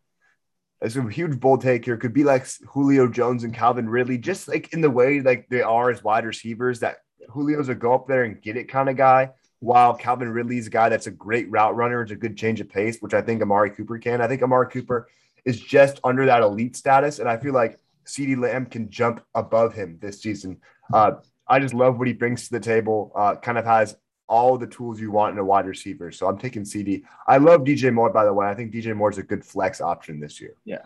It's 0.81 0.95
a 0.95 1.07
huge 1.07 1.39
bold 1.39 1.61
take 1.61 1.85
here. 1.85 1.97
Could 1.97 2.13
be 2.13 2.23
like 2.23 2.47
Julio 2.67 3.07
Jones 3.07 3.43
and 3.43 3.53
Calvin 3.53 3.87
Ridley, 3.87 4.17
just 4.17 4.47
like 4.47 4.73
in 4.73 4.81
the 4.81 4.89
way 4.89 5.21
like 5.21 5.47
they 5.49 5.61
are 5.61 5.91
as 5.91 6.03
wide 6.03 6.25
receivers. 6.25 6.79
That 6.79 6.97
Julio's 7.33 7.69
a 7.69 7.75
go 7.75 7.93
up 7.93 8.07
there 8.07 8.23
and 8.23 8.41
get 8.41 8.57
it 8.57 8.65
kind 8.65 8.89
of 8.89 8.97
guy, 8.97 9.29
while 9.59 9.93
Calvin 9.93 10.29
Ridley's 10.29 10.67
a 10.67 10.71
guy 10.71 10.89
that's 10.89 11.07
a 11.07 11.11
great 11.11 11.49
route 11.51 11.75
runner. 11.75 12.01
It's 12.01 12.11
a 12.11 12.15
good 12.15 12.35
change 12.35 12.61
of 12.61 12.69
pace, 12.69 12.97
which 12.99 13.13
I 13.13 13.21
think 13.21 13.41
Amari 13.41 13.69
Cooper 13.69 13.99
can. 13.99 14.21
I 14.21 14.27
think 14.27 14.41
Amari 14.41 14.69
Cooper 14.71 15.07
is 15.45 15.59
just 15.59 15.99
under 16.03 16.25
that 16.25 16.41
elite 16.41 16.75
status, 16.75 17.19
and 17.19 17.29
I 17.29 17.37
feel 17.37 17.53
like 17.53 17.79
CeeDee 18.05 18.37
Lamb 18.37 18.65
can 18.65 18.89
jump 18.89 19.23
above 19.35 19.73
him 19.73 19.99
this 20.01 20.21
season. 20.21 20.57
Uh, 20.91 21.13
I 21.47 21.59
just 21.59 21.73
love 21.73 21.99
what 21.99 22.07
he 22.07 22.13
brings 22.13 22.45
to 22.45 22.51
the 22.51 22.59
table. 22.59 23.11
Uh, 23.15 23.35
kind 23.35 23.57
of 23.57 23.65
has 23.65 23.95
all 24.31 24.57
the 24.57 24.65
tools 24.65 25.01
you 25.01 25.11
want 25.11 25.33
in 25.33 25.39
a 25.39 25.43
wide 25.43 25.65
receiver. 25.65 26.09
So 26.09 26.25
I'm 26.25 26.37
taking 26.37 26.63
CeeDee. 26.63 27.03
I 27.27 27.37
love 27.37 27.61
DJ 27.61 27.93
Moore, 27.93 28.09
by 28.09 28.23
the 28.23 28.33
way. 28.33 28.47
I 28.47 28.55
think 28.55 28.73
DJ 28.73 28.95
Moore 28.95 29.11
is 29.11 29.17
a 29.17 29.23
good 29.23 29.43
flex 29.43 29.81
option 29.81 30.21
this 30.21 30.39
year. 30.39 30.55
Yeah. 30.63 30.83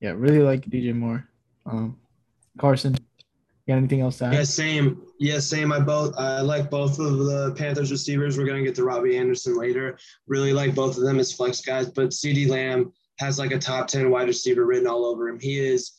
Yeah. 0.00 0.14
Really 0.16 0.38
like 0.38 0.62
DJ 0.62 0.94
Moore. 0.94 1.28
Um, 1.66 1.98
Carson, 2.58 2.94
got 3.68 3.76
anything 3.76 4.00
else 4.00 4.16
to 4.18 4.24
add? 4.24 4.32
Yeah, 4.32 4.44
same. 4.44 5.02
Yeah, 5.20 5.38
same. 5.38 5.70
I 5.70 5.80
both 5.80 6.14
I 6.16 6.40
like 6.40 6.70
both 6.70 6.98
of 6.98 7.18
the 7.18 7.54
Panthers 7.58 7.90
receivers. 7.90 8.38
We're 8.38 8.46
gonna 8.46 8.62
get 8.62 8.74
to 8.76 8.84
Robbie 8.84 9.18
Anderson 9.18 9.58
later. 9.58 9.98
Really 10.26 10.54
like 10.54 10.74
both 10.74 10.96
of 10.96 11.02
them 11.02 11.18
as 11.18 11.30
flex 11.30 11.60
guys, 11.60 11.90
but 11.90 12.08
CeeDee 12.08 12.48
Lamb 12.48 12.90
has 13.18 13.38
like 13.38 13.52
a 13.52 13.58
top 13.58 13.86
10 13.88 14.10
wide 14.10 14.28
receiver 14.28 14.64
written 14.64 14.86
all 14.86 15.04
over 15.04 15.28
him. 15.28 15.38
He 15.38 15.58
is 15.58 15.92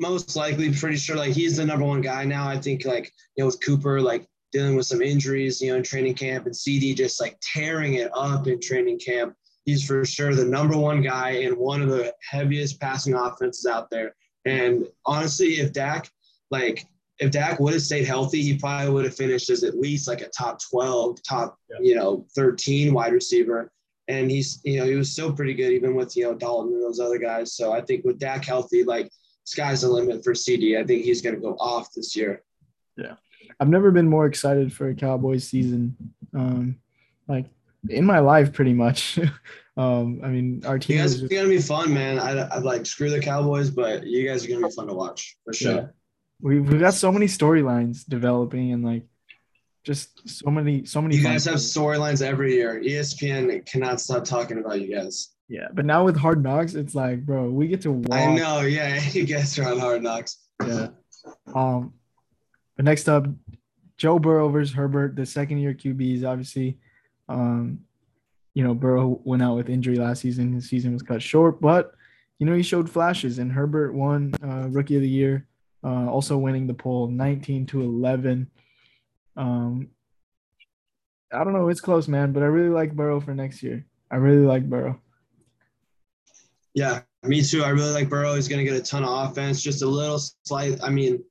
most 0.00 0.36
likely 0.36 0.72
pretty 0.72 0.96
sure 0.96 1.16
like 1.16 1.34
he's 1.34 1.58
the 1.58 1.66
number 1.66 1.84
one 1.84 2.00
guy 2.00 2.24
now. 2.24 2.48
I 2.48 2.58
think 2.58 2.86
like 2.86 3.12
you 3.36 3.42
know 3.42 3.46
with 3.46 3.62
Cooper 3.62 4.00
like 4.00 4.26
dealing 4.54 4.76
with 4.76 4.86
some 4.86 5.02
injuries, 5.02 5.60
you 5.60 5.70
know, 5.70 5.76
in 5.76 5.82
training 5.82 6.14
camp 6.14 6.46
and 6.46 6.54
CeeDee 6.54 6.96
just 6.96 7.20
like 7.20 7.36
tearing 7.42 7.94
it 7.94 8.10
up 8.14 8.46
in 8.46 8.60
training 8.60 9.00
camp. 9.00 9.34
He's 9.64 9.84
for 9.84 10.04
sure 10.04 10.34
the 10.34 10.44
number 10.44 10.78
one 10.78 11.02
guy 11.02 11.30
in 11.30 11.54
one 11.54 11.82
of 11.82 11.88
the 11.88 12.14
heaviest 12.30 12.80
passing 12.80 13.14
offenses 13.14 13.66
out 13.66 13.90
there. 13.90 14.14
And 14.46 14.86
honestly, 15.04 15.54
if 15.54 15.72
Dak 15.72 16.08
like 16.50 16.86
if 17.18 17.30
Dak 17.30 17.58
would 17.60 17.72
have 17.72 17.82
stayed 17.82 18.06
healthy, 18.06 18.42
he 18.42 18.56
probably 18.56 18.90
would 18.90 19.04
have 19.04 19.16
finished 19.16 19.50
as 19.50 19.64
at 19.64 19.78
least 19.78 20.08
like 20.08 20.20
a 20.20 20.28
top 20.28 20.60
12, 20.70 21.22
top, 21.22 21.56
yeah. 21.70 21.76
you 21.80 21.94
know, 21.94 22.26
13 22.34 22.92
wide 22.92 23.12
receiver. 23.12 23.70
And 24.08 24.30
he's, 24.30 24.60
you 24.64 24.78
know, 24.78 24.84
he 24.84 24.94
was 24.94 25.12
still 25.12 25.32
pretty 25.32 25.54
good 25.54 25.72
even 25.72 25.94
with, 25.94 26.16
you 26.16 26.24
know, 26.24 26.34
Dalton 26.34 26.74
and 26.74 26.82
those 26.82 27.00
other 27.00 27.18
guys. 27.18 27.54
So 27.54 27.72
I 27.72 27.80
think 27.80 28.04
with 28.04 28.18
Dak 28.18 28.44
healthy, 28.44 28.84
like 28.84 29.10
sky's 29.44 29.82
the 29.82 29.88
limit 29.88 30.24
for 30.24 30.32
CeeDee. 30.32 30.78
I 30.78 30.84
think 30.84 31.04
he's 31.04 31.22
going 31.22 31.36
to 31.36 31.40
go 31.40 31.56
off 31.58 31.92
this 31.94 32.14
year. 32.16 32.42
Yeah. 32.96 33.14
I've 33.60 33.68
never 33.68 33.90
been 33.90 34.08
more 34.08 34.26
excited 34.26 34.72
for 34.72 34.88
a 34.88 34.94
Cowboys 34.94 35.46
season. 35.46 35.96
Um, 36.34 36.76
like 37.28 37.46
in 37.88 38.04
my 38.04 38.18
life, 38.18 38.52
pretty 38.52 38.72
much. 38.72 39.18
um, 39.76 40.20
I 40.22 40.28
mean, 40.28 40.62
our 40.66 40.78
team 40.78 40.98
is 40.98 41.20
just, 41.20 41.32
gonna 41.32 41.48
be 41.48 41.60
fun, 41.60 41.92
man. 41.92 42.18
I, 42.18 42.48
I 42.48 42.58
like 42.58 42.86
screw 42.86 43.10
the 43.10 43.20
Cowboys, 43.20 43.70
but 43.70 44.06
you 44.06 44.26
guys 44.26 44.44
are 44.44 44.48
gonna 44.48 44.66
be 44.66 44.74
fun 44.74 44.88
to 44.88 44.94
watch 44.94 45.36
for 45.44 45.52
sure. 45.52 45.74
Yeah. 45.74 45.86
We 46.40 46.60
we've 46.60 46.80
got 46.80 46.94
so 46.94 47.12
many 47.12 47.26
storylines 47.26 48.04
developing 48.06 48.72
and 48.72 48.84
like 48.84 49.04
just 49.84 50.28
so 50.28 50.50
many 50.50 50.84
so 50.84 51.00
many. 51.00 51.16
You 51.16 51.22
guys 51.22 51.44
have 51.44 51.56
storylines 51.56 52.22
every 52.22 52.54
year. 52.54 52.80
ESPN 52.80 53.64
cannot 53.66 54.00
stop 54.00 54.24
talking 54.24 54.58
about 54.58 54.80
you 54.80 54.94
guys. 54.94 55.30
Yeah, 55.48 55.68
but 55.72 55.84
now 55.84 56.04
with 56.04 56.16
Hard 56.16 56.42
Knocks, 56.42 56.74
it's 56.74 56.94
like, 56.94 57.24
bro, 57.24 57.50
we 57.50 57.68
get 57.68 57.82
to 57.82 57.92
watch. 57.92 58.10
I 58.10 58.34
know, 58.34 58.62
yeah, 58.62 59.00
you 59.12 59.24
guys 59.24 59.58
are 59.58 59.70
on 59.70 59.78
Hard 59.78 60.02
Knocks. 60.02 60.38
Yeah. 60.66 60.88
Um, 61.54 61.92
but 62.76 62.84
next 62.84 63.08
up, 63.08 63.26
Joe 63.96 64.18
Burrow 64.18 64.48
versus 64.48 64.74
Herbert, 64.74 65.16
the 65.16 65.26
second 65.26 65.58
year 65.58 65.74
QBs. 65.74 66.24
Obviously, 66.24 66.78
um, 67.28 67.80
you 68.54 68.64
know, 68.64 68.74
Burrow 68.74 69.20
went 69.24 69.42
out 69.42 69.56
with 69.56 69.68
injury 69.68 69.96
last 69.96 70.20
season. 70.20 70.52
His 70.52 70.68
season 70.68 70.92
was 70.92 71.02
cut 71.02 71.22
short, 71.22 71.60
but 71.60 71.94
you 72.38 72.46
know, 72.46 72.54
he 72.54 72.62
showed 72.62 72.90
flashes, 72.90 73.38
and 73.38 73.52
Herbert 73.52 73.94
won 73.94 74.34
uh, 74.42 74.68
Rookie 74.68 74.96
of 74.96 75.02
the 75.02 75.08
Year, 75.08 75.46
uh, 75.84 76.08
also 76.10 76.36
winning 76.36 76.66
the 76.66 76.74
poll 76.74 77.08
19 77.08 77.66
to 77.66 77.82
11. 77.82 78.50
Um, 79.36 79.88
I 81.32 81.42
don't 81.42 81.52
know, 81.52 81.68
it's 81.68 81.80
close, 81.80 82.08
man, 82.08 82.32
but 82.32 82.42
I 82.42 82.46
really 82.46 82.70
like 82.70 82.94
Burrow 82.94 83.20
for 83.20 83.34
next 83.34 83.62
year. 83.62 83.84
I 84.10 84.16
really 84.16 84.46
like 84.46 84.68
Burrow. 84.68 85.00
Yeah, 86.74 87.02
me 87.22 87.42
too. 87.42 87.62
I 87.62 87.70
really 87.70 87.92
like 87.92 88.08
Burrow. 88.08 88.34
He's 88.34 88.48
going 88.48 88.64
to 88.64 88.70
get 88.70 88.80
a 88.80 88.84
ton 88.84 89.04
of 89.04 89.30
offense. 89.30 89.62
Just 89.62 89.82
a 89.82 89.86
little 89.86 90.18
slight. 90.44 90.78
I 90.82 90.90
mean, 90.90 91.22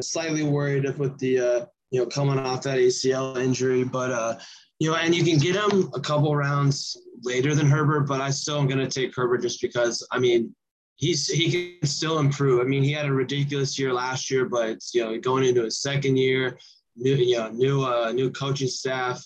slightly 0.00 0.42
worried 0.44 0.84
if 0.84 0.98
with 0.98 1.18
the 1.18 1.38
uh, 1.40 1.66
you 1.92 2.00
know 2.00 2.06
coming 2.06 2.38
off 2.38 2.62
that 2.62 2.78
ACL 2.78 3.36
injury, 3.36 3.84
but 3.84 4.10
uh, 4.10 4.38
you 4.80 4.90
know, 4.90 4.96
and 4.96 5.14
you 5.14 5.22
can 5.22 5.38
get 5.38 5.54
him 5.54 5.90
a 5.94 6.00
couple 6.00 6.34
rounds 6.34 6.96
later 7.22 7.54
than 7.54 7.66
Herbert, 7.66 8.08
but 8.08 8.20
I 8.20 8.30
still 8.30 8.58
am 8.58 8.66
going 8.66 8.78
to 8.78 8.88
take 8.88 9.14
Herbert 9.14 9.42
just 9.42 9.60
because. 9.60 10.04
I 10.10 10.18
mean, 10.18 10.54
he's 10.96 11.26
he 11.28 11.78
can 11.78 11.88
still 11.88 12.18
improve. 12.18 12.60
I 12.60 12.64
mean, 12.64 12.82
he 12.82 12.92
had 12.92 13.06
a 13.06 13.12
ridiculous 13.12 13.78
year 13.78 13.92
last 13.92 14.30
year, 14.30 14.46
but 14.46 14.78
you 14.94 15.04
know 15.04 15.18
going 15.20 15.44
into 15.44 15.64
his 15.64 15.82
second 15.82 16.16
year, 16.16 16.58
new 16.96 17.14
you 17.14 17.36
know 17.36 17.50
new 17.50 17.82
uh, 17.82 18.10
new 18.12 18.30
coaching 18.30 18.68
staff. 18.68 19.22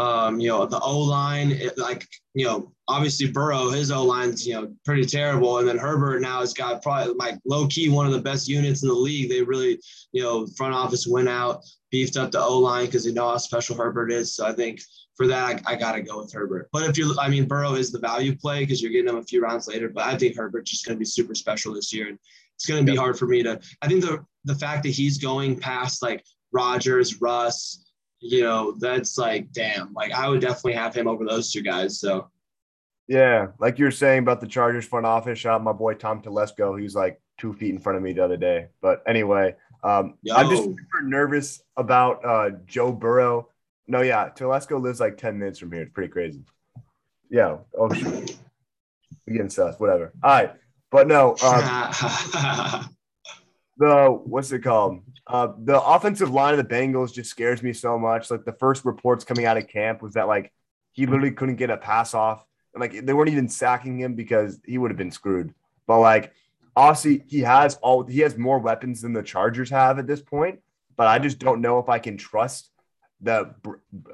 Um, 0.00 0.40
you 0.40 0.48
know, 0.48 0.64
the 0.64 0.80
O 0.80 0.98
line, 0.98 1.60
like, 1.76 2.06
you 2.32 2.46
know, 2.46 2.72
obviously 2.88 3.30
Burrow, 3.30 3.68
his 3.70 3.90
O 3.90 4.02
line's, 4.02 4.46
you 4.46 4.54
know, 4.54 4.72
pretty 4.84 5.04
terrible. 5.04 5.58
And 5.58 5.68
then 5.68 5.76
Herbert 5.76 6.20
now 6.22 6.40
has 6.40 6.54
got 6.54 6.82
probably 6.82 7.12
like 7.14 7.36
low 7.44 7.66
key 7.66 7.90
one 7.90 8.06
of 8.06 8.12
the 8.12 8.22
best 8.30 8.48
units 8.48 8.82
in 8.82 8.88
the 8.88 8.94
league. 8.94 9.28
They 9.28 9.42
really, 9.42 9.78
you 10.12 10.22
know, 10.22 10.46
front 10.56 10.74
office 10.74 11.06
went 11.06 11.28
out, 11.28 11.56
beefed 11.90 12.16
up 12.16 12.30
the 12.30 12.40
O 12.40 12.58
line 12.58 12.86
because 12.86 13.04
they 13.04 13.12
know 13.12 13.28
how 13.28 13.36
special 13.36 13.76
Herbert 13.76 14.10
is. 14.10 14.34
So 14.34 14.46
I 14.46 14.52
think 14.52 14.80
for 15.16 15.26
that, 15.26 15.62
I, 15.66 15.72
I 15.72 15.76
got 15.76 15.92
to 15.96 16.02
go 16.02 16.18
with 16.22 16.32
Herbert. 16.32 16.70
But 16.72 16.88
if 16.88 16.96
you, 16.96 17.14
I 17.20 17.28
mean, 17.28 17.46
Burrow 17.46 17.74
is 17.74 17.92
the 17.92 17.98
value 17.98 18.34
play 18.34 18.60
because 18.60 18.80
you're 18.80 18.92
getting 18.92 19.10
him 19.10 19.20
a 19.20 19.24
few 19.30 19.42
rounds 19.42 19.68
later. 19.68 19.90
But 19.90 20.04
I 20.04 20.16
think 20.16 20.34
Herbert's 20.34 20.70
just 20.70 20.86
going 20.86 20.96
to 20.96 20.98
be 20.98 21.04
super 21.04 21.34
special 21.34 21.74
this 21.74 21.92
year. 21.92 22.08
And 22.08 22.18
it's 22.54 22.64
going 22.64 22.86
to 22.86 22.90
be 22.90 22.96
hard 22.96 23.18
for 23.18 23.26
me 23.26 23.42
to, 23.42 23.60
I 23.82 23.88
think 23.88 24.00
the, 24.00 24.24
the 24.44 24.54
fact 24.54 24.82
that 24.84 24.90
he's 24.90 25.18
going 25.18 25.60
past 25.60 26.00
like 26.00 26.24
Rodgers, 26.52 27.20
Russ, 27.20 27.84
you 28.20 28.42
know, 28.42 28.72
that's 28.72 29.18
like, 29.18 29.50
damn, 29.52 29.92
like 29.94 30.12
I 30.12 30.28
would 30.28 30.40
definitely 30.40 30.74
have 30.74 30.94
him 30.94 31.08
over 31.08 31.24
those 31.24 31.52
two 31.52 31.62
guys. 31.62 31.98
So, 31.98 32.30
yeah, 33.08 33.48
like 33.58 33.78
you're 33.78 33.90
saying 33.90 34.20
about 34.20 34.40
the 34.40 34.46
Chargers 34.46 34.84
front 34.84 35.06
office, 35.06 35.38
shout 35.38 35.54
out 35.54 35.64
my 35.64 35.72
boy 35.72 35.94
Tom 35.94 36.22
Telesco. 36.22 36.80
He's 36.80 36.94
like 36.94 37.20
two 37.38 37.52
feet 37.52 37.70
in 37.70 37.78
front 37.78 37.96
of 37.96 38.02
me 38.02 38.12
the 38.12 38.24
other 38.24 38.36
day. 38.36 38.68
But 38.80 39.02
anyway, 39.06 39.56
um, 39.82 40.14
I'm 40.32 40.50
just 40.50 40.64
super 40.64 41.02
nervous 41.02 41.62
about 41.76 42.24
uh, 42.24 42.50
Joe 42.66 42.92
Burrow. 42.92 43.48
No, 43.88 44.02
yeah, 44.02 44.28
Telesco 44.28 44.80
lives 44.80 45.00
like 45.00 45.16
10 45.16 45.38
minutes 45.38 45.58
from 45.58 45.72
here. 45.72 45.82
It's 45.82 45.92
pretty 45.92 46.12
crazy. 46.12 46.44
Yeah. 47.30 47.58
Oh, 47.76 47.92
shoot. 47.92 48.36
We 49.26 49.34
getting 49.34 49.50
sus, 49.50 49.78
whatever. 49.78 50.12
All 50.24 50.30
right. 50.30 50.52
But 50.90 51.06
no, 51.06 51.36
um, 51.44 52.88
the 53.80 54.10
what's 54.24 54.52
it 54.52 54.60
called? 54.60 55.00
Uh, 55.26 55.48
the 55.58 55.80
offensive 55.80 56.30
line 56.30 56.56
of 56.56 56.58
the 56.58 56.74
Bengals 56.74 57.12
just 57.12 57.30
scares 57.30 57.62
me 57.62 57.72
so 57.72 57.98
much. 57.98 58.30
Like 58.30 58.44
the 58.44 58.52
first 58.52 58.84
reports 58.84 59.24
coming 59.24 59.46
out 59.46 59.56
of 59.56 59.66
camp 59.68 60.02
was 60.02 60.14
that 60.14 60.28
like 60.28 60.52
he 60.92 61.06
literally 61.06 61.32
couldn't 61.32 61.56
get 61.56 61.70
a 61.70 61.78
pass 61.78 62.12
off, 62.14 62.44
and 62.74 62.80
like 62.80 63.04
they 63.04 63.12
weren't 63.14 63.30
even 63.30 63.48
sacking 63.48 63.98
him 63.98 64.14
because 64.14 64.60
he 64.66 64.76
would 64.76 64.90
have 64.90 64.98
been 64.98 65.10
screwed. 65.10 65.54
But 65.86 66.00
like 66.00 66.34
obviously 66.76 67.24
he 67.26 67.40
has 67.40 67.76
all 67.76 68.04
he 68.04 68.20
has 68.20 68.36
more 68.36 68.58
weapons 68.58 69.00
than 69.00 69.14
the 69.14 69.22
Chargers 69.22 69.70
have 69.70 69.98
at 69.98 70.06
this 70.06 70.20
point. 70.20 70.60
But 70.96 71.06
I 71.06 71.18
just 71.18 71.38
don't 71.38 71.62
know 71.62 71.78
if 71.78 71.88
I 71.88 71.98
can 71.98 72.18
trust 72.18 72.70
the 73.22 73.54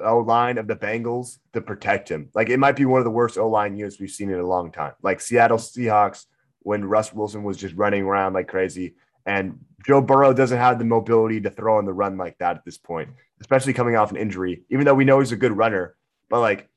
O 0.01 0.19
line 0.19 0.59
of 0.59 0.69
the 0.69 0.77
Bengals 0.77 1.39
to 1.55 1.61
protect 1.61 2.09
him. 2.09 2.29
Like 2.35 2.51
it 2.51 2.59
might 2.59 2.77
be 2.77 2.85
one 2.85 3.01
of 3.01 3.05
the 3.05 3.11
worst 3.11 3.37
O 3.37 3.49
line 3.49 3.77
units 3.77 3.99
we've 3.99 4.11
seen 4.11 4.31
in 4.31 4.39
a 4.39 4.47
long 4.47 4.71
time. 4.71 4.93
Like 5.03 5.21
Seattle 5.21 5.59
Seahawks 5.59 6.27
when 6.61 6.85
Russ 6.85 7.13
Wilson 7.13 7.43
was 7.43 7.57
just 7.57 7.75
running 7.75 8.05
around 8.05 8.35
like 8.35 8.47
crazy. 8.47 8.95
And 9.27 9.59
Joe 9.85 10.01
Burrow 10.01 10.33
doesn't 10.33 10.57
have 10.57 10.79
the 10.79 10.85
mobility 10.85 11.41
to 11.41 11.51
throw 11.51 11.79
on 11.79 11.85
the 11.85 11.93
run 11.93 12.17
like 12.17 12.39
that 12.39 12.57
at 12.57 12.65
this 12.65 12.79
point, 12.79 13.11
especially 13.41 13.73
coming 13.73 13.97
off 13.97 14.11
an 14.11 14.17
injury, 14.17 14.63
even 14.71 14.85
though 14.85 14.95
we 14.95 15.05
know 15.05 15.21
he's 15.21 15.33
a 15.33 15.37
good 15.37 15.57
runner. 15.57 15.97
But 16.31 16.41
like, 16.41 16.69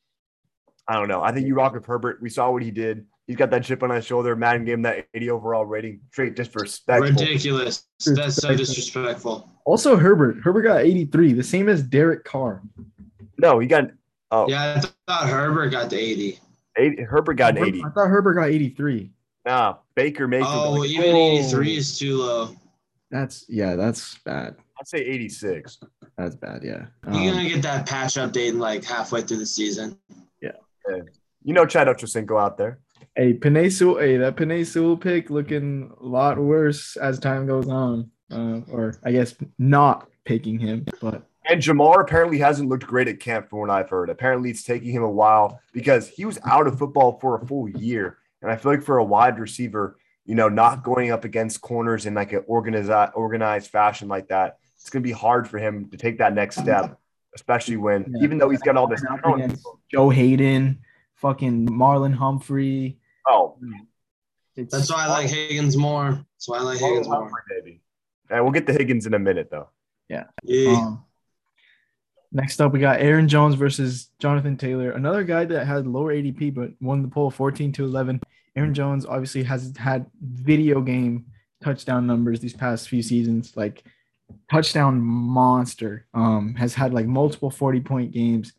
I 0.87 0.93
don't 0.93 1.07
know. 1.07 1.21
I 1.21 1.31
think 1.31 1.47
you 1.47 1.55
rock 1.55 1.73
with 1.73 1.85
Herbert. 1.85 2.21
We 2.21 2.29
saw 2.29 2.51
what 2.51 2.63
he 2.63 2.71
did. 2.71 3.05
He's 3.27 3.35
got 3.35 3.51
that 3.51 3.63
chip 3.63 3.83
on 3.83 3.91
his 3.91 4.05
shoulder. 4.05 4.35
Madden 4.35 4.65
gave 4.65 4.73
him 4.73 4.81
that 4.81 5.07
80 5.13 5.29
overall 5.29 5.63
rating, 5.63 6.01
straight 6.11 6.35
disrespectful. 6.35 7.11
Ridiculous. 7.11 7.85
That's 8.03 8.37
so 8.37 8.55
disrespectful. 8.55 9.51
Also, 9.65 9.95
Herbert. 9.95 10.37
Herbert 10.43 10.63
got 10.63 10.81
83, 10.81 11.33
the 11.33 11.43
same 11.43 11.69
as 11.69 11.83
Derek 11.83 12.23
Carr. 12.23 12.63
No, 13.37 13.59
he 13.59 13.67
got 13.67 13.91
oh 14.31 14.49
Yeah, 14.49 14.81
I 14.83 15.11
thought 15.11 15.29
Herbert 15.29 15.69
got 15.69 15.91
the 15.91 15.99
80. 15.99 16.39
80 16.75 17.03
Herbert 17.03 17.33
got 17.35 17.57
an 17.57 17.65
80. 17.65 17.83
I 17.83 17.89
thought 17.89 18.07
Herbert 18.07 18.33
got 18.33 18.49
83. 18.49 19.11
Nah, 19.45 19.75
Baker 19.99 20.29
Mayfield. 20.29 20.49
Oh, 20.53 20.71
like, 20.75 20.89
even 20.89 21.13
oh. 21.13 21.37
83 21.39 21.75
is 21.77 21.99
too 21.99 22.17
low. 22.17 22.55
That's 23.11 23.45
yeah, 23.49 23.75
that's 23.75 24.17
bad. 24.19 24.55
I'd 24.79 24.87
say 24.87 24.99
86. 24.99 25.77
That's 26.17 26.35
bad. 26.35 26.63
Yeah. 26.63 26.85
You're 27.11 27.31
Um, 27.31 27.35
gonna 27.35 27.49
get 27.49 27.61
that 27.63 27.85
patch 27.85 28.13
update 28.13 28.47
in 28.49 28.59
like 28.59 28.85
halfway 28.85 29.23
through 29.23 29.37
the 29.37 29.45
season. 29.45 29.97
Yeah. 30.41 30.51
You 31.43 31.53
know 31.53 31.65
Chad 31.65 31.87
Ochocinco 31.87 32.39
out 32.41 32.57
there. 32.57 32.79
Hey, 33.15 33.33
Penei 33.33 33.99
hey, 33.99 34.15
that 34.17 34.37
Penei 34.37 34.65
Sewell 34.65 34.95
pick 34.95 35.29
looking 35.29 35.91
a 35.99 36.05
lot 36.05 36.37
worse 36.37 36.95
as 36.95 37.19
time 37.19 37.45
goes 37.45 37.67
on. 37.67 38.09
Uh, 38.31 38.61
or 38.71 38.95
I 39.03 39.11
guess 39.11 39.35
not 39.57 40.07
picking 40.23 40.59
him, 40.59 40.85
but 41.01 41.23
And 41.49 41.61
Ja'Marr 41.61 42.01
apparently 42.01 42.37
hasn't 42.37 42.69
looked 42.69 42.85
great 42.85 43.07
at 43.09 43.19
camp 43.19 43.49
from 43.49 43.59
what 43.59 43.69
I've 43.69 43.89
heard. 43.89 44.09
Apparently 44.09 44.49
it's 44.51 44.63
taking 44.63 44.91
him 44.91 45.03
a 45.03 45.09
while 45.11 45.59
because 45.73 46.07
he 46.07 46.23
was 46.23 46.39
out 46.45 46.67
of 46.67 46.77
football 46.77 47.19
for 47.19 47.35
a 47.41 47.45
full 47.45 47.67
year. 47.67 48.17
And 48.41 48.51
I 48.51 48.55
feel 48.55 48.71
like 48.71 48.83
for 48.83 48.97
a 48.97 49.03
wide 49.03 49.39
receiver, 49.39 49.97
you 50.25 50.35
know, 50.35 50.47
not 50.49 50.83
going 50.83 51.11
up 51.11 51.25
against 51.25 51.61
corners 51.61 52.05
in 52.05 52.13
like 52.13 52.33
an 52.33 52.43
organized 52.47 53.11
organized 53.15 53.69
fashion 53.71 54.07
like 54.07 54.27
that, 54.29 54.59
it's 54.75 54.89
gonna 54.89 55.03
be 55.03 55.11
hard 55.11 55.47
for 55.47 55.57
him 55.57 55.89
to 55.89 55.97
take 55.97 56.19
that 56.19 56.33
next 56.33 56.57
step, 56.57 56.97
especially 57.35 57.77
when 57.77 58.05
Yeah. 58.15 58.23
even 58.23 58.37
though 58.37 58.49
he's 58.49 58.61
got 58.61 58.77
all 58.77 58.87
this 58.87 59.01
talent. 59.21 59.59
Joe 59.91 60.09
Haden, 60.09 60.79
fucking 61.15 61.67
Marlon 61.67 62.13
Humphrey. 62.13 62.97
Oh, 63.27 63.57
It's, 64.55 64.73
That's 64.73 64.91
why 64.91 65.05
I 65.05 65.07
like 65.07 65.27
Higgins 65.29 65.77
more. 65.77 66.11
That's 66.11 66.47
why 66.49 66.57
I 66.57 66.61
like 66.61 66.79
Higgins 66.79 67.07
more. 67.07 67.29
baby. 67.49 67.81
And 68.29 68.43
we'll 68.43 68.51
get 68.53 68.67
to 68.67 68.73
Higgins 68.73 69.05
in 69.05 69.13
a 69.13 69.19
minute 69.19 69.49
though. 69.51 69.69
Yeah. 70.09 70.25
Um, 70.47 71.03
next 72.31 72.61
up, 72.61 72.71
we 72.71 72.79
got 72.79 73.01
Aaron 73.01 73.27
Jones 73.27 73.55
versus 73.55 74.09
Jonathan 74.19 74.57
Taylor, 74.57 74.91
another 74.91 75.23
guy 75.23 75.45
that 75.45 75.65
had 75.65 75.87
lower 75.87 76.13
ADP 76.13 76.53
but 76.53 76.71
won 76.81 77.01
the 77.01 77.07
poll 77.07 77.31
14 77.31 77.71
to 77.73 77.85
11. 77.85 78.21
Aaron 78.55 78.73
Jones 78.73 79.05
obviously 79.05 79.43
has 79.43 79.73
had 79.77 80.05
video 80.21 80.81
game 80.81 81.25
touchdown 81.63 82.07
numbers 82.07 82.39
these 82.39 82.53
past 82.53 82.89
few 82.89 83.01
seasons, 83.01 83.55
like 83.55 83.83
touchdown 84.51 84.99
monster. 84.99 86.05
Um, 86.13 86.55
has 86.55 86.73
had 86.73 86.93
like 86.93 87.05
multiple 87.05 87.49
40 87.49 87.81
point 87.81 88.11
games. 88.11 88.53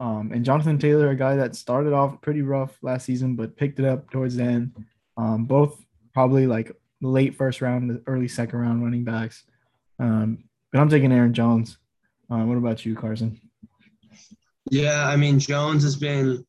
Um, 0.00 0.30
and 0.32 0.44
Jonathan 0.44 0.78
Taylor, 0.78 1.10
a 1.10 1.16
guy 1.16 1.36
that 1.36 1.56
started 1.56 1.92
off 1.92 2.20
pretty 2.20 2.42
rough 2.42 2.78
last 2.82 3.04
season, 3.04 3.34
but 3.34 3.56
picked 3.56 3.80
it 3.80 3.84
up 3.84 4.10
towards 4.10 4.36
the 4.36 4.44
end. 4.44 4.84
Um, 5.16 5.44
both 5.44 5.84
probably 6.14 6.46
like 6.46 6.70
late 7.00 7.34
first 7.34 7.60
round, 7.60 8.00
early 8.06 8.28
second 8.28 8.58
round 8.60 8.82
running 8.82 9.04
backs. 9.04 9.44
Um, 9.98 10.44
but 10.70 10.80
I'm 10.80 10.88
taking 10.88 11.10
Aaron 11.12 11.34
Jones. 11.34 11.78
Uh, 12.30 12.44
what 12.44 12.58
about 12.58 12.84
you, 12.84 12.94
Carson? 12.94 13.40
Yeah, 14.70 15.06
I 15.06 15.16
mean 15.16 15.38
Jones 15.38 15.82
has 15.82 15.96
been, 15.96 16.44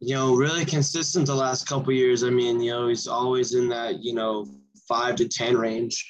you 0.00 0.14
know, 0.14 0.34
really 0.34 0.64
consistent 0.64 1.26
the 1.26 1.34
last 1.34 1.66
couple 1.66 1.92
years. 1.92 2.22
I 2.22 2.30
mean, 2.30 2.60
you 2.60 2.70
know, 2.70 2.88
he's 2.88 3.08
always 3.08 3.54
in 3.54 3.68
that, 3.70 4.02
you 4.02 4.14
know, 4.14 4.46
five 4.88 5.16
to 5.16 5.28
ten 5.28 5.56
range. 5.56 6.04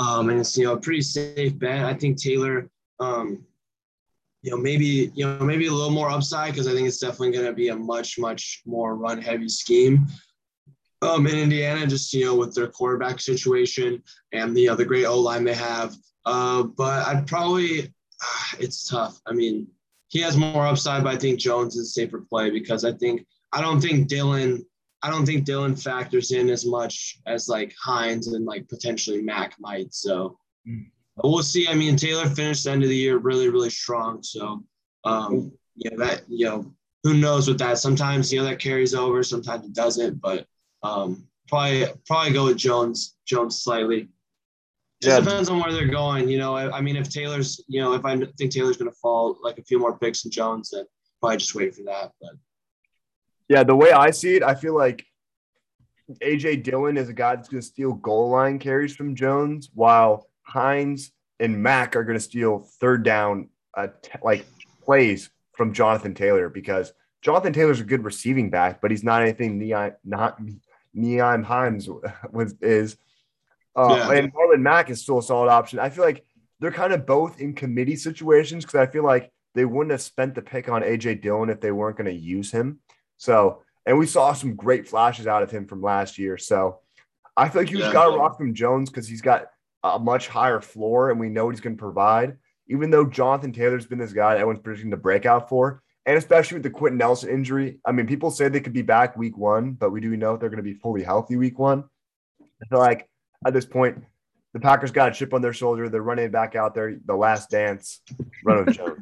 Um, 0.00 0.28
and 0.30 0.40
it's 0.40 0.56
you 0.56 0.64
know 0.64 0.72
a 0.72 0.80
pretty 0.80 1.02
safe 1.02 1.56
bet. 1.58 1.84
I 1.84 1.94
think 1.94 2.20
Taylor, 2.20 2.68
um, 2.98 3.44
you 4.42 4.50
know, 4.50 4.56
maybe 4.56 5.12
you 5.14 5.24
know 5.24 5.38
maybe 5.44 5.66
a 5.66 5.72
little 5.72 5.90
more 5.90 6.10
upside 6.10 6.52
because 6.52 6.66
I 6.66 6.72
think 6.72 6.88
it's 6.88 6.98
definitely 6.98 7.32
going 7.32 7.46
to 7.46 7.52
be 7.52 7.68
a 7.68 7.76
much 7.76 8.18
much 8.18 8.62
more 8.66 8.96
run 8.96 9.20
heavy 9.20 9.48
scheme. 9.48 10.06
Um, 11.02 11.26
in 11.26 11.36
Indiana, 11.36 11.86
just 11.86 12.12
you 12.12 12.24
know, 12.24 12.34
with 12.34 12.54
their 12.54 12.68
quarterback 12.68 13.20
situation 13.20 14.02
and 14.32 14.58
you 14.58 14.68
know 14.68 14.76
great 14.76 15.04
O 15.04 15.20
line 15.20 15.44
they 15.44 15.54
have. 15.54 15.94
Uh, 16.26 16.62
but 16.62 17.06
I'd 17.06 17.26
probably, 17.26 17.92
it's 18.58 18.88
tough. 18.88 19.20
I 19.26 19.32
mean, 19.32 19.66
he 20.08 20.20
has 20.20 20.36
more 20.36 20.66
upside, 20.66 21.02
but 21.04 21.14
I 21.14 21.18
think 21.18 21.38
Jones 21.40 21.76
is 21.76 21.88
a 21.88 21.90
safer 21.90 22.20
play 22.20 22.50
because 22.50 22.84
I 22.84 22.92
think 22.92 23.26
I 23.52 23.60
don't 23.60 23.80
think 23.80 24.08
Dylan 24.08 24.64
I 25.02 25.10
don't 25.10 25.26
think 25.26 25.46
Dylan 25.46 25.80
factors 25.80 26.30
in 26.32 26.48
as 26.48 26.64
much 26.64 27.18
as 27.26 27.46
like 27.48 27.74
Hines 27.78 28.28
and 28.28 28.46
like 28.46 28.66
potentially 28.68 29.20
Mack 29.22 29.54
might. 29.60 29.92
So 29.94 30.38
Mm. 30.66 30.86
we'll 31.22 31.42
see. 31.42 31.68
I 31.68 31.74
mean, 31.74 31.94
Taylor 31.94 32.26
finished 32.26 32.64
the 32.64 32.70
end 32.70 32.82
of 32.82 32.88
the 32.88 32.96
year 32.96 33.18
really, 33.18 33.50
really 33.50 33.68
strong. 33.68 34.22
So 34.22 34.64
um, 35.04 35.52
you 35.76 35.90
know 35.90 35.98
that 35.98 36.22
you 36.26 36.46
know 36.46 36.72
who 37.02 37.12
knows 37.14 37.46
with 37.48 37.58
that. 37.58 37.76
Sometimes 37.78 38.32
you 38.32 38.38
know 38.40 38.46
that 38.46 38.58
carries 38.60 38.94
over, 38.94 39.22
sometimes 39.22 39.66
it 39.66 39.74
doesn't. 39.74 40.22
But 40.22 40.46
um, 40.82 41.26
probably 41.48 41.84
probably 42.06 42.32
go 42.32 42.46
with 42.46 42.56
Jones 42.56 43.16
Jones 43.26 43.62
slightly. 43.62 44.08
Just 45.04 45.18
Yeah. 45.18 45.24
depends 45.24 45.48
on 45.50 45.60
where 45.60 45.72
they're 45.72 45.86
going. 45.86 46.28
You 46.28 46.38
know, 46.38 46.54
I, 46.56 46.78
I 46.78 46.80
mean, 46.80 46.96
if 46.96 47.08
Taylor's, 47.10 47.62
you 47.68 47.80
know, 47.80 47.92
if 47.92 48.04
I 48.04 48.16
think 48.38 48.50
Taylor's 48.52 48.76
going 48.78 48.90
to 48.90 48.96
fall 48.96 49.36
like 49.42 49.58
a 49.58 49.62
few 49.62 49.78
more 49.78 49.98
picks 49.98 50.24
and 50.24 50.32
Jones, 50.32 50.70
then 50.72 50.84
probably 51.20 51.36
just 51.38 51.54
wait 51.54 51.74
for 51.74 51.82
that. 51.84 52.12
But 52.20 52.30
Yeah, 53.48 53.64
the 53.64 53.76
way 53.76 53.92
I 53.92 54.10
see 54.10 54.36
it, 54.36 54.42
I 54.42 54.54
feel 54.54 54.74
like 54.74 55.04
AJ 56.22 56.62
Dillon 56.64 56.96
is 56.96 57.08
a 57.08 57.12
guy 57.12 57.36
that's 57.36 57.48
going 57.48 57.60
to 57.60 57.66
steal 57.66 57.92
goal 57.92 58.30
line 58.30 58.58
carries 58.58 58.94
from 58.96 59.14
Jones, 59.14 59.70
while 59.74 60.28
Hines 60.42 61.12
and 61.40 61.62
Mack 61.62 61.96
are 61.96 62.04
going 62.04 62.16
to 62.18 62.24
steal 62.24 62.66
third 62.80 63.02
down 63.04 63.48
uh, 63.76 63.88
t- 64.02 64.10
like 64.22 64.46
plays 64.82 65.30
from 65.56 65.72
Jonathan 65.72 66.14
Taylor 66.14 66.48
because 66.48 66.92
Jonathan 67.22 67.52
Taylor's 67.52 67.80
a 67.80 67.84
good 67.84 68.04
receiving 68.04 68.50
back, 68.50 68.80
but 68.80 68.90
he's 68.90 69.02
not 69.04 69.22
anything 69.22 69.58
Nyheim 69.60 69.94
not 70.04 70.38
Nyheim 70.96 71.44
Hines 71.44 71.88
was 72.32 72.54
is. 72.60 72.96
Uh, 73.76 73.96
Yeah. 73.98 74.12
And 74.18 74.32
Marlon 74.32 74.60
Mack 74.60 74.90
is 74.90 75.02
still 75.02 75.18
a 75.18 75.22
solid 75.22 75.50
option. 75.50 75.78
I 75.78 75.90
feel 75.90 76.04
like 76.04 76.24
they're 76.60 76.70
kind 76.70 76.92
of 76.92 77.06
both 77.06 77.40
in 77.40 77.54
committee 77.54 77.96
situations 77.96 78.64
because 78.64 78.78
I 78.78 78.86
feel 78.90 79.04
like 79.04 79.30
they 79.54 79.64
wouldn't 79.64 79.90
have 79.92 80.02
spent 80.02 80.34
the 80.34 80.42
pick 80.42 80.68
on 80.68 80.82
AJ 80.82 81.20
Dillon 81.22 81.50
if 81.50 81.60
they 81.60 81.72
weren't 81.72 81.96
going 81.96 82.06
to 82.06 82.12
use 82.12 82.50
him. 82.50 82.80
So, 83.16 83.62
and 83.86 83.98
we 83.98 84.06
saw 84.06 84.32
some 84.32 84.54
great 84.56 84.88
flashes 84.88 85.26
out 85.26 85.42
of 85.42 85.50
him 85.50 85.66
from 85.66 85.82
last 85.82 86.18
year. 86.18 86.36
So, 86.38 86.80
I 87.36 87.48
feel 87.48 87.62
like 87.62 87.70
you 87.70 87.78
just 87.78 87.88
Yeah. 87.88 87.92
got 87.92 88.10
to 88.10 88.16
rock 88.18 88.36
from 88.38 88.54
Jones 88.54 88.90
because 88.90 89.08
he's 89.08 89.20
got 89.22 89.46
a 89.82 89.98
much 89.98 90.28
higher 90.28 90.60
floor 90.60 91.10
and 91.10 91.18
we 91.20 91.28
know 91.28 91.44
what 91.46 91.54
he's 91.54 91.60
going 91.60 91.76
to 91.76 91.80
provide. 91.80 92.36
Even 92.68 92.90
though 92.90 93.04
Jonathan 93.04 93.52
Taylor's 93.52 93.86
been 93.86 93.98
this 93.98 94.12
guy 94.12 94.30
that 94.34 94.40
everyone's 94.40 94.60
predicting 94.62 94.90
the 94.90 94.96
breakout 94.96 95.48
for, 95.48 95.82
and 96.06 96.16
especially 96.16 96.56
with 96.56 96.62
the 96.62 96.70
Quenton 96.70 96.98
Nelson 96.98 97.28
injury. 97.30 97.78
I 97.84 97.92
mean, 97.92 98.06
people 98.06 98.30
say 98.30 98.48
they 98.48 98.60
could 98.60 98.72
be 98.72 98.82
back 98.82 99.16
week 99.16 99.36
one, 99.36 99.72
but 99.72 99.90
we 99.90 100.00
do 100.00 100.16
know 100.16 100.36
they're 100.36 100.48
going 100.48 100.58
to 100.58 100.62
be 100.62 100.74
fully 100.74 101.02
healthy 101.02 101.36
week 101.36 101.58
one. 101.58 101.84
I 102.40 102.66
feel 102.68 102.78
like 102.78 103.08
at 103.46 103.52
this 103.52 103.66
point, 103.66 104.02
the 104.52 104.60
Packers 104.60 104.90
got 104.90 105.10
a 105.10 105.14
chip 105.14 105.34
on 105.34 105.42
their 105.42 105.52
shoulder. 105.52 105.88
They're 105.88 106.02
running 106.02 106.30
back 106.30 106.54
out 106.54 106.74
there. 106.74 106.96
The 107.06 107.14
last 107.14 107.50
dance, 107.50 108.00
run 108.44 108.64
with 108.64 108.76
Jones. 108.76 109.00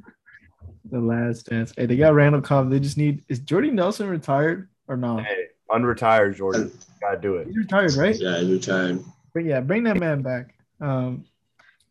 The 0.90 0.98
last 1.00 1.46
dance. 1.46 1.72
Hey, 1.76 1.86
they 1.86 1.96
got 1.96 2.14
Randall 2.14 2.40
Cobb. 2.40 2.70
They 2.70 2.80
just 2.80 2.96
need. 2.96 3.24
Is 3.28 3.38
Jordy 3.40 3.70
Nelson 3.70 4.08
retired 4.08 4.68
or 4.88 4.96
not? 4.96 5.24
Hey, 5.24 5.46
unretire 5.70 6.34
Jordan. 6.34 6.72
Got 7.00 7.12
to 7.12 7.20
do 7.20 7.36
it. 7.36 7.46
He's 7.48 7.56
retired, 7.56 7.94
right? 7.94 8.16
yeah, 8.18 8.38
he's 8.40 8.50
retired. 8.50 9.04
But 9.34 9.44
yeah, 9.44 9.60
bring 9.60 9.84
that 9.84 9.98
man 9.98 10.22
back. 10.22 10.54
Um, 10.80 11.24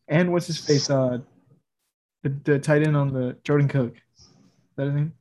and 0.08 0.32
what's 0.32 0.48
his 0.48 0.58
face? 0.58 0.90
Uh, 0.90 1.20
the, 2.24 2.30
the 2.44 2.60
tight 2.60 2.84
end 2.86 2.96
on 2.98 3.14
the 3.14 3.36
Jordan 3.44 3.68
Cook. 3.68 3.96
Is 3.96 4.28
that 4.76 4.86
his 4.86 4.94
name? 4.94 5.14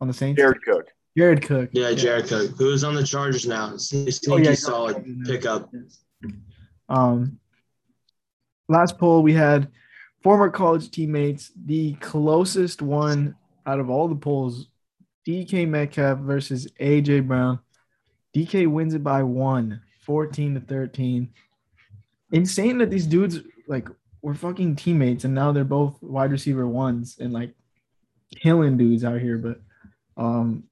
On 0.00 0.08
the 0.08 0.14
Saints. 0.14 0.38
Jared 0.38 0.62
Cook. 0.64 0.86
Jared 1.16 1.42
Cook. 1.42 1.70
Yeah, 1.72 1.92
Jared 1.94 2.26
Cook, 2.26 2.50
who's 2.58 2.84
on 2.84 2.94
the 2.94 3.04
Chargers 3.04 3.46
now. 3.46 3.76
Sneaky 3.76 4.18
Oh, 4.30 4.36
yeah, 4.36 4.50
he's 4.50 4.62
solid 4.62 4.94
Chargers 4.96 5.16
now. 5.16 5.30
pickup. 5.32 5.70
Um, 6.88 7.38
last 8.68 8.98
poll 8.98 9.22
we 9.22 9.32
had 9.32 9.70
former 10.22 10.50
college 10.50 10.90
teammates. 10.90 11.52
The 11.64 11.94
closest 11.94 12.82
one 12.82 13.36
out 13.66 13.80
of 13.80 13.90
all 13.90 14.08
the 14.08 14.14
polls, 14.14 14.68
DK 15.26 15.68
Metcalf 15.68 16.18
versus 16.18 16.66
AJ 16.80 17.26
Brown. 17.26 17.60
DK 18.34 18.66
wins 18.66 18.94
it 18.94 19.04
by 19.04 19.22
one, 19.22 19.80
14 20.04 20.54
to 20.54 20.60
13. 20.60 21.30
Insane 22.32 22.78
that 22.78 22.90
these 22.90 23.06
dudes 23.06 23.40
like 23.68 23.88
were 24.22 24.34
fucking 24.34 24.76
teammates 24.76 25.24
and 25.24 25.34
now 25.34 25.52
they're 25.52 25.64
both 25.64 26.02
wide 26.02 26.32
receiver 26.32 26.66
ones 26.66 27.16
and 27.20 27.32
like 27.32 27.54
killing 28.42 28.76
dudes 28.76 29.04
out 29.04 29.20
here. 29.20 29.38
But 29.38 29.60
um 30.16 30.64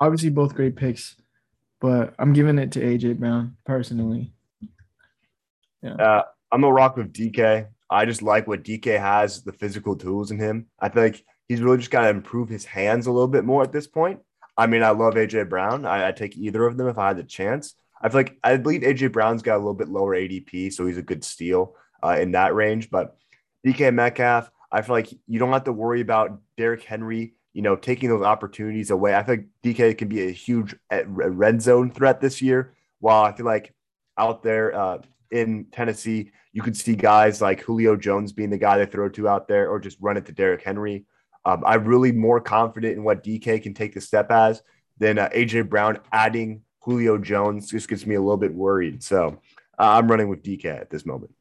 obviously 0.00 0.30
both 0.30 0.54
great 0.54 0.76
picks, 0.76 1.16
but 1.80 2.14
I'm 2.18 2.32
giving 2.32 2.58
it 2.58 2.72
to 2.72 2.80
AJ 2.80 3.18
Brown 3.18 3.56
personally. 3.64 4.32
Yeah. 5.82 5.94
Uh, 5.94 6.22
I'm 6.50 6.60
gonna 6.60 6.72
rock 6.72 6.96
with 6.96 7.12
DK. 7.12 7.66
I 7.90 8.04
just 8.06 8.22
like 8.22 8.46
what 8.46 8.62
DK 8.64 8.98
has, 8.98 9.42
the 9.42 9.52
physical 9.52 9.96
tools 9.96 10.30
in 10.30 10.38
him. 10.38 10.66
I 10.80 10.88
think 10.88 11.22
he's 11.48 11.60
really 11.60 11.78
just 11.78 11.90
got 11.90 12.02
to 12.02 12.08
improve 12.08 12.48
his 12.48 12.64
hands 12.64 13.06
a 13.06 13.12
little 13.12 13.28
bit 13.28 13.44
more 13.44 13.62
at 13.62 13.72
this 13.72 13.86
point. 13.86 14.20
I 14.56 14.66
mean, 14.66 14.82
I 14.82 14.90
love 14.90 15.14
AJ 15.14 15.48
Brown. 15.48 15.84
I, 15.84 16.08
I 16.08 16.12
take 16.12 16.36
either 16.36 16.64
of 16.64 16.76
them 16.76 16.88
if 16.88 16.98
I 16.98 17.08
had 17.08 17.18
the 17.18 17.24
chance. 17.24 17.74
I 18.00 18.08
feel 18.08 18.20
like 18.20 18.38
I 18.42 18.56
believe 18.56 18.82
AJ 18.82 19.12
Brown's 19.12 19.42
got 19.42 19.56
a 19.56 19.58
little 19.58 19.74
bit 19.74 19.88
lower 19.88 20.16
ADP, 20.16 20.72
so 20.72 20.86
he's 20.86 20.96
a 20.96 21.02
good 21.02 21.22
steal 21.22 21.74
uh, 22.02 22.16
in 22.18 22.32
that 22.32 22.54
range. 22.54 22.90
But 22.90 23.16
DK 23.66 23.92
Metcalf, 23.94 24.50
I 24.70 24.82
feel 24.82 24.94
like 24.94 25.12
you 25.26 25.38
don't 25.38 25.52
have 25.52 25.64
to 25.64 25.72
worry 25.72 26.00
about 26.00 26.40
Derrick 26.56 26.82
Henry, 26.82 27.34
you 27.52 27.62
know, 27.62 27.76
taking 27.76 28.08
those 28.08 28.24
opportunities 28.24 28.90
away. 28.90 29.14
I 29.14 29.22
think 29.22 29.46
DK 29.62 29.96
can 29.96 30.08
be 30.08 30.26
a 30.26 30.32
huge 30.32 30.74
red 30.90 31.62
zone 31.62 31.90
threat 31.90 32.20
this 32.20 32.42
year. 32.42 32.74
While 33.00 33.24
I 33.24 33.32
feel 33.32 33.46
like 33.46 33.74
out 34.16 34.42
there 34.42 34.74
uh, 34.74 34.98
in 35.32 35.66
Tennessee, 35.72 36.30
you 36.52 36.62
could 36.62 36.76
see 36.76 36.94
guys 36.94 37.40
like 37.40 37.60
Julio 37.62 37.96
Jones 37.96 38.32
being 38.32 38.50
the 38.50 38.58
guy 38.58 38.78
they 38.78 38.86
throw 38.86 39.08
to 39.08 39.28
out 39.28 39.48
there, 39.48 39.68
or 39.68 39.80
just 39.80 39.98
run 40.00 40.16
it 40.16 40.26
to 40.26 40.32
Derrick 40.32 40.62
Henry. 40.62 41.06
Um, 41.44 41.64
I'm 41.66 41.84
really 41.84 42.12
more 42.12 42.40
confident 42.40 42.96
in 42.96 43.02
what 43.02 43.24
DK 43.24 43.62
can 43.62 43.74
take 43.74 43.94
the 43.94 44.00
step 44.00 44.30
as 44.30 44.62
than 44.98 45.18
uh, 45.18 45.28
AJ 45.34 45.68
Brown 45.68 45.98
adding 46.12 46.62
Julio 46.80 47.18
Jones. 47.18 47.70
Just 47.70 47.88
gets 47.88 48.06
me 48.06 48.14
a 48.14 48.20
little 48.20 48.36
bit 48.36 48.54
worried. 48.54 49.02
So 49.02 49.40
uh, 49.78 49.96
I'm 49.98 50.08
running 50.08 50.28
with 50.28 50.42
DK 50.42 50.66
at 50.66 50.90
this 50.90 51.04
moment. 51.04 51.32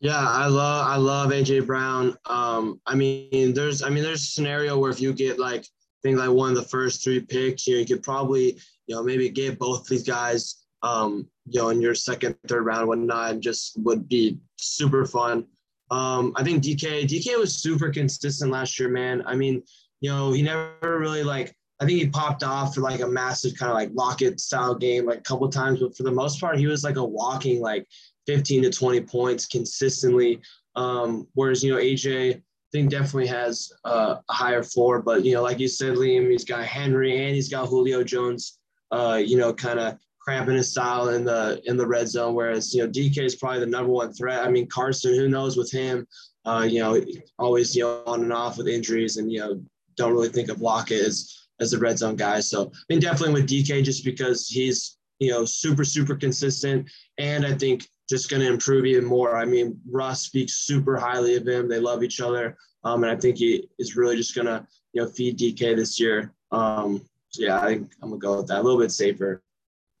Yeah, 0.00 0.18
I 0.18 0.46
love 0.46 0.86
I 0.86 0.96
love 0.96 1.30
AJ 1.30 1.66
Brown. 1.66 2.16
Um, 2.26 2.80
I 2.86 2.94
mean, 2.94 3.52
there's 3.54 3.82
I 3.82 3.88
mean, 3.88 4.04
there's 4.04 4.22
a 4.22 4.26
scenario 4.26 4.78
where 4.78 4.90
if 4.90 5.00
you 5.00 5.12
get 5.12 5.40
like 5.40 5.62
I 5.62 6.00
think 6.02 6.18
like 6.18 6.30
one 6.30 6.50
of 6.50 6.54
the 6.54 6.68
first 6.68 7.02
three 7.02 7.20
picks 7.20 7.64
here, 7.64 7.78
you 7.78 7.86
could 7.86 8.02
probably 8.04 8.60
you 8.86 8.94
know 8.94 9.02
maybe 9.02 9.28
get 9.28 9.58
both 9.58 9.88
these 9.88 10.04
guys 10.04 10.62
um, 10.82 11.28
you 11.46 11.60
know 11.60 11.70
in 11.70 11.80
your 11.80 11.94
second, 11.94 12.36
third 12.46 12.64
round, 12.64 12.88
whatnot, 12.88 13.40
just 13.40 13.78
would 13.82 14.08
be 14.08 14.38
super 14.56 15.04
fun. 15.04 15.46
Um, 15.90 16.32
I 16.36 16.44
think 16.44 16.62
DK 16.62 17.04
DK 17.04 17.38
was 17.38 17.54
super 17.54 17.90
consistent 17.90 18.50
last 18.50 18.78
year, 18.78 18.88
man. 18.88 19.22
I 19.26 19.34
mean, 19.34 19.62
you 20.00 20.10
know, 20.10 20.32
he 20.32 20.42
never 20.42 20.98
really 20.98 21.22
like 21.22 21.54
I 21.80 21.86
think 21.86 22.00
he 22.00 22.08
popped 22.08 22.42
off 22.42 22.74
for 22.74 22.80
like 22.80 23.00
a 23.00 23.06
massive 23.06 23.56
kind 23.56 23.70
of 23.70 23.76
like 23.76 23.90
Lockett 23.94 24.40
style 24.40 24.74
game 24.74 25.06
like 25.06 25.18
a 25.18 25.22
couple 25.22 25.48
times, 25.48 25.80
but 25.80 25.96
for 25.96 26.02
the 26.02 26.10
most 26.10 26.40
part, 26.40 26.58
he 26.58 26.66
was 26.66 26.82
like 26.82 26.96
a 26.96 27.04
walking 27.04 27.60
like 27.60 27.86
15 28.26 28.62
to 28.62 28.70
20 28.70 29.00
points 29.02 29.46
consistently. 29.46 30.40
Um, 30.74 31.28
whereas, 31.34 31.62
you 31.62 31.72
know, 31.72 31.80
AJ, 31.80 32.34
I 32.36 32.42
think 32.72 32.90
definitely 32.90 33.28
has 33.28 33.72
uh, 33.84 34.16
a 34.28 34.32
higher 34.32 34.62
floor, 34.62 35.00
but, 35.00 35.24
you 35.24 35.34
know, 35.34 35.42
like 35.42 35.60
you 35.60 35.68
said, 35.68 35.94
Liam, 35.94 36.30
he's 36.30 36.44
got 36.44 36.64
Henry 36.64 37.24
and 37.24 37.34
he's 37.34 37.48
got 37.48 37.68
Julio 37.68 38.02
Jones, 38.02 38.58
uh, 38.90 39.20
you 39.24 39.36
know, 39.36 39.52
kind 39.52 39.78
of 39.78 39.98
cramping 40.28 40.56
his 40.56 40.70
style 40.70 41.08
in 41.08 41.24
the 41.24 41.58
in 41.64 41.78
the 41.78 41.86
red 41.86 42.06
zone. 42.06 42.34
Whereas, 42.34 42.74
you 42.74 42.82
know, 42.82 42.90
DK 42.90 43.24
is 43.24 43.36
probably 43.36 43.60
the 43.60 43.66
number 43.66 43.90
one 43.90 44.12
threat. 44.12 44.44
I 44.44 44.50
mean, 44.50 44.66
Carson, 44.66 45.14
who 45.14 45.26
knows 45.26 45.56
with 45.56 45.72
him, 45.72 46.06
uh, 46.44 46.66
you 46.68 46.80
know, 46.80 47.02
always, 47.38 47.74
you 47.74 47.84
know, 47.84 48.02
on 48.06 48.24
and 48.24 48.32
off 48.32 48.58
with 48.58 48.68
injuries 48.68 49.16
and, 49.16 49.32
you 49.32 49.40
know, 49.40 49.58
don't 49.96 50.12
really 50.12 50.28
think 50.28 50.50
of 50.50 50.60
Lockett 50.60 51.02
as, 51.02 51.34
as 51.60 51.70
the 51.70 51.78
red 51.78 51.98
zone 51.98 52.14
guy. 52.14 52.40
So 52.40 52.66
I 52.66 52.70
mean, 52.90 53.00
definitely 53.00 53.40
with 53.40 53.48
DK 53.48 53.82
just 53.82 54.04
because 54.04 54.46
he's, 54.46 54.98
you 55.18 55.30
know, 55.30 55.46
super, 55.46 55.82
super 55.82 56.14
consistent. 56.14 56.90
And 57.16 57.46
I 57.46 57.54
think 57.54 57.88
just 58.10 58.28
going 58.28 58.42
to 58.42 58.52
improve 58.52 58.84
even 58.84 59.06
more. 59.06 59.34
I 59.34 59.46
mean, 59.46 59.80
Russ 59.90 60.20
speaks 60.24 60.66
super 60.66 60.98
highly 60.98 61.36
of 61.36 61.48
him. 61.48 61.70
They 61.70 61.80
love 61.80 62.02
each 62.02 62.20
other. 62.20 62.58
Um, 62.84 63.02
and 63.02 63.10
I 63.10 63.16
think 63.16 63.38
he 63.38 63.66
is 63.78 63.96
really 63.96 64.16
just 64.16 64.34
going 64.34 64.46
to, 64.46 64.66
you 64.92 65.00
know, 65.00 65.08
feed 65.08 65.38
DK 65.38 65.74
this 65.74 65.98
year. 65.98 66.34
Um, 66.52 67.00
so 67.30 67.44
yeah, 67.44 67.60
I 67.60 67.66
think 67.66 67.92
I'm 68.02 68.10
gonna 68.10 68.20
go 68.20 68.36
with 68.38 68.48
that. 68.48 68.60
A 68.60 68.62
little 68.62 68.78
bit 68.78 68.92
safer. 68.92 69.42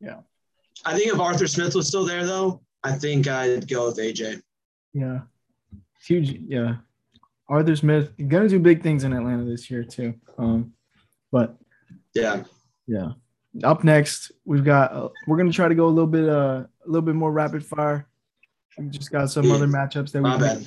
Yeah. 0.00 0.20
I 0.84 0.96
think 0.96 1.12
if 1.12 1.20
Arthur 1.20 1.46
Smith 1.46 1.74
was 1.74 1.88
still 1.88 2.04
there 2.04 2.24
though, 2.24 2.60
I 2.84 2.92
think 2.92 3.26
I'd 3.26 3.68
go 3.68 3.86
with 3.86 3.98
AJ. 3.98 4.40
Yeah. 4.92 5.20
Huge. 6.04 6.40
Yeah. 6.46 6.76
Arthur 7.48 7.76
Smith 7.76 8.12
gonna 8.28 8.48
do 8.48 8.58
big 8.58 8.82
things 8.82 9.04
in 9.04 9.12
Atlanta 9.12 9.44
this 9.44 9.70
year 9.70 9.82
too. 9.82 10.14
Um, 10.36 10.72
but 11.32 11.56
yeah, 12.14 12.44
yeah. 12.86 13.12
Up 13.64 13.84
next, 13.84 14.32
we've 14.44 14.64
got 14.64 14.92
uh, 14.92 15.08
we're 15.26 15.36
gonna 15.36 15.52
try 15.52 15.68
to 15.68 15.74
go 15.74 15.86
a 15.86 15.88
little 15.88 16.06
bit 16.06 16.28
uh 16.28 16.64
a 16.64 16.86
little 16.86 17.02
bit 17.02 17.14
more 17.14 17.32
rapid 17.32 17.64
fire. 17.64 18.06
We 18.76 18.88
just 18.88 19.10
got 19.10 19.30
some 19.30 19.44
yeah. 19.44 19.54
other 19.54 19.66
matchups 19.66 20.12
that 20.12 20.22
we. 20.22 20.28
My 20.28 20.38
bad. 20.38 20.66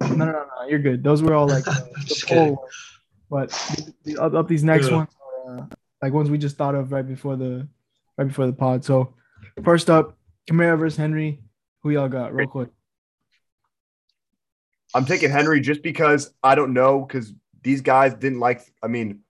No, 0.00 0.08
no, 0.08 0.24
no, 0.26 0.32
no, 0.32 0.68
you're 0.68 0.80
good. 0.80 1.02
Those 1.02 1.22
were 1.22 1.34
all 1.34 1.48
like 1.48 1.66
uh, 1.66 1.72
the 1.94 2.24
poll, 2.26 2.68
but 3.30 3.50
the, 4.04 4.18
up, 4.18 4.34
up, 4.34 4.48
these 4.48 4.64
next 4.64 4.90
yeah. 4.90 4.96
ones 4.96 5.08
are 5.46 5.58
uh, 5.60 5.66
like 6.02 6.12
ones 6.12 6.28
we 6.28 6.36
just 6.36 6.56
thought 6.56 6.74
of 6.74 6.92
right 6.92 7.06
before 7.06 7.36
the 7.36 7.66
right 8.16 8.28
before 8.28 8.46
the 8.46 8.52
pod. 8.52 8.84
So 8.84 9.14
first 9.62 9.90
up, 9.90 10.16
Kamara 10.48 10.78
versus 10.78 10.96
Henry. 10.96 11.40
Who 11.82 11.90
y'all 11.90 12.08
got 12.08 12.34
real 12.34 12.48
quick? 12.48 12.70
I'm 14.94 15.04
taking 15.04 15.30
Henry 15.30 15.60
just 15.60 15.82
because 15.82 16.32
I 16.42 16.54
don't 16.54 16.72
know 16.72 17.00
because 17.00 17.32
these 17.62 17.80
guys 17.80 18.14
didn't 18.14 18.40
like. 18.40 18.62
I 18.82 18.86
mean, 18.86 19.20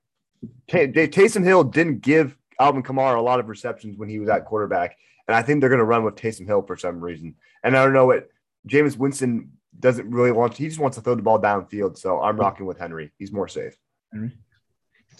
T- 0.69 0.87
Taysom 0.87 1.45
Hill 1.45 1.65
didn't 1.65 2.01
give 2.01 2.37
Alvin 2.61 2.83
Kamara 2.83 3.19
a 3.19 3.23
lot 3.23 3.41
of 3.41 3.49
receptions 3.49 3.97
when 3.97 4.09
he 4.09 4.19
was 4.19 4.29
at 4.29 4.45
quarterback. 4.45 4.97
And 5.27 5.35
I 5.35 5.43
think 5.43 5.61
they're 5.61 5.71
going 5.71 5.79
to 5.79 5.85
run 5.85 6.05
with 6.05 6.17
Taysom 6.17 6.47
Hill 6.47 6.63
for 6.63 6.77
some 6.77 7.01
reason. 7.01 7.35
And 7.63 7.77
I 7.77 7.83
don't 7.83 7.95
know 7.95 8.07
what 8.07 8.29
Jameis 8.69 8.99
Winston 8.99 9.53
doesn't 9.81 10.11
really 10.11 10.33
want. 10.33 10.57
He 10.57 10.69
just 10.69 10.79
wants 10.79 10.97
to 10.97 11.03
throw 11.03 11.15
the 11.15 11.23
ball 11.23 11.41
downfield. 11.41 11.97
So 11.97 12.21
I'm 12.21 12.37
rocking 12.37 12.67
with 12.67 12.79
Henry. 12.79 13.11
He's 13.19 13.33
more 13.33 13.49
safe. 13.49 13.77
Henry. 14.13 14.33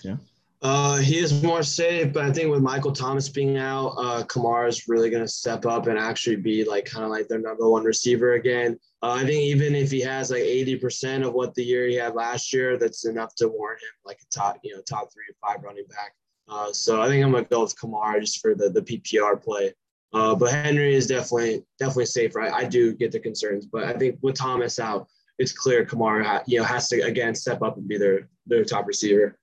Yeah. 0.05 0.17
Uh, 0.65 0.97
he 0.97 1.19
is 1.19 1.43
more 1.43 1.63
safe, 1.63 2.11
but 2.11 2.25
I 2.25 2.33
think 2.33 2.51
with 2.51 2.63
Michael 2.63 2.91
Thomas 2.91 3.29
being 3.29 3.59
out, 3.59 3.89
uh, 3.99 4.23
Kamara 4.25 4.67
is 4.67 4.89
really 4.89 5.11
going 5.11 5.23
to 5.23 5.29
step 5.29 5.67
up 5.67 5.89
and 5.89 5.99
actually 5.99 6.37
be 6.37 6.65
like 6.65 6.87
kind 6.87 7.05
of 7.05 7.11
like 7.11 7.29
their 7.29 7.39
number 7.39 7.69
one 7.69 7.85
receiver 7.85 8.33
again. 8.33 8.79
Uh, 9.03 9.13
I 9.13 9.27
think 9.27 9.43
even 9.43 9.75
if 9.75 9.91
he 9.91 10.01
has 10.01 10.31
like 10.31 10.43
80% 10.43 11.27
of 11.27 11.35
what 11.35 11.55
the 11.55 11.63
year 11.63 11.87
he 11.87 11.97
had 11.97 12.15
last 12.15 12.51
year, 12.51 12.79
that's 12.79 13.05
enough 13.05 13.35
to 13.35 13.49
warrant 13.49 13.83
him 13.83 13.91
like 14.07 14.17
a 14.23 14.27
top, 14.35 14.59
you 14.65 14.75
know, 14.75 14.81
top 14.81 15.13
three 15.13 15.25
or 15.29 15.37
five 15.47 15.63
running 15.63 15.85
back. 15.91 16.15
Uh, 16.49 16.73
so 16.73 17.03
I 17.03 17.09
think 17.09 17.23
I'm 17.23 17.31
going 17.31 17.45
to 17.45 17.51
go 17.51 17.61
with 17.61 17.77
Kamara 17.79 18.21
just 18.21 18.41
for 18.41 18.55
the, 18.55 18.71
the 18.71 18.81
PPR 18.81 19.43
play. 19.43 19.75
Uh, 20.15 20.35
but 20.35 20.51
Henry 20.51 20.95
is 20.95 21.07
definitely 21.07 21.63
definitely 21.79 22.07
safer. 22.07 22.41
I, 22.41 22.61
I 22.61 22.65
do 22.65 22.95
get 22.95 23.13
the 23.13 23.21
concerns, 23.21 23.67
but 23.67 23.85
I 23.85 23.93
think 23.93 24.19
with 24.23 24.37
Thomas 24.37 24.79
out, 24.79 25.09
it's 25.39 25.53
clear 25.53 25.85
Kamara 25.85 26.43
you 26.47 26.59
know 26.59 26.65
has 26.65 26.89
to 26.89 27.01
again 27.01 27.35
step 27.35 27.61
up 27.61 27.77
and 27.77 27.87
be 27.87 27.99
their 27.99 28.29
their 28.47 28.65
top 28.65 28.87
receiver. 28.87 29.37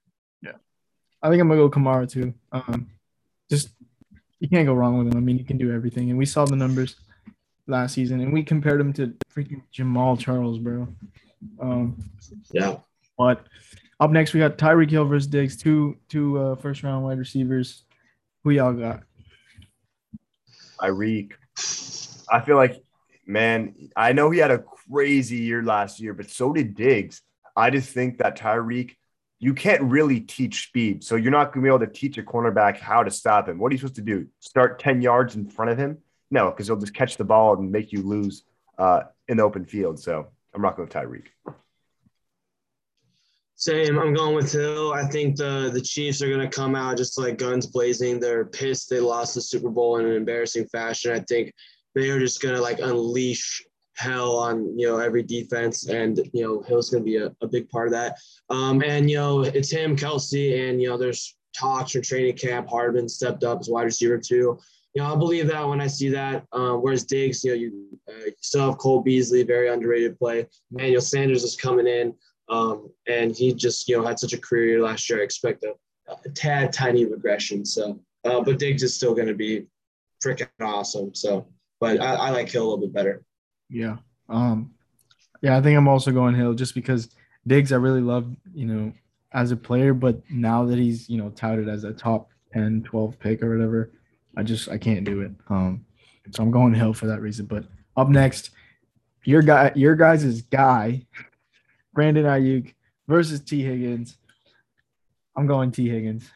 Yeah, 1.22 1.28
I 1.28 1.30
think 1.30 1.42
I'm 1.42 1.48
gonna 1.48 1.60
go 1.60 1.70
Kamara 1.70 2.10
too. 2.10 2.34
Um, 2.52 2.90
just 3.50 3.70
you 4.40 4.50
can't 4.50 4.66
go 4.66 4.74
wrong 4.74 4.98
with 4.98 5.08
him. 5.08 5.18
I 5.18 5.22
mean, 5.22 5.38
he 5.38 5.44
can 5.44 5.58
do 5.58 5.74
everything, 5.74 6.10
and 6.10 6.18
we 6.18 6.26
saw 6.26 6.46
the 6.46 6.56
numbers 6.56 6.96
last 7.68 7.94
season, 7.94 8.22
and 8.22 8.34
we 8.34 8.44
compared 8.44 8.82
him 8.82 8.94
to 8.94 9.14
freaking 9.34 9.62
Jamaal 9.74 10.20
Charles, 10.20 10.58
bro. 10.58 10.88
Um, 11.60 12.04
yeah. 12.52 12.78
But 13.18 13.46
up 14.00 14.12
next, 14.12 14.34
we 14.34 14.40
got 14.40 14.58
Tyreek 14.58 14.90
Hill 14.90 15.06
versus 15.06 15.28
Diggs, 15.28 15.56
two 15.56 15.98
two 16.10 16.40
uh, 16.40 16.56
first 16.56 16.84
round 16.84 17.04
wide 17.04 17.20
receivers. 17.20 17.84
Who 18.44 18.52
y'all 18.52 18.74
got? 18.74 19.04
Tyreek. 20.82 21.34
I 22.32 22.40
feel 22.42 22.56
like, 22.56 22.82
man, 23.28 23.76
I 23.96 24.14
know 24.14 24.32
he 24.32 24.40
had 24.40 24.52
a 24.52 24.64
crazy 24.90 25.38
year 25.38 25.62
last 25.62 26.00
year, 26.00 26.14
but 26.14 26.30
so 26.30 26.54
did 26.54 26.76
Diggs. 26.76 27.22
I 27.56 27.70
just 27.70 27.90
think 27.90 28.18
that 28.20 28.38
Tyreek, 28.38 28.96
you 29.42 29.56
can't 29.56 29.82
really 29.82 30.20
teach 30.20 30.68
speed. 30.68 31.04
So 31.04 31.16
you're 31.16 31.32
not 31.32 31.52
going 31.52 31.66
to 31.66 31.68
be 31.68 31.76
able 31.76 31.80
to 31.80 31.92
teach 31.92 32.20
a 32.20 32.24
cornerback 32.24 32.78
how 32.78 33.02
to 33.02 33.10
stop 33.10 33.50
him. 33.50 33.58
What 33.58 33.72
are 33.72 33.74
you 33.74 33.80
supposed 33.80 33.96
to 33.96 34.02
do? 34.02 34.28
Start 34.40 34.78
10 34.78 35.02
yards 35.02 35.36
in 35.36 35.50
front 35.50 35.72
of 35.72 35.80
him? 35.80 35.98
No, 36.30 36.52
because 36.52 36.68
he'll 36.68 36.78
just 36.78 36.94
catch 36.94 37.18
the 37.18 37.24
ball 37.24 37.58
and 37.58 37.72
make 37.72 37.92
you 37.92 38.04
lose 38.04 38.44
uh, 38.78 39.02
in 39.28 39.38
the 39.38 39.44
open 39.44 39.66
field. 39.66 40.00
So 40.00 40.28
I'm 40.54 40.62
rocking 40.62 40.84
with 40.84 40.94
Tyreek. 40.94 41.26
Same. 43.56 43.98
I'm 43.98 44.14
going 44.14 44.36
with 44.36 44.52
Hill. 44.52 44.94
I 44.94 45.08
think 45.08 45.38
the 45.38 45.70
the 45.72 45.82
Chiefs 45.82 46.22
are 46.22 46.30
going 46.30 46.40
to 46.40 46.48
come 46.48 46.76
out 46.76 46.98
just 46.98 47.20
like 47.20 47.38
guns 47.38 47.68
blazing. 47.68 48.20
They're 48.20 48.46
pissed 48.46 48.90
they 48.90 49.00
lost 49.00 49.36
the 49.36 49.42
Super 49.42 49.70
Bowl 49.70 49.98
in 49.98 50.06
an 50.06 50.16
embarrassing 50.16 50.66
fashion. 50.72 51.12
I 51.12 51.20
think 51.20 51.54
they 51.94 52.10
are 52.10 52.20
just 52.20 52.42
going 52.42 52.56
to 52.56 52.62
like 52.62 52.80
unleash 52.80 53.64
hell 54.02 54.36
on 54.48 54.56
you 54.78 54.88
know 54.88 54.98
every 54.98 55.24
defense, 55.24 55.88
and 55.88 56.18
you 56.34 56.44
know 56.44 56.62
Hill's 56.68 56.90
going 56.90 57.04
to 57.04 57.12
be 57.12 57.18
a, 57.18 57.32
a 57.42 57.48
big 57.48 57.70
part 57.70 57.88
of 57.88 57.94
that. 57.94 58.18
Um, 58.50 58.82
and 58.84 59.10
you 59.10 59.18
know 59.18 59.42
it's 59.42 59.72
him, 59.72 59.96
Kelce, 59.96 60.70
and 60.70 60.82
you 60.82 60.90
know 60.90 60.98
there's 60.98 61.36
talks 61.54 61.92
from 61.92 62.02
training 62.02 62.38
camp. 62.38 62.68
Hardman 62.70 63.08
stepped 63.10 63.44
up 63.44 63.60
as 63.60 63.70
wide 63.70 63.84
receiver 63.84 64.18
too. 64.18 64.58
you 64.94 65.02
know, 65.02 65.06
I'll 65.06 65.18
believe 65.18 65.48
that 65.48 65.68
when 65.68 65.82
I 65.82 65.88
see 65.88 66.10
that. 66.10 66.46
Um, 66.52 66.82
whereas 66.82 67.06
Diggs, 67.06 67.44
you 67.44 67.52
know, 67.52 67.58
you, 67.64 68.00
uh, 68.10 68.26
you 68.26 68.34
still 68.42 68.70
have 68.70 68.78
Cole 68.78 69.02
Beasley, 69.02 69.44
very 69.44 69.70
underrated 69.70 70.18
play. 70.18 70.48
Manuel 70.72 71.02
Sanders 71.02 71.44
is 71.44 71.56
coming 71.56 71.88
in, 71.88 72.14
um, 72.50 72.90
and 73.08 73.36
he 73.36 73.54
just, 73.54 73.88
you 73.88 73.98
know, 73.98 74.06
had 74.06 74.20
such 74.20 74.34
a 74.34 74.38
career 74.38 74.82
last 74.82 75.10
year. 75.10 75.20
I 75.20 75.24
expect 75.24 75.64
a, 75.64 75.74
a 76.26 76.30
tad 76.30 76.74
tiny 76.74 77.06
regression. 77.06 77.66
So, 77.66 78.00
uh, 78.26 78.42
but 78.42 78.60
Diggs 78.60 78.84
is 78.84 78.96
still 78.96 79.14
going 79.14 79.28
to 79.28 79.34
be 79.34 79.66
freaking 80.24 80.50
awesome. 80.62 81.14
So, 81.16 81.48
but 81.80 82.00
I, 82.02 82.16
I 82.16 82.30
like 82.30 82.50
Hill 82.50 82.64
a 82.64 82.68
little 82.70 82.86
bit 82.86 82.94
better. 82.94 83.24
Yeah. 83.72 83.98
Um, 84.30 84.74
yeah, 85.42 85.58
I 85.58 85.62
think 85.62 85.78
I'm 85.78 85.88
also 85.88 86.12
going 86.12 86.36
Hill 86.36 86.54
just 86.54 86.76
because 86.76 87.10
Diggs, 87.48 87.72
I 87.72 87.78
really 87.78 88.02
love, 88.02 88.36
you 88.54 88.66
know, 88.66 88.94
as 89.34 89.52
a 89.52 89.56
player, 89.56 89.94
but 89.94 90.22
now 90.30 90.66
that 90.66 90.78
he's, 90.78 91.10
you 91.10 91.18
know, 91.18 91.30
touted 91.30 91.70
as 91.70 91.84
a 91.84 91.94
top 91.94 92.30
10, 92.54 92.84
12 92.84 93.20
pick 93.20 93.42
or 93.42 93.56
whatever, 93.56 93.92
I 94.38 94.44
just 94.44 94.70
I 94.70 94.78
can't 94.78 95.04
do 95.04 95.22
it. 95.22 95.32
Um, 95.50 95.86
so 96.32 96.44
I'm 96.44 96.52
going 96.52 96.74
Hill 96.74 96.94
for 96.94 97.08
that 97.08 97.22
reason. 97.22 97.46
But 97.46 97.66
up 97.98 98.10
next, 98.10 98.52
your 99.24 99.42
guy, 99.42 99.72
your 99.76 99.96
guys' 99.96 100.24
is 100.24 100.42
guy, 100.44 101.06
Brandon 101.94 102.26
Aiyuk 102.26 102.74
versus 103.08 103.42
Tee 103.42 103.64
Higgins. 103.64 104.18
I'm 105.36 105.48
going 105.48 105.72
Tee 105.72 105.90
Higgins. 105.90 106.30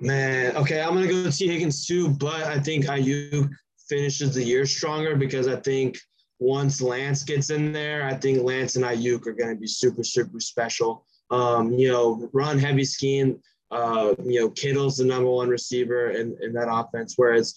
Man, 0.00 0.56
okay, 0.56 0.80
I'm 0.80 0.94
gonna 0.94 1.06
go 1.06 1.30
Tee 1.30 1.48
Higgins 1.48 1.86
too, 1.86 2.08
but 2.08 2.42
I 2.42 2.58
think 2.58 2.86
Aiyuk 2.86 3.50
finishes 3.92 4.34
the 4.34 4.42
year 4.42 4.64
stronger 4.64 5.14
because 5.14 5.46
I 5.46 5.56
think 5.56 5.98
once 6.38 6.80
Lance 6.80 7.24
gets 7.24 7.50
in 7.50 7.72
there, 7.72 8.06
I 8.06 8.14
think 8.14 8.42
Lance 8.42 8.76
and 8.76 8.84
Aiyuk 8.86 9.26
are 9.26 9.34
gonna 9.34 9.54
be 9.54 9.66
super, 9.66 10.02
super 10.02 10.40
special. 10.40 11.04
Um, 11.30 11.72
you 11.74 11.88
know, 11.88 12.30
run 12.32 12.58
heavy 12.58 12.84
scheme. 12.84 13.38
Uh, 13.70 14.14
you 14.24 14.40
know, 14.40 14.50
Kittle's 14.50 14.96
the 14.96 15.04
number 15.04 15.28
one 15.28 15.48
receiver 15.48 16.10
in, 16.10 16.36
in 16.40 16.54
that 16.54 16.68
offense, 16.70 17.14
whereas 17.16 17.54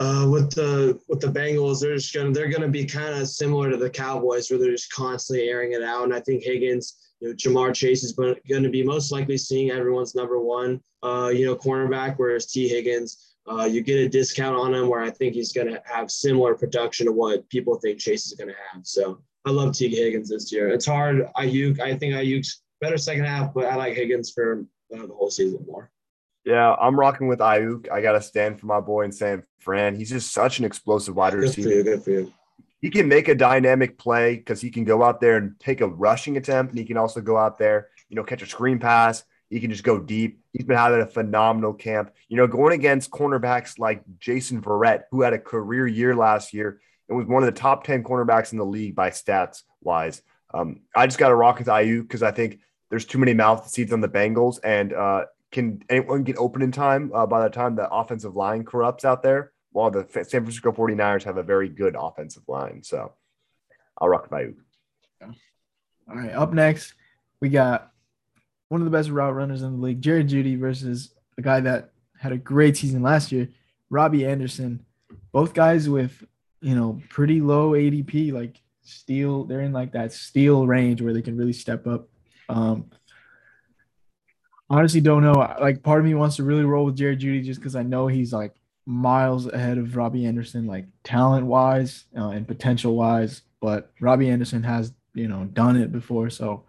uh, 0.00 0.28
with 0.30 0.50
the 0.54 1.00
with 1.08 1.20
the 1.20 1.26
Bengals, 1.26 1.80
they're 1.80 1.96
just 1.96 2.14
gonna 2.14 2.30
they're 2.30 2.50
gonna 2.50 2.68
be 2.68 2.84
kind 2.84 3.18
of 3.18 3.26
similar 3.26 3.70
to 3.70 3.76
the 3.78 3.90
Cowboys, 3.90 4.50
where 4.50 4.58
they're 4.58 4.70
just 4.70 4.92
constantly 4.92 5.48
airing 5.48 5.72
it 5.72 5.82
out. 5.82 6.04
And 6.04 6.14
I 6.14 6.20
think 6.20 6.44
Higgins, 6.44 7.12
you 7.20 7.28
know, 7.28 7.34
Ja'Marr 7.34 7.74
Chase 7.74 8.04
is 8.04 8.12
going 8.12 8.62
to 8.62 8.68
be 8.68 8.82
most 8.82 9.10
likely 9.12 9.38
seeing 9.38 9.70
everyone's 9.70 10.14
number 10.14 10.38
one, 10.40 10.80
uh, 11.02 11.30
you 11.34 11.46
know, 11.46 11.56
cornerback, 11.56 12.14
whereas 12.16 12.46
Tee 12.46 12.68
Higgins, 12.68 13.27
uh, 13.50 13.64
you 13.64 13.82
get 13.82 13.98
a 13.98 14.08
discount 14.08 14.56
on 14.56 14.74
him, 14.74 14.88
where 14.88 15.00
I 15.00 15.10
think 15.10 15.34
he's 15.34 15.52
going 15.52 15.68
to 15.68 15.82
have 15.84 16.10
similar 16.10 16.54
production 16.54 17.06
to 17.06 17.12
what 17.12 17.48
people 17.48 17.76
think 17.76 17.98
Chase 17.98 18.26
is 18.26 18.34
going 18.34 18.48
to 18.48 18.54
have. 18.72 18.86
So 18.86 19.22
I 19.46 19.50
love 19.50 19.74
Tee 19.74 19.88
Higgins 19.88 20.28
this 20.28 20.52
year. 20.52 20.68
It's 20.68 20.86
hard. 20.86 21.28
Aiyuk, 21.36 21.80
I 21.80 21.96
think 21.96 22.14
Aiyuk's 22.14 22.62
better 22.80 22.98
second 22.98 23.24
half, 23.24 23.54
but 23.54 23.66
I 23.66 23.76
like 23.76 23.94
Higgins 23.94 24.30
for 24.30 24.64
uh, 24.94 25.06
the 25.06 25.14
whole 25.14 25.30
season 25.30 25.64
more. 25.66 25.90
Yeah, 26.44 26.74
I'm 26.74 26.98
rocking 26.98 27.28
with 27.28 27.40
Aiyuk. 27.40 27.90
I 27.90 28.00
got 28.00 28.12
to 28.12 28.22
stand 28.22 28.60
for 28.60 28.66
my 28.66 28.80
boy 28.80 29.02
in 29.02 29.12
San 29.12 29.42
Fran. 29.58 29.96
He's 29.96 30.10
just 30.10 30.32
such 30.32 30.58
an 30.58 30.64
explosive 30.64 31.14
wide 31.14 31.32
Good 31.32 31.40
receiver. 31.40 31.68
for 31.68 31.74
you. 31.74 31.84
Good 31.84 32.02
for 32.02 32.10
you. 32.10 32.32
He 32.80 32.90
can 32.90 33.08
make 33.08 33.28
a 33.28 33.34
dynamic 33.34 33.98
play 33.98 34.36
because 34.36 34.60
he 34.60 34.70
can 34.70 34.84
go 34.84 35.02
out 35.02 35.20
there 35.20 35.36
and 35.36 35.58
take 35.58 35.80
a 35.80 35.88
rushing 35.88 36.36
attempt, 36.36 36.70
and 36.70 36.78
he 36.78 36.84
can 36.84 36.96
also 36.96 37.20
go 37.20 37.36
out 37.36 37.58
there, 37.58 37.88
you 38.08 38.16
know, 38.16 38.22
catch 38.22 38.42
a 38.42 38.46
screen 38.46 38.78
pass. 38.78 39.24
He 39.50 39.60
can 39.60 39.70
just 39.70 39.84
go 39.84 39.98
deep. 39.98 40.40
He's 40.52 40.66
been 40.66 40.76
having 40.76 41.00
a 41.00 41.06
phenomenal 41.06 41.72
camp. 41.72 42.12
You 42.28 42.36
know, 42.36 42.46
going 42.46 42.74
against 42.74 43.10
cornerbacks 43.10 43.78
like 43.78 44.02
Jason 44.18 44.60
Verrett, 44.60 45.04
who 45.10 45.22
had 45.22 45.32
a 45.32 45.38
career 45.38 45.86
year 45.86 46.14
last 46.14 46.52
year 46.52 46.80
and 47.08 47.16
was 47.16 47.26
one 47.26 47.42
of 47.42 47.46
the 47.46 47.58
top 47.58 47.84
10 47.84 48.04
cornerbacks 48.04 48.52
in 48.52 48.58
the 48.58 48.64
league 48.64 48.94
by 48.94 49.10
stats 49.10 49.62
wise. 49.80 50.22
Um, 50.52 50.80
I 50.94 51.06
just 51.06 51.18
got 51.18 51.28
to 51.28 51.34
rock 51.34 51.58
with 51.58 51.68
Aiyuk 51.68 52.02
because 52.02 52.22
I 52.22 52.30
think 52.30 52.60
there's 52.90 53.04
too 53.04 53.18
many 53.18 53.34
mouth 53.34 53.68
seeds 53.68 53.92
on 53.92 54.00
the 54.00 54.08
Bengals, 54.08 54.58
and 54.64 54.92
uh, 54.94 55.26
can 55.52 55.82
anyone 55.90 56.24
get 56.24 56.38
open 56.38 56.62
in 56.62 56.72
time 56.72 57.10
uh, 57.14 57.26
by 57.26 57.42
the 57.42 57.50
time 57.50 57.74
the 57.74 57.88
offensive 57.90 58.34
line 58.34 58.64
corrupts 58.64 59.04
out 59.04 59.22
there? 59.22 59.52
While 59.72 59.90
the 59.90 60.06
San 60.10 60.24
Francisco 60.24 60.72
49ers 60.72 61.24
have 61.24 61.36
a 61.36 61.42
very 61.42 61.68
good 61.68 61.94
offensive 61.98 62.42
line. 62.48 62.82
So 62.82 63.12
I'll 63.98 64.08
rock 64.08 64.30
with 64.30 64.30
Aiyuk. 64.30 64.54
All 66.08 66.16
right, 66.16 66.32
up 66.32 66.54
next, 66.54 66.94
we 67.40 67.50
got 67.50 67.92
one 68.68 68.80
of 68.80 68.84
the 68.84 68.96
best 68.96 69.10
route 69.10 69.34
runners 69.34 69.62
in 69.62 69.72
the 69.72 69.82
league, 69.82 70.00
Jared 70.00 70.28
Jeudy 70.28 70.58
versus 70.58 71.14
a 71.36 71.42
guy 71.42 71.60
that 71.60 71.92
had 72.18 72.32
a 72.32 72.38
great 72.38 72.76
season 72.76 73.02
last 73.02 73.32
year, 73.32 73.48
Robbie 73.90 74.26
Anderson. 74.26 74.84
Both 75.32 75.54
guys 75.54 75.88
with, 75.88 76.24
you 76.60 76.74
know, 76.74 77.00
pretty 77.08 77.40
low 77.40 77.72
ADP, 77.72 78.32
like 78.32 78.60
steel, 78.82 79.44
They're 79.44 79.60
in 79.60 79.72
like 79.72 79.92
that 79.92 80.12
steel 80.12 80.66
range 80.66 81.02
where 81.02 81.12
they 81.12 81.22
can 81.22 81.36
really 81.36 81.52
step 81.52 81.86
up. 81.86 82.08
Um, 82.48 82.90
honestly, 84.70 85.00
don't 85.00 85.22
know. 85.22 85.32
Like, 85.60 85.82
part 85.82 86.00
of 86.00 86.06
me 86.06 86.14
wants 86.14 86.36
to 86.36 86.44
really 86.44 86.64
roll 86.64 86.86
with 86.86 86.96
Jared 86.96 87.20
Jeudy 87.20 87.44
just 87.44 87.60
because 87.60 87.76
I 87.76 87.82
know 87.82 88.06
he's 88.06 88.32
like 88.32 88.54
miles 88.86 89.46
ahead 89.46 89.78
of 89.78 89.96
Robbie 89.96 90.26
Anderson, 90.26 90.66
like 90.66 90.86
talent 91.04 91.46
wise 91.46 92.04
uh, 92.16 92.30
and 92.30 92.48
potential 92.48 92.96
wise. 92.96 93.42
But 93.60 93.92
Robbie 94.00 94.30
Anderson 94.30 94.62
has, 94.62 94.92
you 95.14 95.28
know, 95.28 95.44
done 95.44 95.76
it 95.76 95.92
before. 95.92 96.30
So, 96.30 96.64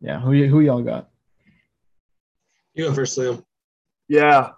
yeah, 0.00 0.20
who 0.20 0.46
who 0.46 0.60
y'all 0.60 0.82
got? 0.82 1.10
You 2.74 2.88
go 2.88 2.94
first, 2.94 3.18
Liam. 3.18 3.44
Yeah, 4.08 4.50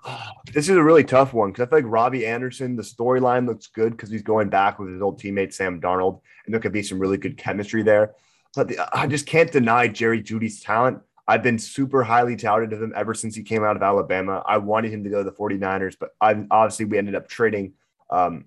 this 0.52 0.68
is 0.68 0.76
a 0.76 0.82
really 0.82 1.04
tough 1.04 1.32
one 1.32 1.50
because 1.50 1.66
I 1.66 1.70
feel 1.70 1.78
like 1.78 1.92
Robbie 1.92 2.26
Anderson, 2.26 2.74
the 2.74 2.82
storyline 2.82 3.46
looks 3.46 3.68
good 3.68 3.92
because 3.92 4.10
he's 4.10 4.22
going 4.22 4.48
back 4.48 4.78
with 4.78 4.90
his 4.90 5.00
old 5.00 5.20
teammate 5.20 5.52
Sam 5.52 5.80
Darnold, 5.80 6.20
and 6.44 6.52
there 6.52 6.60
could 6.60 6.72
be 6.72 6.82
some 6.82 6.98
really 6.98 7.16
good 7.16 7.36
chemistry 7.36 7.82
there. 7.82 8.14
But 8.56 8.68
the, 8.68 8.78
I 8.92 9.06
just 9.06 9.26
can't 9.26 9.52
deny 9.52 9.86
Jerry 9.86 10.20
Jeudy's 10.20 10.60
talent. 10.60 11.00
I've 11.28 11.42
been 11.42 11.58
super 11.58 12.02
highly 12.02 12.36
touted 12.36 12.72
of 12.72 12.82
him 12.82 12.92
ever 12.96 13.14
since 13.14 13.34
he 13.36 13.42
came 13.42 13.62
out 13.62 13.76
of 13.76 13.82
Alabama. 13.82 14.42
I 14.46 14.58
wanted 14.58 14.92
him 14.92 15.04
to 15.04 15.10
go 15.10 15.18
to 15.18 15.24
the 15.24 15.36
49ers, 15.36 15.96
but 15.98 16.10
I, 16.20 16.44
obviously 16.50 16.86
we 16.86 16.98
ended 16.98 17.14
up 17.14 17.28
trading. 17.28 17.74
Um, 18.10 18.46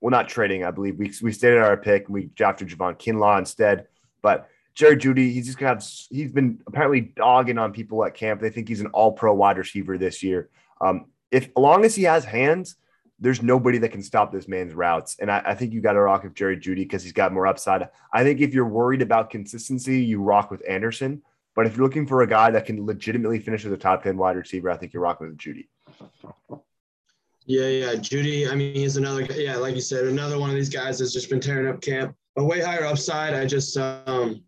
well, 0.00 0.10
not 0.10 0.28
trading. 0.28 0.64
I 0.64 0.72
believe 0.72 0.98
we 0.98 1.12
we 1.22 1.30
stayed 1.30 1.52
at 1.52 1.62
our 1.62 1.76
pick 1.76 2.06
and 2.06 2.14
we 2.14 2.26
drafted 2.34 2.68
Javon 2.68 2.98
Kinlaw 2.98 3.38
instead. 3.38 3.86
But 4.22 4.48
Jerry 4.74 4.96
Jeudy, 4.96 5.32
he's 5.32 5.46
just 5.46 5.58
got 5.58 5.82
he's 6.10 6.32
been 6.32 6.60
apparently 6.66 7.00
dogging 7.00 7.58
on 7.58 7.72
people 7.72 8.04
at 8.04 8.14
camp. 8.14 8.40
They 8.40 8.50
think 8.50 8.68
he's 8.68 8.80
an 8.80 8.86
all 8.88 9.12
pro 9.12 9.34
wide 9.34 9.58
receiver 9.58 9.98
this 9.98 10.22
year. 10.22 10.48
Um, 10.80 11.06
if 11.30 11.44
as 11.44 11.50
long 11.56 11.84
as 11.84 11.94
he 11.94 12.04
has 12.04 12.24
hands, 12.24 12.76
there's 13.18 13.42
nobody 13.42 13.78
that 13.78 13.90
can 13.90 14.02
stop 14.02 14.32
this 14.32 14.48
man's 14.48 14.74
routes. 14.74 15.16
And 15.20 15.30
I, 15.30 15.42
I 15.46 15.54
think 15.54 15.72
you 15.72 15.80
got 15.80 15.92
to 15.92 16.00
rock 16.00 16.24
with 16.24 16.34
Jerry 16.34 16.56
Jeudy 16.56 16.76
because 16.76 17.04
he's 17.04 17.12
got 17.12 17.32
more 17.32 17.46
upside. 17.46 17.88
I 18.12 18.24
think 18.24 18.40
if 18.40 18.52
you're 18.52 18.66
worried 18.66 19.00
about 19.00 19.30
consistency, 19.30 20.02
you 20.02 20.20
rock 20.20 20.50
with 20.50 20.62
Anderson. 20.68 21.22
But 21.54 21.66
if 21.66 21.76
you're 21.76 21.84
looking 21.84 22.06
for 22.06 22.22
a 22.22 22.26
guy 22.26 22.50
that 22.50 22.66
can 22.66 22.84
legitimately 22.84 23.38
finish 23.38 23.64
as 23.64 23.72
a 23.72 23.76
top 23.76 24.02
10 24.02 24.16
wide 24.16 24.36
receiver, 24.36 24.70
I 24.70 24.76
think 24.76 24.92
you're 24.92 25.02
rocking 25.02 25.28
with 25.28 25.36
Jeudy. 25.36 25.68
Yeah, 27.44 27.66
yeah. 27.66 27.94
Jeudy, 27.94 28.50
I 28.50 28.54
mean, 28.54 28.74
he's 28.74 28.96
another, 28.96 29.22
yeah, 29.22 29.56
like 29.56 29.74
you 29.74 29.80
said, 29.80 30.06
another 30.06 30.38
one 30.38 30.50
of 30.50 30.56
these 30.56 30.70
guys 30.70 30.98
that's 30.98 31.12
just 31.12 31.28
been 31.28 31.40
tearing 31.40 31.68
up 31.68 31.80
camp. 31.80 32.16
A 32.36 32.44
way 32.44 32.60
higher 32.60 32.86
upside. 32.86 33.34
I 33.34 33.44
just, 33.44 33.76
um, 33.76 34.42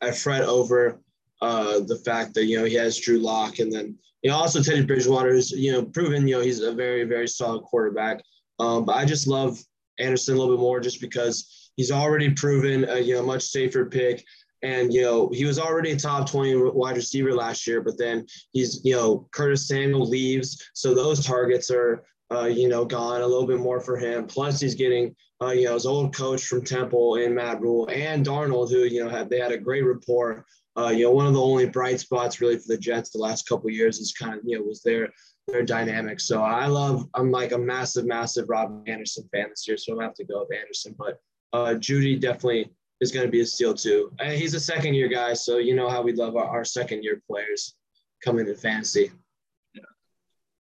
I 0.00 0.10
fret 0.10 0.42
over 0.42 1.00
uh, 1.42 1.80
the 1.80 1.96
fact 1.96 2.34
that, 2.34 2.44
you 2.46 2.58
know, 2.58 2.64
he 2.64 2.74
has 2.74 2.98
Drew 2.98 3.18
Lock 3.18 3.58
and 3.58 3.72
then, 3.72 3.96
you 4.22 4.30
know, 4.30 4.36
also 4.36 4.62
Teddy 4.62 4.84
Bridgewater 4.84 5.30
is, 5.30 5.50
you 5.50 5.72
know, 5.72 5.84
proven, 5.84 6.28
you 6.28 6.36
know, 6.36 6.42
he's 6.42 6.60
a 6.60 6.72
very, 6.72 7.04
very 7.04 7.26
solid 7.28 7.62
quarterback. 7.62 8.22
Um, 8.58 8.84
but 8.84 8.96
I 8.96 9.04
just 9.04 9.26
love 9.26 9.58
Anderson 9.98 10.34
a 10.34 10.38
little 10.38 10.54
bit 10.54 10.60
more 10.60 10.80
just 10.80 11.00
because 11.00 11.70
he's 11.76 11.90
already 11.90 12.30
proven 12.30 12.84
a, 12.88 12.98
you 12.98 13.14
know, 13.14 13.22
much 13.22 13.42
safer 13.42 13.86
pick. 13.86 14.24
And, 14.62 14.92
you 14.92 15.00
know, 15.00 15.30
he 15.32 15.46
was 15.46 15.58
already 15.58 15.92
a 15.92 15.96
top 15.96 16.28
20 16.28 16.54
wide 16.72 16.96
receiver 16.96 17.32
last 17.32 17.66
year, 17.66 17.80
but 17.80 17.96
then 17.96 18.26
he's, 18.52 18.84
you 18.84 18.94
know, 18.94 19.26
Curtis 19.32 19.66
Samuel 19.66 20.06
leaves. 20.06 20.62
So 20.74 20.94
those 20.94 21.24
targets 21.24 21.70
are, 21.70 22.04
uh, 22.32 22.44
you 22.44 22.68
know, 22.68 22.84
gone 22.84 23.20
a 23.20 23.26
little 23.26 23.46
bit 23.46 23.58
more 23.58 23.80
for 23.80 23.96
him. 23.96 24.26
Plus 24.26 24.60
he's 24.60 24.74
getting, 24.74 25.14
uh, 25.42 25.50
you 25.50 25.64
know, 25.64 25.74
his 25.74 25.86
old 25.86 26.14
coach 26.14 26.44
from 26.44 26.64
Temple 26.64 27.16
and 27.16 27.34
Matt 27.34 27.60
Rhule 27.60 27.88
and 27.90 28.24
Darnold, 28.24 28.70
who, 28.70 28.84
you 28.84 29.02
know, 29.02 29.10
had, 29.10 29.28
they 29.28 29.40
had 29.40 29.52
a 29.52 29.58
great 29.58 29.82
rapport. 29.82 30.44
Uh, 30.76 30.88
you 30.88 31.04
know, 31.04 31.10
one 31.10 31.26
of 31.26 31.34
the 31.34 31.40
only 31.40 31.66
bright 31.66 31.98
spots 31.98 32.40
really 32.40 32.56
for 32.56 32.68
the 32.68 32.78
Jets 32.78 33.10
the 33.10 33.18
last 33.18 33.48
couple 33.48 33.68
years 33.70 33.98
is 33.98 34.12
kind 34.12 34.34
of, 34.34 34.40
you 34.44 34.58
know, 34.58 34.64
was 34.64 34.82
their, 34.82 35.10
their 35.48 35.64
dynamic. 35.64 36.20
So 36.20 36.42
I 36.42 36.66
love, 36.66 37.08
I'm 37.14 37.32
like 37.32 37.52
a 37.52 37.58
massive, 37.58 38.06
massive 38.06 38.48
Rob 38.48 38.84
Anderson 38.86 39.28
fan 39.32 39.48
this 39.48 39.66
year. 39.66 39.76
So 39.76 39.92
I'm 39.92 39.98
gonna 39.98 40.08
have 40.08 40.14
to 40.14 40.24
go 40.24 40.46
with 40.48 40.56
Anderson, 40.56 40.94
but 40.96 41.18
uh, 41.52 41.74
Jeudy 41.74 42.20
definitely 42.20 42.70
is 43.00 43.10
going 43.10 43.26
to 43.26 43.32
be 43.32 43.40
a 43.40 43.46
steal 43.46 43.74
too. 43.74 44.12
And 44.20 44.32
he's 44.32 44.54
a 44.54 44.60
second 44.60 44.94
year 44.94 45.08
guy, 45.08 45.32
so 45.32 45.58
you 45.58 45.74
know 45.74 45.88
how 45.88 46.02
we 46.02 46.12
love 46.12 46.36
our, 46.36 46.44
our 46.44 46.64
second 46.64 47.02
year 47.02 47.20
players 47.26 47.74
coming 48.22 48.46
in 48.46 48.54
fantasy. 48.54 49.10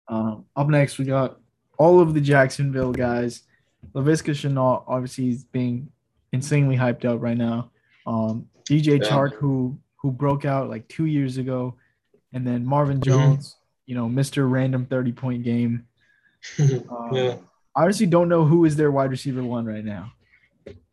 Um, 0.08 0.45
up 0.56 0.68
next, 0.68 0.97
we 0.97 1.06
got 1.06 1.39
all 1.82 1.99
of 1.99 2.13
the 2.13 2.21
Jacksonville 2.21 2.91
guys. 2.91 3.43
Laviska 3.95 4.32
Shenault, 4.39 4.84
obviously, 4.88 5.29
is 5.29 5.43
being 5.45 5.89
insanely 6.32 6.77
hyped 6.77 7.05
up 7.05 7.19
right 7.21 7.38
now. 7.38 7.71
Um, 8.05 8.47
DJ 8.69 8.88
Yeah. 9.01 9.09
Chark, 9.09 9.34
who 9.34 9.77
who 9.97 10.11
broke 10.11 10.45
out 10.45 10.69
like 10.69 10.88
two 10.88 11.05
years 11.05 11.38
ago, 11.38 11.75
and 12.34 12.45
then 12.45 12.65
Marvin 12.65 12.99
Mm-hmm. 12.99 13.09
Jones, 13.09 13.55
you 13.88 13.95
know, 13.95 14.07
Mr. 14.07 14.49
Random 14.49 14.86
30 14.86 15.11
point 15.23 15.43
game. 15.43 15.86
Um, 16.59 17.09
yeah. 17.13 17.36
I 17.75 17.84
honestly 17.84 18.05
don't 18.07 18.27
know 18.29 18.43
who 18.45 18.65
is 18.65 18.75
their 18.75 18.91
wide 18.91 19.11
receiver 19.11 19.43
one 19.43 19.65
right 19.65 19.86
now. 19.86 20.11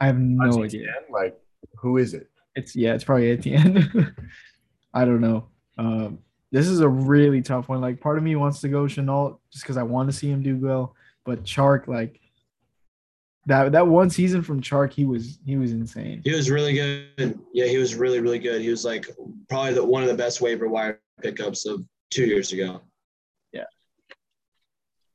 I 0.01 0.07
have 0.07 0.19
no 0.19 0.63
idea. 0.65 0.87
Like, 1.11 1.37
who 1.81 1.97
is 1.99 2.15
it? 2.15 2.29
It's 2.55 2.77
yeah, 2.77 2.95
it's 2.95 3.05
probably 3.05 3.31
Etienne. 3.33 4.15
I 4.95 5.05
don't 5.05 5.21
know. 5.21 5.49
Um, 5.77 6.19
this 6.51 6.67
is 6.67 6.81
a 6.81 6.89
really 6.89 7.43
tough 7.43 7.69
one. 7.69 7.81
Like, 7.81 8.01
part 8.01 8.19
of 8.19 8.25
me 8.25 8.37
wants 8.37 8.61
to 8.63 8.69
go 8.69 8.85
Shenault 8.85 9.39
just 9.53 9.65
because 9.65 9.77
I 9.77 9.83
want 9.83 10.11
to 10.11 10.17
see 10.17 10.31
him 10.31 10.43
do 10.43 10.57
well, 10.57 10.95
but 11.25 11.45
Chark, 11.45 11.89
like 11.89 12.21
that 13.47 13.73
that 13.73 13.87
one 13.87 14.11
season 14.11 14.43
from 14.43 14.61
Chark, 14.61 14.93
he 14.93 15.05
was 15.05 15.39
he 15.45 15.57
was 15.57 15.73
insane. 15.73 16.23
He 16.25 16.35
was 16.35 16.51
really 16.51 16.75
good. 16.75 17.39
Yeah, 17.53 17.67
he 17.67 17.79
was 17.79 17.95
really 17.95 18.21
really 18.21 18.39
good. 18.39 18.61
He 18.61 18.71
was 18.71 18.85
like 18.85 19.07
probably 19.49 19.75
the 19.75 19.85
one 19.85 20.03
of 20.03 20.09
the 20.09 20.15
best 20.15 20.41
waiver 20.41 20.69
wire 20.69 21.01
pickups 21.23 21.67
of 21.67 21.85
two 22.11 22.25
years 22.25 22.53
ago. 22.53 22.81
Yeah, 23.53 23.65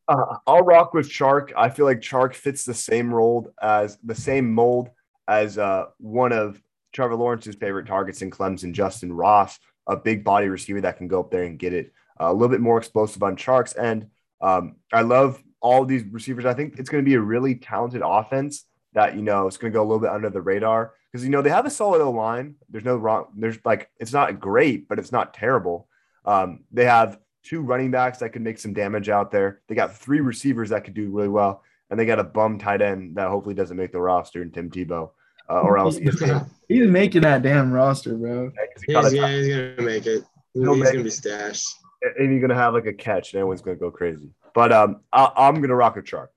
uh, 0.07 0.37
I'll 0.45 0.63
rock 0.63 0.93
with 0.93 1.09
Chark. 1.09 1.51
I 1.55 1.69
feel 1.69 1.85
like 1.85 2.01
Chark 2.01 2.33
fits 2.35 2.65
the 2.65 2.73
same 2.73 3.13
role 3.13 3.51
as 3.61 3.97
the 4.03 4.15
same 4.15 4.51
mold 4.51 4.89
as 5.27 5.57
uh, 5.57 5.85
one 5.97 6.33
of 6.33 6.61
Trevor 6.91 7.15
Lawrence's 7.15 7.55
favorite 7.55 7.87
targets 7.87 8.21
in 8.21 8.29
Clemson, 8.29 8.73
Justyn 8.73 9.09
Ross, 9.11 9.59
a 9.87 9.95
big 9.95 10.23
body 10.23 10.47
receiver 10.47 10.81
that 10.81 10.97
can 10.97 11.07
go 11.07 11.19
up 11.19 11.31
there 11.31 11.43
and 11.43 11.59
get 11.59 11.73
it. 11.73 11.93
Uh, 12.19 12.31
a 12.31 12.33
little 12.33 12.49
bit 12.49 12.61
more 12.61 12.77
explosive 12.77 13.23
on 13.23 13.35
Chark's 13.35 13.73
And 13.73 14.07
Um, 14.41 14.75
I 14.91 15.01
love 15.01 15.41
all 15.61 15.85
these 15.85 16.03
receivers. 16.03 16.45
I 16.45 16.53
think 16.53 16.77
it's 16.77 16.89
going 16.89 17.03
to 17.03 17.09
be 17.09 17.15
a 17.15 17.21
really 17.21 17.55
talented 17.55 18.01
offense 18.03 18.65
that, 18.93 19.15
you 19.15 19.21
know, 19.21 19.47
it's 19.47 19.57
going 19.57 19.71
to 19.71 19.77
go 19.77 19.81
a 19.81 19.87
little 19.87 20.01
bit 20.01 20.09
under 20.09 20.29
the 20.29 20.41
radar 20.41 20.93
because, 21.11 21.23
you 21.23 21.31
know, 21.31 21.41
they 21.41 21.49
have 21.49 21.65
a 21.65 21.69
solid 21.69 22.01
O 22.01 22.11
line. 22.11 22.55
There's 22.69 22.83
no 22.83 22.97
wrong, 22.97 23.27
there's 23.37 23.57
like, 23.63 23.89
it's 23.99 24.11
not 24.11 24.39
great, 24.39 24.89
but 24.89 24.99
it's 24.99 25.11
not 25.11 25.33
terrible. 25.33 25.87
Um, 26.25 26.65
they 26.71 26.85
have 26.85 27.17
two 27.43 27.61
running 27.61 27.91
backs 27.91 28.19
that 28.19 28.33
could 28.33 28.41
make 28.41 28.59
some 28.59 28.73
damage 28.73 29.09
out 29.09 29.31
there. 29.31 29.61
They 29.67 29.75
got 29.75 29.97
three 29.97 30.19
receivers 30.19 30.69
that 30.69 30.83
could 30.83 30.93
do 30.93 31.09
really 31.09 31.29
well. 31.29 31.63
And 31.89 31.99
they 31.99 32.05
got 32.05 32.19
a 32.19 32.23
bum 32.23 32.59
tight 32.59 32.81
end 32.81 33.15
that 33.15 33.29
hopefully 33.29 33.55
doesn't 33.55 33.77
make 33.77 33.91
the 33.91 34.01
roster 34.01 34.41
in 34.41 34.51
Tim 34.51 34.69
Tebow. 34.69 35.11
Uh, 35.49 35.61
or 35.61 35.77
else 35.77 35.97
he's 36.67 36.87
making 36.87 37.21
that 37.21 37.41
damn 37.41 37.71
roster, 37.71 38.15
bro. 38.15 38.51
Yeah, 38.87 39.01
he's, 39.03 39.13
yeah, 39.13 39.27
he's 39.29 39.47
gonna 39.47 39.81
make 39.81 40.05
it. 40.05 40.23
He's, 40.53 40.67
he's 40.67 40.91
gonna 40.91 41.03
be 41.03 41.09
stashed. 41.09 41.75
And 42.17 42.31
he's 42.31 42.41
gonna 42.41 42.55
have 42.55 42.73
like 42.73 42.85
a 42.85 42.93
catch, 42.93 43.33
and 43.33 43.39
everyone's 43.39 43.61
gonna 43.61 43.77
go 43.77 43.91
crazy. 43.91 44.29
But 44.53 44.71
um, 44.71 45.01
I, 45.11 45.31
am 45.35 45.61
gonna 45.61 45.75
rock 45.75 45.97
a 45.97 46.01
Chark. 46.01 46.27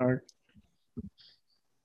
All 0.00 0.06
right. 0.06 0.20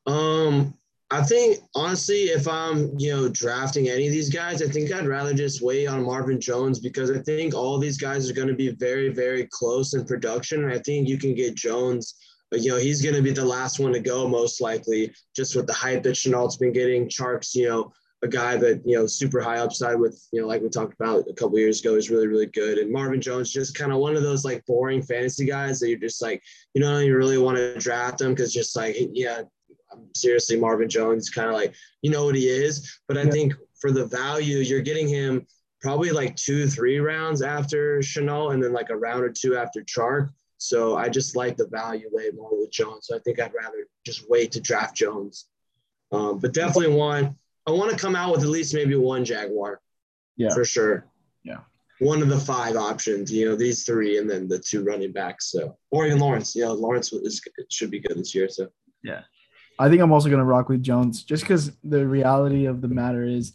Um, 0.06 0.76
I 1.14 1.22
think 1.22 1.60
honestly, 1.76 2.24
if 2.24 2.48
I'm 2.48 2.98
you 2.98 3.12
know 3.12 3.30
drafting 3.30 3.90
any 3.90 4.08
of 4.08 4.12
these 4.12 4.30
guys, 4.30 4.62
I 4.62 4.68
think 4.68 4.92
I'd 4.92 5.08
rather 5.08 5.34
just 5.34 5.62
wait 5.62 5.88
on 5.88 6.04
Marvin 6.04 6.42
Jones 6.42 6.80
because 6.80 7.12
I 7.12 7.20
think 7.20 7.54
all 7.54 7.78
these 7.78 7.98
guys 7.98 8.30
are 8.30 8.34
going 8.34 8.48
to 8.48 8.56
be 8.56 8.72
very 8.72 9.10
very 9.10 9.48
close 9.52 9.94
in 9.94 10.06
production. 10.06 10.64
And 10.64 10.74
I 10.74 10.80
think 10.80 11.08
you 11.08 11.18
can 11.18 11.36
get 11.36 11.56
Jones. 11.56 12.16
You 12.62 12.72
know, 12.72 12.78
he's 12.78 13.02
going 13.02 13.16
to 13.16 13.22
be 13.22 13.32
the 13.32 13.46
last 13.46 13.80
one 13.80 13.94
to 13.94 14.00
go 14.00 14.28
most 14.28 14.62
likely, 14.62 15.14
just 15.36 15.56
with 15.56 15.68
the 15.68 15.74
hype 15.74 16.04
that 16.04 16.16
Shenault's 16.16 16.58
been 16.58 16.74
getting. 16.74 17.08
Chark's, 17.08 17.56
you 17.56 17.68
know, 17.68 17.92
a 18.24 18.28
guy 18.28 18.56
that 18.56 18.82
you 18.86 18.96
know 18.96 19.06
super 19.06 19.42
high 19.42 19.58
upside 19.58 20.00
with 20.00 20.26
you 20.32 20.42
know 20.42 20.48
like 20.48 20.62
we 20.62 20.70
talked 20.70 20.94
about 20.94 21.26
a 21.30 21.34
couple 21.34 21.60
years 21.60 21.82
ago 21.82 21.96
is 21.96 22.10
really 22.10 22.28
really 22.28 22.46
good 22.46 22.78
and 22.78 22.90
marvin 22.90 23.20
jones 23.20 23.52
just 23.52 23.76
kind 23.76 23.92
of 23.92 23.98
one 23.98 24.16
of 24.16 24.24
those 24.24 24.46
like 24.46 24.66
boring 24.66 25.02
fantasy 25.04 25.46
guys 25.46 25.80
that 25.80 25.90
you're 25.90 26.00
just 26.00 26.22
like 26.22 26.42
you 26.74 26.82
know 26.82 27.00
you 27.00 27.16
really 27.18 27.38
want 27.38 27.58
to 27.58 27.78
draft 27.80 28.22
him 28.22 28.34
because 28.34 28.54
just 28.54 28.78
like 28.78 28.96
yeah 29.12 29.42
seriously 30.16 30.58
marvin 30.58 30.90
jones 30.90 31.30
kind 31.30 31.50
of 31.50 31.54
like 31.54 31.76
you 32.02 32.10
know 32.10 32.24
what 32.24 32.36
he 32.36 32.48
is 32.48 32.98
but 33.10 33.18
i 33.18 33.24
yeah. 33.24 33.30
think 33.30 33.54
for 33.80 33.92
the 33.92 34.06
value 34.06 34.60
you're 34.60 34.82
getting 34.82 35.08
him 35.08 35.46
probably 35.82 36.12
like 36.12 36.34
two 36.38 36.66
three 36.66 37.00
rounds 37.00 37.42
after 37.42 38.00
Shenault 38.00 38.54
and 38.54 38.64
then 38.64 38.72
like 38.72 38.90
a 38.90 38.96
round 38.96 39.22
or 39.22 39.30
two 39.30 39.58
after 39.58 39.82
chark 39.82 40.30
so 40.64 40.96
i 40.98 41.10
just 41.10 41.36
like 41.36 41.58
the 41.58 41.68
value 41.68 42.10
way 42.12 42.30
more 42.36 42.60
with 42.60 42.72
jones 42.72 43.08
so 43.08 43.16
i 43.16 43.20
think 43.20 43.40
i'd 43.40 43.54
rather 43.54 43.88
just 44.06 44.30
wait 44.30 44.52
to 44.52 44.60
draft 44.60 44.96
jones 44.96 45.48
um, 46.12 46.38
but 46.38 46.54
definitely 46.54 46.94
one 46.94 47.36
I 47.66 47.72
want 47.72 47.92
to 47.92 47.98
come 47.98 48.16
out 48.16 48.32
with 48.32 48.44
at 48.44 48.50
least 48.50 48.74
maybe 48.74 48.96
one 48.96 49.24
Jaguar. 49.24 49.80
Yeah. 50.36 50.54
For 50.54 50.66
sure. 50.66 51.06
Yeah. 51.44 51.60
One 52.00 52.22
of 52.22 52.28
the 52.28 52.40
five 52.40 52.76
options, 52.76 53.32
you 53.32 53.48
know, 53.48 53.56
these 53.56 53.84
three 53.84 54.18
and 54.18 54.30
then 54.30 54.48
the 54.48 54.60
two 54.60 54.84
running 54.84 55.12
backs. 55.12 55.52
So, 55.52 55.78
or 55.92 56.06
even 56.06 56.20
Lawrence. 56.20 56.56
Yeah, 56.56 56.70
Lawrence 56.70 57.14
is, 57.14 57.42
should 57.70 57.92
be 57.92 58.00
good 58.00 58.18
this 58.18 58.36
year. 58.36 58.50
So, 58.50 58.70
yeah. 59.04 59.22
I 59.80 59.90
think 59.90 60.02
I'm 60.02 60.12
also 60.12 60.30
going 60.30 60.40
to 60.40 60.46
rock 60.46 60.70
with 60.70 60.84
Jones 60.84 61.24
just 61.24 61.44
because 61.44 61.72
the 61.84 62.06
reality 62.06 62.66
of 62.66 62.82
the 62.82 62.88
matter 62.88 63.24
is 63.24 63.54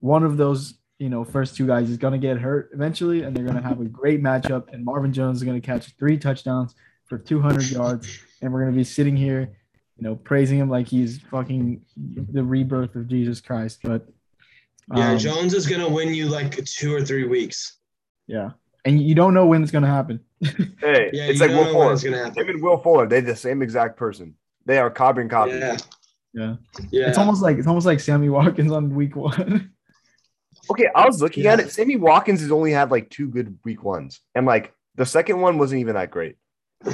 one 0.00 0.24
of 0.24 0.36
those, 0.36 0.74
you 0.98 1.08
know, 1.08 1.24
first 1.24 1.56
two 1.56 1.66
guys 1.66 1.90
is 1.90 1.96
going 1.96 2.12
to 2.12 2.18
get 2.18 2.38
hurt 2.38 2.70
eventually, 2.72 3.22
and 3.22 3.36
they're 3.36 3.44
going 3.44 3.56
to 3.56 3.66
have 3.66 3.80
a 3.80 3.84
great 3.84 4.22
matchup. 4.22 4.72
And 4.72 4.84
Marvin 4.84 5.12
Jones 5.12 5.38
is 5.38 5.42
going 5.44 5.60
to 5.60 5.66
catch 5.66 5.94
three 5.98 6.18
touchdowns 6.18 6.74
for 7.06 7.18
200 7.18 7.70
yards. 7.70 8.18
And 8.40 8.52
we're 8.52 8.62
going 8.62 8.72
to 8.72 8.76
be 8.76 8.84
sitting 8.84 9.16
here 9.16 9.56
you 9.96 10.04
know, 10.04 10.16
praising 10.16 10.58
him 10.58 10.68
like 10.68 10.86
he's 10.86 11.18
fucking 11.30 11.80
the 11.96 12.42
rebirth 12.42 12.94
of 12.94 13.08
Jesus 13.08 13.40
Christ. 13.40 13.80
But 13.82 14.06
um, 14.90 14.98
yeah, 14.98 15.16
Jones 15.16 15.54
is 15.54 15.66
gonna 15.66 15.88
win 15.88 16.14
you 16.14 16.26
like 16.26 16.62
two 16.64 16.94
or 16.94 17.02
three 17.02 17.26
weeks. 17.26 17.78
Yeah, 18.26 18.50
and 18.84 19.00
you 19.00 19.14
don't 19.14 19.34
know 19.34 19.46
when 19.46 19.62
it's 19.62 19.72
gonna 19.72 19.86
happen. 19.86 20.20
hey, 20.40 21.10
yeah, 21.12 21.28
it's 21.28 21.40
like 21.40 21.50
Will 21.50 21.72
Fuller. 21.72 21.98
Him 21.98 22.48
and 22.48 22.62
Will 22.62 22.78
Fuller, 22.78 23.08
they're 23.08 23.22
the 23.22 23.36
same 23.36 23.62
exact 23.62 23.96
person. 23.96 24.34
They 24.66 24.78
are 24.78 24.90
carbon 24.90 25.28
copy. 25.28 25.52
Yeah. 25.52 25.76
Yeah. 26.34 26.56
Yeah. 26.90 27.08
It's 27.08 27.18
almost 27.18 27.40
like 27.40 27.56
it's 27.56 27.66
almost 27.66 27.86
like 27.86 27.98
Sammy 28.00 28.28
Watkins 28.28 28.70
on 28.70 28.94
week 28.94 29.16
one. 29.16 29.72
okay, 30.70 30.88
I 30.94 31.06
was 31.06 31.20
looking 31.22 31.44
yeah. 31.44 31.54
at 31.54 31.60
it. 31.60 31.72
Sammy 31.72 31.96
Watkins 31.96 32.40
has 32.40 32.50
only 32.50 32.72
had 32.72 32.90
like 32.90 33.10
two 33.10 33.28
good 33.28 33.58
week 33.64 33.82
ones, 33.82 34.20
and 34.34 34.46
like 34.46 34.74
the 34.96 35.06
second 35.06 35.40
one 35.40 35.58
wasn't 35.58 35.80
even 35.80 35.94
that 35.94 36.10
great. 36.10 36.36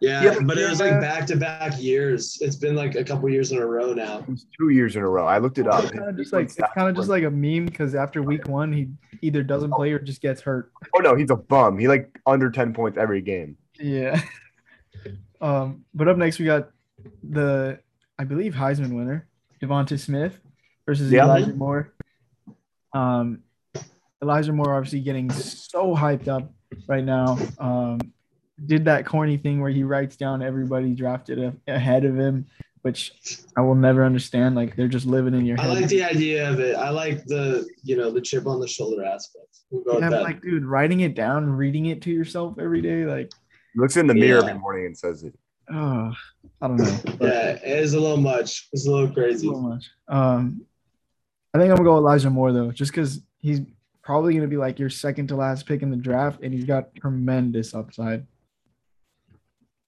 Yeah, 0.00 0.22
yeah 0.22 0.38
but 0.44 0.58
it 0.58 0.68
was 0.68 0.78
like 0.78 1.00
back 1.00 1.26
to 1.26 1.36
back 1.36 1.80
years. 1.80 2.38
It's 2.40 2.56
been 2.56 2.76
like 2.76 2.94
a 2.94 3.02
couple 3.02 3.28
years 3.28 3.50
in 3.50 3.58
a 3.58 3.66
row 3.66 3.92
now. 3.92 4.24
It's 4.28 4.46
two 4.56 4.68
years 4.68 4.94
in 4.94 5.02
a 5.02 5.08
row. 5.08 5.26
I 5.26 5.38
looked 5.38 5.58
it 5.58 5.66
up. 5.66 5.82
It's 5.82 5.92
kind 5.92 6.08
of 6.08 6.16
just 6.16 6.32
like 6.32 6.44
it's 6.46 6.56
kind 6.74 6.88
of 6.88 6.94
just 6.94 7.08
like 7.08 7.24
a 7.24 7.30
meme 7.30 7.66
because 7.66 7.94
after 7.94 8.22
week 8.22 8.46
one, 8.46 8.72
he 8.72 8.88
either 9.22 9.42
doesn't 9.42 9.72
play 9.72 9.90
or 9.90 9.98
just 9.98 10.22
gets 10.22 10.40
hurt. 10.40 10.70
Oh 10.94 11.00
no, 11.00 11.16
he's 11.16 11.30
a 11.30 11.36
bum. 11.36 11.78
He 11.78 11.88
like 11.88 12.16
under 12.26 12.50
ten 12.50 12.72
points 12.72 12.96
every 12.96 13.22
game. 13.22 13.56
Yeah. 13.78 14.20
Um, 15.40 15.84
but 15.94 16.08
up 16.08 16.16
next 16.16 16.40
we 16.40 16.46
got 16.46 16.70
the 17.22 17.78
I 18.18 18.24
believe 18.24 18.54
Heisman 18.54 18.96
winner 18.96 19.28
Devonta 19.62 19.96
Smith 19.96 20.40
versus 20.84 21.12
yeah. 21.12 21.22
Elijah 21.22 21.54
Moore. 21.54 21.92
Um, 22.92 23.42
Elijah 24.22 24.52
Moore 24.52 24.74
obviously 24.74 25.00
getting 25.00 25.30
so 25.30 25.94
hyped 25.94 26.28
up 26.28 26.52
right 26.86 27.04
now. 27.04 27.38
Um, 27.58 28.00
did 28.66 28.84
that 28.86 29.06
corny 29.06 29.36
thing 29.36 29.60
where 29.60 29.70
he 29.70 29.84
writes 29.84 30.16
down 30.16 30.42
everybody 30.42 30.92
drafted 30.94 31.38
a, 31.38 31.54
ahead 31.72 32.04
of 32.04 32.18
him, 32.18 32.46
which 32.82 33.12
I 33.56 33.60
will 33.60 33.74
never 33.74 34.04
understand. 34.04 34.56
Like 34.56 34.74
they're 34.74 34.88
just 34.88 35.06
living 35.06 35.34
in 35.34 35.46
your 35.46 35.56
head. 35.56 35.70
I 35.70 35.80
like 35.80 35.88
the 35.88 36.02
idea 36.02 36.50
of 36.50 36.58
it. 36.58 36.74
I 36.76 36.90
like 36.90 37.24
the 37.26 37.68
you 37.82 37.96
know 37.96 38.10
the 38.10 38.20
chip 38.20 38.46
on 38.46 38.60
the 38.60 38.68
shoulder 38.68 39.04
aspect. 39.04 39.58
We'll 39.70 40.00
yeah, 40.00 40.08
like 40.08 40.42
dude, 40.42 40.64
writing 40.64 41.00
it 41.00 41.14
down, 41.14 41.50
reading 41.50 41.86
it 41.86 42.02
to 42.02 42.10
yourself 42.10 42.58
every 42.58 42.80
day, 42.80 43.04
like 43.04 43.30
looks 43.76 43.96
in 43.96 44.06
the 44.06 44.14
mirror 44.14 44.40
yeah. 44.40 44.48
every 44.48 44.60
morning 44.60 44.86
and 44.86 44.96
says 44.96 45.22
it. 45.22 45.34
Oh, 45.70 46.12
I 46.62 46.68
don't 46.68 46.78
know. 46.78 46.98
yeah, 47.20 47.50
it 47.50 47.78
is 47.80 47.94
a 47.94 48.00
little 48.00 48.16
much. 48.16 48.68
It's 48.72 48.86
a 48.86 48.90
little 48.90 49.12
crazy. 49.12 49.46
A 49.46 49.50
little 49.50 49.68
much. 49.68 49.90
Um, 50.08 50.62
I 51.58 51.62
think 51.62 51.72
I'm 51.72 51.76
gonna 51.78 51.88
go 51.88 51.96
Elijah 51.96 52.30
Moore 52.30 52.52
though, 52.52 52.70
just 52.70 52.92
because 52.92 53.20
he's 53.38 53.62
probably 54.04 54.32
gonna 54.32 54.46
be 54.46 54.56
like 54.56 54.78
your 54.78 54.90
second 54.90 55.26
to 55.28 55.36
last 55.36 55.66
pick 55.66 55.82
in 55.82 55.90
the 55.90 55.96
draft, 55.96 56.40
and 56.40 56.54
he's 56.54 56.64
got 56.64 56.94
tremendous 56.94 57.74
upside. 57.74 58.24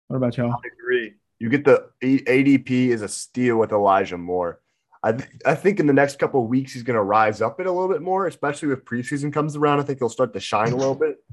What 0.08 0.16
about 0.16 0.36
y'all? 0.36 0.52
I 0.52 0.68
agree. 0.80 1.14
You 1.38 1.48
get 1.48 1.64
the 1.64 1.88
ADP 2.02 2.88
is 2.88 3.02
a 3.02 3.08
steal 3.08 3.56
with 3.56 3.70
Elijah 3.70 4.18
Moore. 4.18 4.60
I, 5.04 5.12
th- 5.12 5.30
I 5.46 5.54
think 5.54 5.78
in 5.78 5.86
the 5.86 5.92
next 5.92 6.18
couple 6.18 6.44
weeks 6.44 6.72
he's 6.72 6.82
going 6.82 6.96
to 6.96 7.02
rise 7.02 7.40
up 7.40 7.60
it 7.60 7.66
a 7.66 7.72
little 7.72 7.88
bit 7.88 8.02
more, 8.02 8.26
especially 8.26 8.70
if 8.72 8.84
preseason 8.84 9.32
comes 9.32 9.56
around. 9.56 9.80
I 9.80 9.84
think 9.84 10.00
he'll 10.00 10.10
start 10.10 10.34
to 10.34 10.40
shine 10.40 10.72
a 10.72 10.76
little 10.76 10.94
bit. 10.94 11.24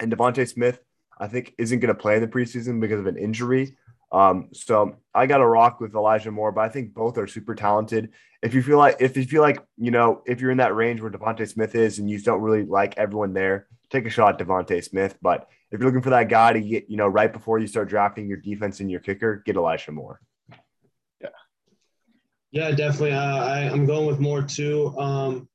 And 0.00 0.10
Devonta 0.10 0.48
Smith, 0.48 0.80
I 1.20 1.28
think, 1.28 1.54
isn't 1.58 1.78
going 1.78 1.94
to 1.94 2.00
play 2.00 2.16
in 2.16 2.22
the 2.22 2.26
preseason 2.26 2.80
because 2.80 2.98
of 2.98 3.06
an 3.06 3.16
injury. 3.16 3.76
Um, 4.12 4.50
so 4.52 4.96
I 5.14 5.26
got 5.26 5.38
to 5.38 5.46
rock 5.46 5.80
with 5.80 5.94
Elijah 5.94 6.30
Moore, 6.30 6.52
but 6.52 6.62
I 6.62 6.68
think 6.68 6.94
both 6.94 7.18
are 7.18 7.26
super 7.26 7.54
talented. 7.54 8.10
If 8.42 8.54
you 8.54 8.62
feel 8.62 8.78
like 8.78 8.96
if 9.00 9.16
you 9.16 9.24
feel 9.24 9.42
like 9.42 9.64
you 9.76 9.90
know 9.90 10.22
if 10.26 10.40
you're 10.40 10.50
in 10.50 10.58
that 10.58 10.74
range 10.74 11.00
where 11.00 11.10
Devonte 11.10 11.48
Smith 11.48 11.74
is 11.74 11.98
and 11.98 12.10
you 12.10 12.20
don't 12.20 12.42
really 12.42 12.64
like 12.64 12.96
everyone 12.96 13.32
there, 13.32 13.66
take 13.90 14.06
a 14.06 14.10
shot 14.10 14.40
at 14.40 14.46
Devonta 14.46 14.82
Smith. 14.84 15.16
But 15.22 15.48
if 15.70 15.80
you're 15.80 15.88
looking 15.88 16.02
for 16.02 16.10
that 16.10 16.28
guy 16.28 16.52
to 16.52 16.60
get, 16.60 16.88
you 16.88 16.96
know, 16.96 17.08
right 17.08 17.32
before 17.32 17.58
you 17.58 17.66
start 17.66 17.88
drafting 17.88 18.28
your 18.28 18.36
defense 18.38 18.80
and 18.80 18.90
your 18.90 19.00
kicker, 19.00 19.42
get 19.46 19.56
Elijah 19.56 19.92
Moore. 19.92 20.20
Yeah. 21.20 21.28
Yeah, 22.52 22.70
definitely. 22.70 23.12
Uh, 23.12 23.44
I, 23.44 23.58
I'm 23.70 23.86
going 23.86 24.06
with 24.06 24.20
Moore 24.20 24.42
too. 24.42 24.94
Um, 24.98 25.48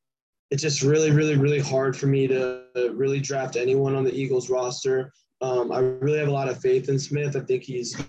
it's 0.52 0.64
just 0.64 0.82
really, 0.82 1.12
really, 1.12 1.38
really 1.38 1.60
hard 1.60 1.96
for 1.96 2.08
me 2.08 2.28
to 2.28 2.64
really 2.94 3.20
draft 3.20 3.56
anyone 3.56 3.96
on 3.96 4.04
the 4.04 4.14
Eagles 4.14 4.50
roster. 4.50 5.14
Um, 5.42 5.72
I 5.72 5.80
really 5.80 6.20
have 6.20 6.28
a 6.28 6.32
lot 6.32 6.50
of 6.50 6.60
faith 6.60 6.90
in 6.90 7.00
Smith. 7.00 7.36
I 7.36 7.42
think 7.42 7.64
he's, 7.64 8.02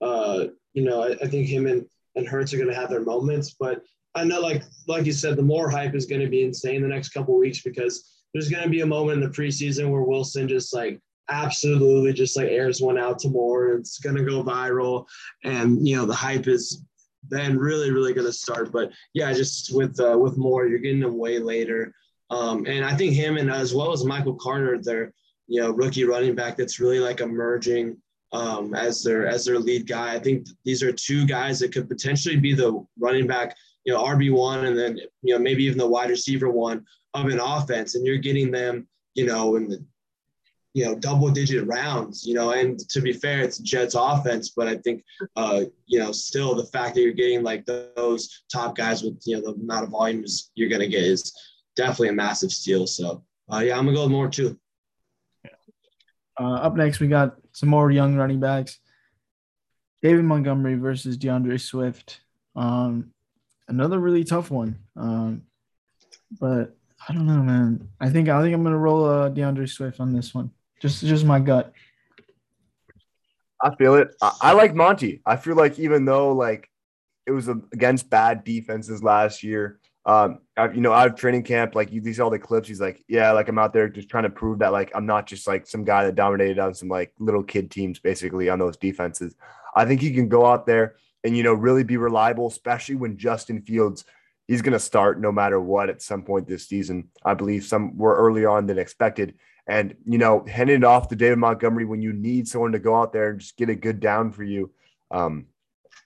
uh, 0.00 0.46
you 0.72 0.84
know, 0.84 1.02
I, 1.02 1.12
I, 1.22 1.28
think 1.28 1.46
him 1.46 1.66
and, 1.66 1.86
and 2.16 2.26
Hurts 2.26 2.52
are 2.52 2.56
going 2.56 2.68
to 2.68 2.74
have 2.74 2.90
their 2.90 3.04
moments. 3.04 3.54
But 3.58 3.82
I 4.14 4.24
know, 4.24 4.40
like 4.40 4.62
like 4.88 5.06
you 5.06 5.12
said, 5.12 5.36
the 5.36 5.42
Moore 5.42 5.70
hype 5.70 5.94
is 5.94 6.06
going 6.06 6.20
to 6.20 6.28
be 6.28 6.42
insane 6.42 6.82
the 6.82 6.88
next 6.88 7.10
couple 7.10 7.38
weeks 7.38 7.62
because 7.62 8.24
there's 8.32 8.48
going 8.48 8.64
to 8.64 8.68
be 8.68 8.80
a 8.80 8.86
moment 8.86 9.22
in 9.22 9.28
the 9.28 9.34
preseason 9.34 9.90
where 9.90 10.02
Wilson 10.02 10.48
just 10.48 10.74
like 10.74 11.00
absolutely 11.28 12.12
just 12.12 12.36
like 12.36 12.48
airs 12.48 12.80
one 12.80 12.98
out 12.98 13.18
to 13.20 13.28
Moore. 13.28 13.72
It's 13.72 13.98
going 13.98 14.16
to 14.16 14.24
go 14.24 14.42
viral. 14.42 15.06
And, 15.44 15.86
you 15.86 15.96
know, 15.96 16.04
the 16.04 16.14
hype 16.14 16.46
is 16.46 16.84
then 17.28 17.56
really, 17.56 17.90
really 17.90 18.12
going 18.12 18.26
to 18.26 18.32
start. 18.32 18.72
But 18.72 18.90
yeah, 19.14 19.32
just 19.32 19.74
with, 19.74 19.98
uh, 20.00 20.18
with 20.18 20.36
Moore, 20.36 20.66
you're 20.66 20.78
getting 20.78 21.00
them 21.00 21.18
way 21.18 21.38
later. 21.38 21.94
Um, 22.30 22.66
and 22.66 22.84
I 22.84 22.96
think 22.96 23.14
him 23.14 23.36
and 23.36 23.50
as 23.50 23.74
well 23.74 23.92
as 23.92 24.04
Michael 24.04 24.34
Carter, 24.34 24.78
their 24.80 25.12
you 25.52 25.60
know 25.60 25.70
rookie 25.70 26.04
running 26.04 26.34
back 26.34 26.56
that's 26.56 26.80
really 26.80 26.98
like 26.98 27.20
emerging 27.20 27.94
um, 28.32 28.74
as 28.74 29.02
their 29.02 29.26
as 29.26 29.44
their 29.44 29.58
lead 29.58 29.86
guy. 29.86 30.14
I 30.14 30.18
think 30.18 30.46
these 30.64 30.82
are 30.82 30.92
two 30.92 31.26
guys 31.26 31.58
that 31.58 31.72
could 31.74 31.90
potentially 31.90 32.36
be 32.36 32.54
the 32.54 32.82
running 32.98 33.26
back, 33.26 33.54
you 33.84 33.92
know, 33.92 34.02
RB 34.02 34.32
one, 34.32 34.64
and 34.64 34.78
then 34.78 34.98
you 35.20 35.34
know 35.34 35.38
maybe 35.38 35.64
even 35.64 35.76
the 35.76 35.86
wide 35.86 36.08
receiver 36.08 36.48
one 36.48 36.86
of 37.12 37.26
an 37.26 37.38
offense. 37.38 37.94
And 37.94 38.06
you're 38.06 38.16
getting 38.16 38.50
them, 38.50 38.88
you 39.14 39.26
know, 39.26 39.56
in 39.56 39.68
the 39.68 39.84
you 40.72 40.86
know 40.86 40.94
double 40.94 41.30
digit 41.30 41.66
rounds 41.66 42.26
you 42.26 42.32
know 42.32 42.52
and 42.52 42.78
to 42.88 43.02
be 43.02 43.12
fair 43.12 43.40
it's 43.40 43.58
jets 43.58 43.94
offense 43.94 44.54
but 44.56 44.66
i 44.66 44.74
think 44.74 45.04
uh 45.36 45.64
you 45.84 45.98
know 45.98 46.10
still 46.12 46.54
the 46.54 46.64
fact 46.64 46.94
that 46.94 47.02
you're 47.02 47.12
getting 47.12 47.42
like 47.42 47.66
those 47.66 48.44
top 48.50 48.74
guys 48.74 49.02
with 49.02 49.20
you 49.26 49.36
know 49.36 49.42
the 49.42 49.60
amount 49.60 49.84
of 49.84 49.90
volumes 49.90 50.50
you're 50.54 50.70
going 50.70 50.80
to 50.80 50.88
get 50.88 51.02
is 51.02 51.30
definitely 51.76 52.08
a 52.08 52.12
massive 52.14 52.50
steal 52.50 52.86
so 52.86 53.22
uh, 53.52 53.58
yeah 53.58 53.76
i'm 53.76 53.84
gonna 53.84 53.94
go 53.94 54.04
with 54.04 54.12
Moore 54.12 54.30
too 54.30 54.58
uh, 56.40 56.54
up 56.54 56.76
next 56.76 57.00
we 57.00 57.08
got 57.08 57.36
some 57.52 57.68
more 57.68 57.90
young 57.90 58.16
running 58.16 58.40
backs 58.40 58.78
david 60.02 60.24
montgomery 60.24 60.74
versus 60.74 61.16
D'Andre 61.16 61.58
swift 61.58 62.20
um 62.56 63.12
another 63.68 63.98
really 63.98 64.24
tough 64.24 64.50
one 64.50 64.78
um 64.96 65.42
but 66.40 66.74
I 67.08 67.12
don't 67.12 67.26
know, 67.26 67.42
man. 67.42 67.88
I 68.00 68.10
think 68.10 68.28
I 68.28 68.40
think 68.42 68.54
I'm 68.54 68.62
gonna 68.62 68.78
roll 68.78 69.04
uh, 69.04 69.28
d'andre 69.28 69.66
Swift 69.66 69.98
on 70.00 70.12
this 70.12 70.34
one. 70.34 70.50
Just 70.80 71.04
just 71.04 71.24
my 71.24 71.40
gut. 71.40 71.72
I 73.60 73.74
feel 73.76 73.94
it. 73.96 74.14
I, 74.20 74.32
I 74.40 74.52
like 74.52 74.74
Monty. 74.74 75.20
I 75.26 75.36
feel 75.36 75.56
like 75.56 75.78
even 75.78 76.04
though 76.04 76.32
like 76.32 76.68
it 77.26 77.32
was 77.32 77.48
against 77.48 78.08
bad 78.08 78.44
defenses 78.44 79.02
last 79.02 79.42
year, 79.42 79.80
um, 80.04 80.40
I, 80.56 80.70
you 80.70 80.80
know, 80.80 80.92
out 80.92 81.08
of 81.08 81.14
training 81.14 81.44
camp, 81.44 81.74
like 81.74 81.92
you 81.92 82.02
see 82.12 82.20
all 82.20 82.30
the 82.30 82.38
clips, 82.38 82.68
he's 82.68 82.80
like, 82.80 83.04
yeah, 83.08 83.32
like 83.32 83.48
I'm 83.48 83.58
out 83.58 83.72
there 83.72 83.88
just 83.88 84.08
trying 84.08 84.24
to 84.24 84.30
prove 84.30 84.58
that 84.58 84.72
like 84.72 84.90
I'm 84.94 85.06
not 85.06 85.26
just 85.26 85.46
like 85.46 85.66
some 85.66 85.84
guy 85.84 86.04
that 86.04 86.14
dominated 86.14 86.58
on 86.58 86.74
some 86.74 86.88
like 86.88 87.12
little 87.18 87.42
kid 87.42 87.70
teams, 87.70 87.98
basically 87.98 88.48
on 88.48 88.58
those 88.58 88.76
defenses. 88.76 89.36
I 89.74 89.84
think 89.84 90.00
he 90.00 90.12
can 90.12 90.28
go 90.28 90.44
out 90.44 90.66
there 90.66 90.96
and 91.24 91.36
you 91.36 91.42
know 91.42 91.54
really 91.54 91.84
be 91.84 91.96
reliable, 91.96 92.48
especially 92.48 92.96
when 92.96 93.16
Justin 93.16 93.62
Fields 93.62 94.04
he's 94.48 94.62
going 94.62 94.72
to 94.72 94.78
start 94.78 95.20
no 95.20 95.32
matter 95.32 95.60
what 95.60 95.88
at 95.88 96.02
some 96.02 96.22
point 96.22 96.46
this 96.46 96.68
season. 96.68 97.08
I 97.24 97.34
believe 97.34 97.64
some 97.64 97.96
were 97.96 98.16
earlier 98.16 98.50
on 98.50 98.66
than 98.66 98.78
expected. 98.78 99.34
And, 99.66 99.94
you 100.04 100.18
know, 100.18 100.44
handing 100.46 100.76
it 100.76 100.84
off 100.84 101.08
to 101.08 101.16
David 101.16 101.38
Montgomery 101.38 101.84
when 101.84 102.02
you 102.02 102.12
need 102.12 102.48
someone 102.48 102.72
to 102.72 102.78
go 102.78 102.96
out 102.96 103.12
there 103.12 103.30
and 103.30 103.40
just 103.40 103.56
get 103.56 103.70
a 103.70 103.74
good 103.74 104.00
down 104.00 104.32
for 104.32 104.42
you. 104.42 104.72
Um, 105.10 105.46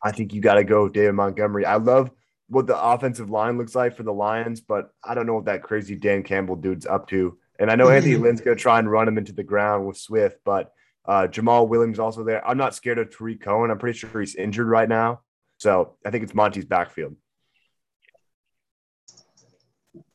I 0.02 0.12
think 0.12 0.34
you 0.34 0.40
got 0.40 0.54
to 0.54 0.64
go 0.64 0.88
David 0.88 1.14
Montgomery. 1.14 1.64
I 1.64 1.76
love 1.76 2.10
what 2.48 2.66
the 2.66 2.80
offensive 2.80 3.30
line 3.30 3.58
looks 3.58 3.74
like 3.74 3.96
for 3.96 4.02
the 4.02 4.12
Lions, 4.12 4.60
but 4.60 4.90
I 5.02 5.14
don't 5.14 5.26
know 5.26 5.34
what 5.34 5.46
that 5.46 5.62
crazy 5.62 5.96
Dan 5.96 6.22
Campbell 6.22 6.56
dude's 6.56 6.86
up 6.86 7.08
to. 7.08 7.38
And 7.58 7.70
I 7.70 7.74
know 7.74 7.88
Anthony 7.88 8.16
Lynn's 8.16 8.40
going 8.40 8.56
to 8.56 8.62
try 8.62 8.78
and 8.78 8.90
run 8.90 9.08
him 9.08 9.18
into 9.18 9.32
the 9.32 9.42
ground 9.42 9.86
with 9.86 9.96
Swift, 9.96 10.38
but 10.44 10.72
uh, 11.06 11.26
Jamaal 11.28 11.68
Williams 11.68 11.98
also 11.98 12.24
there. 12.24 12.46
I'm 12.46 12.58
not 12.58 12.74
scared 12.74 12.98
of 12.98 13.16
Tarik 13.16 13.40
Cohen. 13.40 13.70
I'm 13.70 13.78
pretty 13.78 13.98
sure 13.98 14.20
he's 14.20 14.34
injured 14.34 14.68
right 14.68 14.88
now. 14.88 15.20
So 15.58 15.96
I 16.04 16.10
think 16.10 16.24
it's 16.24 16.34
Monty's 16.34 16.64
backfield. 16.64 17.16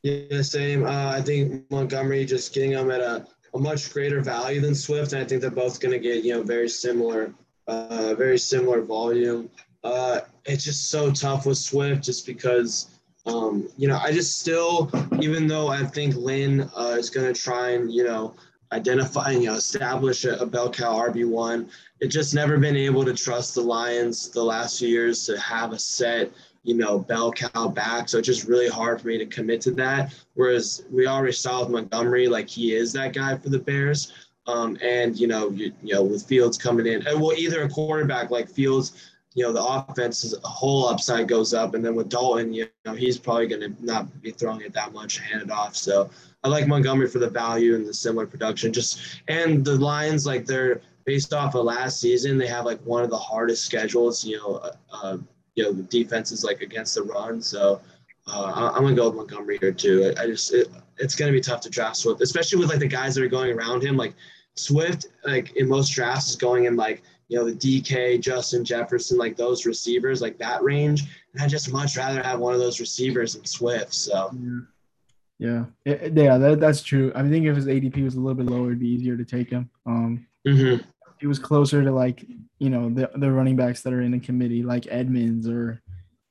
Yeah, 0.02 0.42
same. 0.42 0.84
Uh, 0.84 1.12
I 1.16 1.22
think 1.22 1.70
Montgomery 1.70 2.24
just 2.24 2.52
getting 2.52 2.72
them 2.72 2.90
at 2.90 3.00
a, 3.00 3.26
a 3.54 3.58
much 3.58 3.92
greater 3.92 4.20
value 4.20 4.60
than 4.60 4.74
Swift, 4.74 5.12
and 5.12 5.22
I 5.22 5.24
think 5.24 5.40
they're 5.40 5.50
both 5.50 5.80
going 5.80 5.92
to 5.92 5.98
get 5.98 6.24
you 6.24 6.34
know 6.34 6.42
very 6.42 6.68
similar, 6.68 7.34
uh, 7.68 8.14
very 8.16 8.38
similar 8.38 8.82
volume. 8.82 9.48
Uh, 9.84 10.20
it's 10.44 10.64
just 10.64 10.90
so 10.90 11.10
tough 11.10 11.46
with 11.46 11.58
Swift, 11.58 12.02
just 12.02 12.26
because 12.26 12.98
um, 13.26 13.68
you 13.76 13.88
know 13.88 13.98
I 13.98 14.12
just 14.12 14.38
still, 14.38 14.90
even 15.20 15.46
though 15.46 15.68
I 15.68 15.84
think 15.84 16.14
Lynn 16.16 16.68
uh, 16.76 16.96
is 16.98 17.10
going 17.10 17.32
to 17.32 17.40
try 17.40 17.70
and 17.70 17.92
you 17.92 18.04
know 18.04 18.34
identify 18.72 19.32
and 19.32 19.42
you 19.42 19.50
know 19.50 19.56
establish 19.56 20.24
a, 20.24 20.36
a 20.36 20.46
bell 20.46 20.70
cow 20.70 20.94
RB 20.94 21.28
one, 21.28 21.68
it 22.00 22.08
just 22.08 22.34
never 22.34 22.58
been 22.58 22.76
able 22.76 23.04
to 23.04 23.14
trust 23.14 23.54
the 23.54 23.60
Lions 23.60 24.30
the 24.30 24.42
last 24.42 24.78
few 24.78 24.88
years 24.88 25.26
to 25.26 25.38
have 25.38 25.72
a 25.72 25.78
set 25.78 26.32
you 26.64 26.74
know, 26.74 26.98
bell 26.98 27.32
cow 27.32 27.68
back. 27.68 28.08
So 28.08 28.18
it's 28.18 28.26
just 28.26 28.46
really 28.46 28.68
hard 28.68 29.00
for 29.00 29.08
me 29.08 29.18
to 29.18 29.26
commit 29.26 29.60
to 29.62 29.72
that. 29.72 30.14
Whereas 30.34 30.84
we 30.90 31.06
already 31.06 31.32
saw 31.32 31.60
with 31.60 31.70
Montgomery, 31.70 32.28
like 32.28 32.48
he 32.48 32.74
is 32.74 32.92
that 32.92 33.12
guy 33.12 33.36
for 33.36 33.48
the 33.48 33.58
Bears. 33.58 34.12
Um, 34.46 34.76
and 34.82 35.18
you 35.18 35.26
know, 35.28 35.50
you, 35.50 35.72
you 35.82 35.94
know, 35.94 36.02
with 36.02 36.26
Fields 36.26 36.58
coming 36.58 36.86
in, 36.86 37.04
well, 37.04 37.32
either 37.32 37.62
a 37.62 37.68
quarterback 37.68 38.30
like 38.30 38.48
Fields, 38.48 39.11
you 39.34 39.44
know, 39.44 39.52
the 39.52 39.64
offense's 39.64 40.34
whole 40.44 40.88
upside 40.88 41.28
goes 41.28 41.54
up, 41.54 41.74
and 41.74 41.84
then 41.84 41.94
with 41.94 42.08
Dalton, 42.08 42.52
you 42.52 42.68
know, 42.84 42.94
he's 42.94 43.18
probably 43.18 43.46
going 43.46 43.62
to 43.62 43.84
not 43.84 44.22
be 44.22 44.30
throwing 44.30 44.60
it 44.60 44.72
that 44.74 44.92
much, 44.92 45.18
hand 45.18 45.42
it 45.42 45.50
off. 45.50 45.74
So 45.76 46.10
I 46.44 46.48
like 46.48 46.66
Montgomery 46.66 47.08
for 47.08 47.18
the 47.18 47.30
value 47.30 47.74
and 47.74 47.86
the 47.86 47.94
similar 47.94 48.26
production. 48.26 48.72
Just 48.72 49.22
and 49.28 49.64
the 49.64 49.76
Lions, 49.76 50.26
like 50.26 50.44
they're 50.44 50.82
based 51.04 51.32
off 51.32 51.54
of 51.54 51.64
last 51.64 52.00
season, 52.00 52.38
they 52.38 52.46
have 52.46 52.64
like 52.64 52.80
one 52.80 53.04
of 53.04 53.10
the 53.10 53.16
hardest 53.16 53.64
schedules. 53.64 54.24
You 54.24 54.36
know, 54.38 54.54
uh, 54.56 54.72
uh 54.92 55.18
you 55.54 55.64
know 55.64 55.72
the 55.72 55.82
defense 55.84 56.32
is 56.32 56.44
like 56.44 56.60
against 56.60 56.94
the 56.94 57.02
run. 57.02 57.40
So 57.40 57.80
uh, 58.26 58.72
I'm 58.74 58.82
gonna 58.82 58.94
go 58.94 59.08
with 59.08 59.16
Montgomery 59.16 59.58
here 59.58 59.72
too. 59.72 60.12
I, 60.16 60.22
I 60.22 60.26
just 60.26 60.52
it, 60.52 60.68
it's 60.98 61.14
gonna 61.14 61.32
be 61.32 61.40
tough 61.40 61.60
to 61.62 61.70
draft 61.70 61.96
Swift, 61.96 62.20
especially 62.20 62.58
with 62.58 62.70
like 62.70 62.80
the 62.80 62.86
guys 62.86 63.14
that 63.14 63.24
are 63.24 63.28
going 63.28 63.56
around 63.56 63.82
him. 63.82 63.96
Like 63.96 64.14
Swift, 64.54 65.06
like 65.24 65.56
in 65.56 65.68
most 65.68 65.90
drafts, 65.90 66.30
is 66.30 66.36
going 66.36 66.64
in 66.64 66.76
like 66.76 67.02
you 67.32 67.38
know 67.38 67.50
the 67.50 67.54
DK, 67.54 68.20
Justin 68.20 68.64
Jefferson, 68.64 69.16
like 69.18 69.36
those 69.36 69.64
receivers, 69.64 70.20
like 70.20 70.38
that 70.38 70.62
range. 70.62 71.04
And 71.32 71.42
I 71.42 71.48
just 71.48 71.72
much 71.72 71.96
rather 71.96 72.22
have 72.22 72.40
one 72.40 72.52
of 72.52 72.60
those 72.60 72.78
receivers 72.78 73.34
than 73.34 73.44
Swift. 73.46 73.94
So. 73.94 74.30
Yeah, 75.38 75.64
yeah, 75.84 76.08
yeah 76.14 76.38
that, 76.38 76.60
that's 76.60 76.82
true. 76.82 77.10
I 77.14 77.22
think 77.28 77.46
if 77.46 77.56
his 77.56 77.66
ADP 77.66 78.04
was 78.04 78.14
a 78.14 78.20
little 78.20 78.36
bit 78.36 78.46
lower, 78.46 78.66
it'd 78.66 78.78
be 78.78 78.88
easier 78.88 79.16
to 79.16 79.24
take 79.24 79.50
him. 79.50 79.70
Um, 79.86 80.26
mm-hmm 80.46 80.82
he 81.22 81.28
was 81.28 81.38
closer 81.38 81.84
to 81.84 81.92
like 81.92 82.24
you 82.58 82.68
know 82.68 82.90
the 82.90 83.08
the 83.14 83.30
running 83.30 83.54
backs 83.54 83.82
that 83.82 83.92
are 83.92 84.02
in 84.02 84.10
the 84.10 84.18
committee, 84.18 84.64
like 84.64 84.88
Edmonds 84.90 85.48
or 85.48 85.80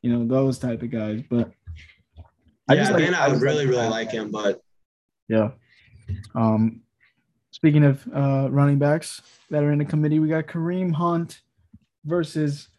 you 0.02 0.12
know 0.12 0.28
those 0.28 0.60
type 0.60 0.82
of 0.82 0.92
guys. 0.92 1.24
But 1.30 1.50
I 2.68 2.74
yeah, 2.74 2.82
just 2.82 2.92
like, 2.92 3.14
I, 3.14 3.28
I 3.28 3.34
really 3.36 3.66
like 3.66 3.68
really 3.68 3.88
like 3.88 4.12
him, 4.12 4.32
but 4.32 4.62
yeah. 5.30 5.52
Um, 6.36 6.82
speaking 7.62 7.84
of 7.84 8.04
uh, 8.12 8.48
running 8.50 8.80
backs 8.80 9.22
that 9.52 9.64
are 9.64 9.72
in 9.72 9.78
the 9.78 9.86
committee, 9.86 10.18
we 10.18 10.28
got 10.28 10.48
Kareem 10.48 10.92
Hunt 10.92 11.42
versus 12.06 12.70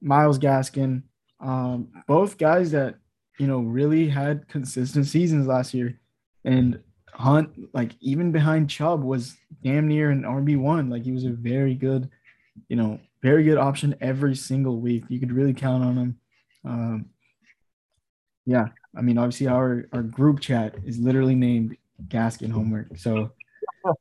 Myles 0.00 0.38
Gaskin. 0.38 1.02
Um, 1.40 1.88
both 2.06 2.38
guys 2.38 2.70
that 2.70 2.94
you 3.40 3.48
know 3.48 3.58
really 3.58 4.08
had 4.08 4.46
consistent 4.46 5.06
seasons 5.06 5.48
last 5.48 5.74
year, 5.74 5.98
and 6.44 6.78
Hunt, 7.12 7.50
like 7.74 7.96
even 7.98 8.30
behind 8.30 8.70
Chubb, 8.70 9.02
was 9.02 9.36
damn 9.64 9.88
near 9.88 10.12
an 10.12 10.22
RB 10.22 10.56
one. 10.56 10.88
Like 10.88 11.02
he 11.02 11.10
was 11.10 11.24
a 11.24 11.30
very 11.30 11.74
good, 11.74 12.08
you 12.68 12.76
know, 12.76 13.00
very 13.22 13.42
good 13.42 13.58
option 13.58 13.96
every 14.00 14.36
single 14.36 14.78
week. 14.78 15.02
You 15.08 15.18
could 15.18 15.32
really 15.32 15.52
count 15.52 15.82
on 15.82 15.98
him. 15.98 16.18
Um, 16.64 17.06
yeah, 18.46 18.68
I 18.96 19.00
mean, 19.00 19.18
obviously 19.18 19.48
our 19.48 19.86
our 19.92 20.04
group 20.04 20.38
chat 20.38 20.76
is 20.84 21.00
literally 21.00 21.34
named 21.34 21.76
Gaskin 22.06 22.52
homework. 22.52 22.96
So, 22.96 23.32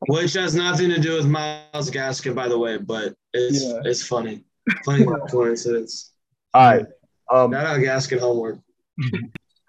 which 0.08 0.34
has 0.34 0.56
nothing 0.56 0.90
to 0.90 1.00
do 1.00 1.16
with 1.16 1.26
Myles 1.26 1.90
Gaskin, 1.90 2.36
by 2.36 2.48
the 2.48 2.58
way, 2.58 2.78
but 2.78 3.14
it's 3.34 3.64
yeah. 3.64 3.82
it's 3.84 4.06
funny, 4.06 4.44
funny 4.86 5.06
coincidence. 5.30 6.12
All 6.54 6.62
right, 6.62 6.86
um, 7.32 7.52
shout 7.52 7.66
out 7.66 7.80
Gaskin 7.80 8.20
homework. 8.20 8.60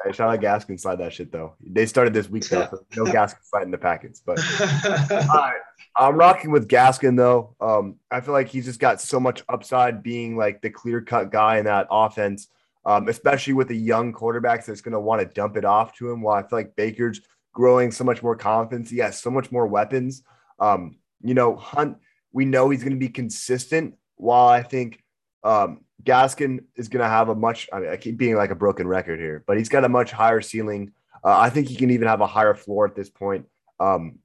Hey, 0.04 0.12
shout 0.12 0.30
out 0.30 0.40
Gaskin 0.40 0.80
slide 0.80 0.96
that 0.96 1.12
shit 1.12 1.30
though. 1.30 1.54
They 1.64 1.86
started 1.86 2.12
this 2.12 2.28
week 2.28 2.48
though, 2.48 2.68
so 2.70 3.04
no 3.04 3.12
Gaskin 3.12 3.44
sliding 3.44 3.70
the 3.70 3.78
packets. 3.78 4.20
But 4.24 4.38
all 5.10 5.26
right, 5.28 5.60
I'm 5.96 6.16
rocking 6.16 6.50
with 6.50 6.68
Gaskin 6.68 7.16
though. 7.16 7.54
Um, 7.60 7.96
I 8.10 8.20
feel 8.20 8.34
like 8.34 8.48
he's 8.48 8.64
just 8.64 8.80
got 8.80 9.00
so 9.00 9.20
much 9.20 9.42
upside 9.48 10.02
being 10.02 10.36
like 10.36 10.60
the 10.60 10.70
clear 10.70 11.00
cut 11.00 11.30
guy 11.30 11.58
in 11.58 11.66
that 11.66 11.86
offense, 11.90 12.48
um, 12.84 13.08
especially 13.08 13.52
with 13.52 13.70
a 13.70 13.76
young 13.76 14.12
quarterback 14.12 14.64
that's 14.66 14.80
going 14.80 14.92
to 14.92 15.00
want 15.00 15.20
to 15.20 15.26
dump 15.26 15.56
it 15.56 15.64
off 15.64 15.94
to 15.98 16.10
him. 16.10 16.20
While 16.20 16.36
I 16.36 16.42
feel 16.42 16.58
like 16.58 16.74
Baker's 16.74 17.20
growing 17.52 17.90
so 17.90 18.04
much 18.04 18.22
more 18.22 18.36
confidence, 18.36 18.90
he 18.90 18.98
has 18.98 19.20
so 19.20 19.30
much 19.30 19.52
more 19.52 19.66
weapons. 19.66 20.22
Um, 20.58 20.96
you 21.22 21.34
know, 21.34 21.56
Hunt, 21.56 21.98
we 22.32 22.44
know 22.44 22.70
he's 22.70 22.82
going 22.82 22.94
to 22.94 22.98
be 22.98 23.08
consistent. 23.08 23.94
While 24.16 24.48
I 24.48 24.62
think 24.62 25.02
um, 25.44 25.84
Gaskin 26.02 26.64
is 26.76 26.88
going 26.88 27.02
to 27.02 27.08
have 27.08 27.28
a 27.28 27.34
much, 27.34 27.68
I, 27.72 27.80
mean, 27.80 27.90
I 27.90 27.96
keep 27.96 28.16
being 28.16 28.36
like 28.36 28.50
a 28.50 28.54
broken 28.54 28.86
record 28.86 29.20
here, 29.20 29.44
but 29.46 29.58
he's 29.58 29.68
got 29.68 29.84
a 29.84 29.88
much 29.88 30.12
higher 30.12 30.40
ceiling. 30.40 30.92
Uh, 31.24 31.38
I 31.38 31.50
think 31.50 31.68
he 31.68 31.76
can 31.76 31.90
even 31.90 32.08
have 32.08 32.20
a 32.20 32.26
higher 32.26 32.54
floor 32.54 32.86
at 32.86 32.94
this 32.94 33.10
point. 33.10 33.46
Um, 33.78 34.18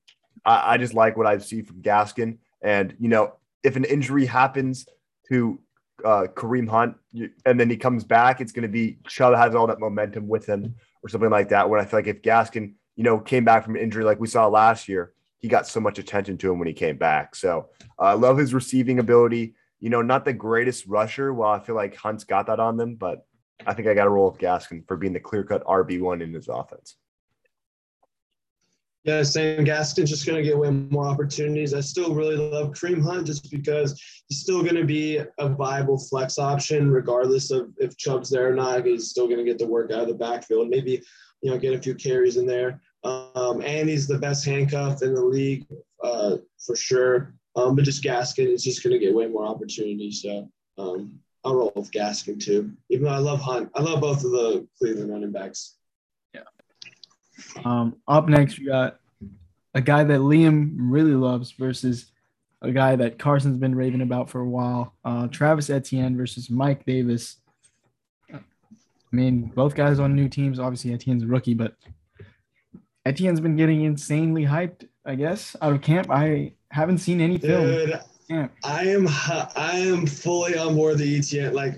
I, 0.45 0.73
I, 0.73 0.78
just 0.78 0.93
like 0.93 1.17
what 1.17 1.28
I 1.28 1.38
see 1.39 1.61
from 1.61 1.82
Gaskin. 1.82 2.38
And, 2.61 2.95
you 2.99 3.09
know, 3.09 3.34
if 3.63 3.75
an 3.75 3.86
injury 3.86 4.25
happens 4.25 4.88
to 5.30 5.59
uh, 6.03 6.28
Kareem 6.34 6.67
Hunt 6.69 6.95
and 7.45 7.59
then 7.59 7.69
he 7.69 7.78
comes 7.78 8.03
back, 8.03 8.41
it's 8.41 8.51
going 8.51 8.63
to 8.63 8.69
be 8.69 8.99
Chubb 9.07 9.36
has 9.36 9.55
all 9.55 9.67
that 9.67 9.80
momentum 9.80 10.28
with 10.28 10.45
him 10.45 10.75
or 11.03 11.09
something 11.09 11.30
like 11.30 11.49
that. 11.49 11.69
When 11.69 11.80
I 11.80 11.86
feel 11.86 11.99
like 11.99 12.07
if 12.07 12.21
Gaskin, 12.21 12.73
you 12.97 13.03
know, 13.03 13.19
came 13.19 13.45
back 13.45 13.63
from 13.63 13.77
injury 13.77 14.03
like 14.03 14.19
we 14.19 14.27
saw 14.27 14.47
last 14.47 14.89
year, 14.89 15.13
he 15.39 15.47
got 15.47 15.67
so 15.67 15.79
much 15.79 15.97
attention 15.99 16.37
to 16.39 16.51
him 16.51 16.59
when 16.59 16.67
he 16.67 16.73
came 16.73 16.97
back. 16.97 17.35
So 17.35 17.69
uh, 17.97 18.03
I 18.03 18.13
love 18.13 18.37
his 18.37 18.53
receiving 18.53 18.99
ability 18.99 19.53
you 19.79 19.89
know, 19.89 20.01
not 20.01 20.25
the 20.25 20.33
greatest 20.33 20.85
rusher. 20.87 21.33
Well, 21.33 21.49
I 21.49 21.59
feel 21.59 21.75
like 21.75 21.95
Hunt's 21.95 22.23
got 22.23 22.47
that 22.47 22.59
on 22.59 22.77
them, 22.77 22.95
but 22.95 23.25
I 23.65 23.73
think 23.73 23.87
I 23.87 23.93
got 23.93 24.05
to 24.05 24.09
roll 24.09 24.31
with 24.31 24.39
Gaskin 24.39 24.87
for 24.87 24.97
being 24.97 25.13
the 25.13 25.19
clear 25.19 25.43
cut 25.43 25.63
RB1 25.65 26.21
in 26.21 26.33
his 26.33 26.47
offense. 26.47 26.95
Yeah, 29.03 29.23
Sam 29.23 29.63
Gaskin's 29.63 30.09
just 30.09 30.25
going 30.25 30.37
to 30.37 30.43
get 30.43 30.57
way 30.57 30.69
more 30.69 31.05
opportunities. 31.05 31.73
I 31.73 31.79
still 31.79 32.13
really 32.13 32.35
love 32.35 32.73
Kareem 32.73 33.01
Hunt 33.01 33.25
just 33.25 33.49
because 33.49 34.01
he's 34.27 34.41
still 34.41 34.61
going 34.61 34.75
to 34.75 34.83
be 34.83 35.21
a 35.37 35.49
viable 35.49 35.97
flex 35.97 36.37
option, 36.37 36.91
regardless 36.91 37.49
of 37.51 37.71
if 37.77 37.95
Chubb's 37.95 38.29
there 38.29 38.51
or 38.51 38.55
not. 38.55 38.85
He's 38.85 39.09
still 39.09 39.27
going 39.27 39.37
to 39.37 39.45
get 39.45 39.59
the 39.59 39.67
work 39.67 39.91
out 39.91 40.01
of 40.01 40.07
the 40.09 40.13
backfield, 40.13 40.67
maybe 40.69 41.01
you 41.41 41.51
know 41.51 41.57
get 41.57 41.73
a 41.73 41.79
few 41.79 41.95
carries 41.95 42.35
in 42.35 42.45
there. 42.45 42.81
Um, 43.07 43.61
and 43.61 43.87
he's 43.87 44.07
the 44.07 44.17
best 44.17 44.45
handcuff 44.45 45.01
in 45.01 45.13
the 45.13 45.23
league 45.23 45.65
uh, 46.03 46.37
for 46.59 46.75
sure. 46.75 47.33
Um, 47.55 47.75
but 47.75 47.85
just 47.85 48.03
Gaskin 48.03 48.53
is 48.53 48.63
just 48.63 48.83
going 48.83 48.93
to 48.93 48.99
get 48.99 49.15
way 49.15 49.27
more 49.27 49.45
opportunities. 49.45 50.21
So 50.21 50.49
um, 50.77 51.19
I'll 51.43 51.55
roll 51.55 51.71
with 51.75 51.91
Gaskin 51.91 52.43
too. 52.43 52.73
Even 52.89 53.05
though 53.05 53.13
I 53.13 53.19
love 53.19 53.39
Hunt, 53.39 53.69
I 53.75 53.81
love 53.81 54.01
both 54.01 54.23
of 54.23 54.31
the 54.31 54.67
Cleveland 54.77 55.11
running 55.11 55.31
backs. 55.31 55.75
Yeah. 56.33 56.41
Um, 57.63 57.95
up 58.07 58.27
next, 58.27 58.59
we 58.59 58.65
got 58.65 58.99
a 59.73 59.81
guy 59.81 60.03
that 60.03 60.19
Liam 60.19 60.75
really 60.77 61.13
loves 61.13 61.51
versus 61.51 62.11
a 62.61 62.71
guy 62.71 62.95
that 62.97 63.17
Carson's 63.17 63.57
been 63.57 63.75
raving 63.75 64.01
about 64.01 64.29
for 64.29 64.41
a 64.41 64.49
while. 64.49 64.93
Uh, 65.05 65.27
Travis 65.27 65.69
Etienne 65.69 66.17
versus 66.17 66.49
Mike 66.49 66.85
Davis. 66.85 67.37
I 68.33 69.15
mean, 69.15 69.45
both 69.55 69.75
guys 69.75 69.99
on 69.99 70.15
new 70.15 70.27
teams. 70.27 70.59
Obviously, 70.59 70.93
Etienne's 70.93 71.23
a 71.23 71.27
rookie, 71.27 71.53
but 71.53 71.75
Etienne's 73.07 73.39
been 73.39 73.55
getting 73.55 73.83
insanely 73.83 74.43
hyped. 74.43 74.87
I 75.05 75.15
guess 75.15 75.55
out 75.61 75.73
of 75.73 75.81
camp. 75.81 76.11
I 76.11 76.51
haven't 76.71 76.97
seen 76.97 77.21
any 77.21 77.37
film. 77.37 77.65
Dude, 77.65 77.99
I 78.65 78.83
am 78.83 79.07
I 79.07 79.71
am 79.75 80.05
fully 80.05 80.57
on 80.57 80.75
board 80.75 80.97
the 80.97 81.17
Etienne 81.17 81.53
like 81.53 81.75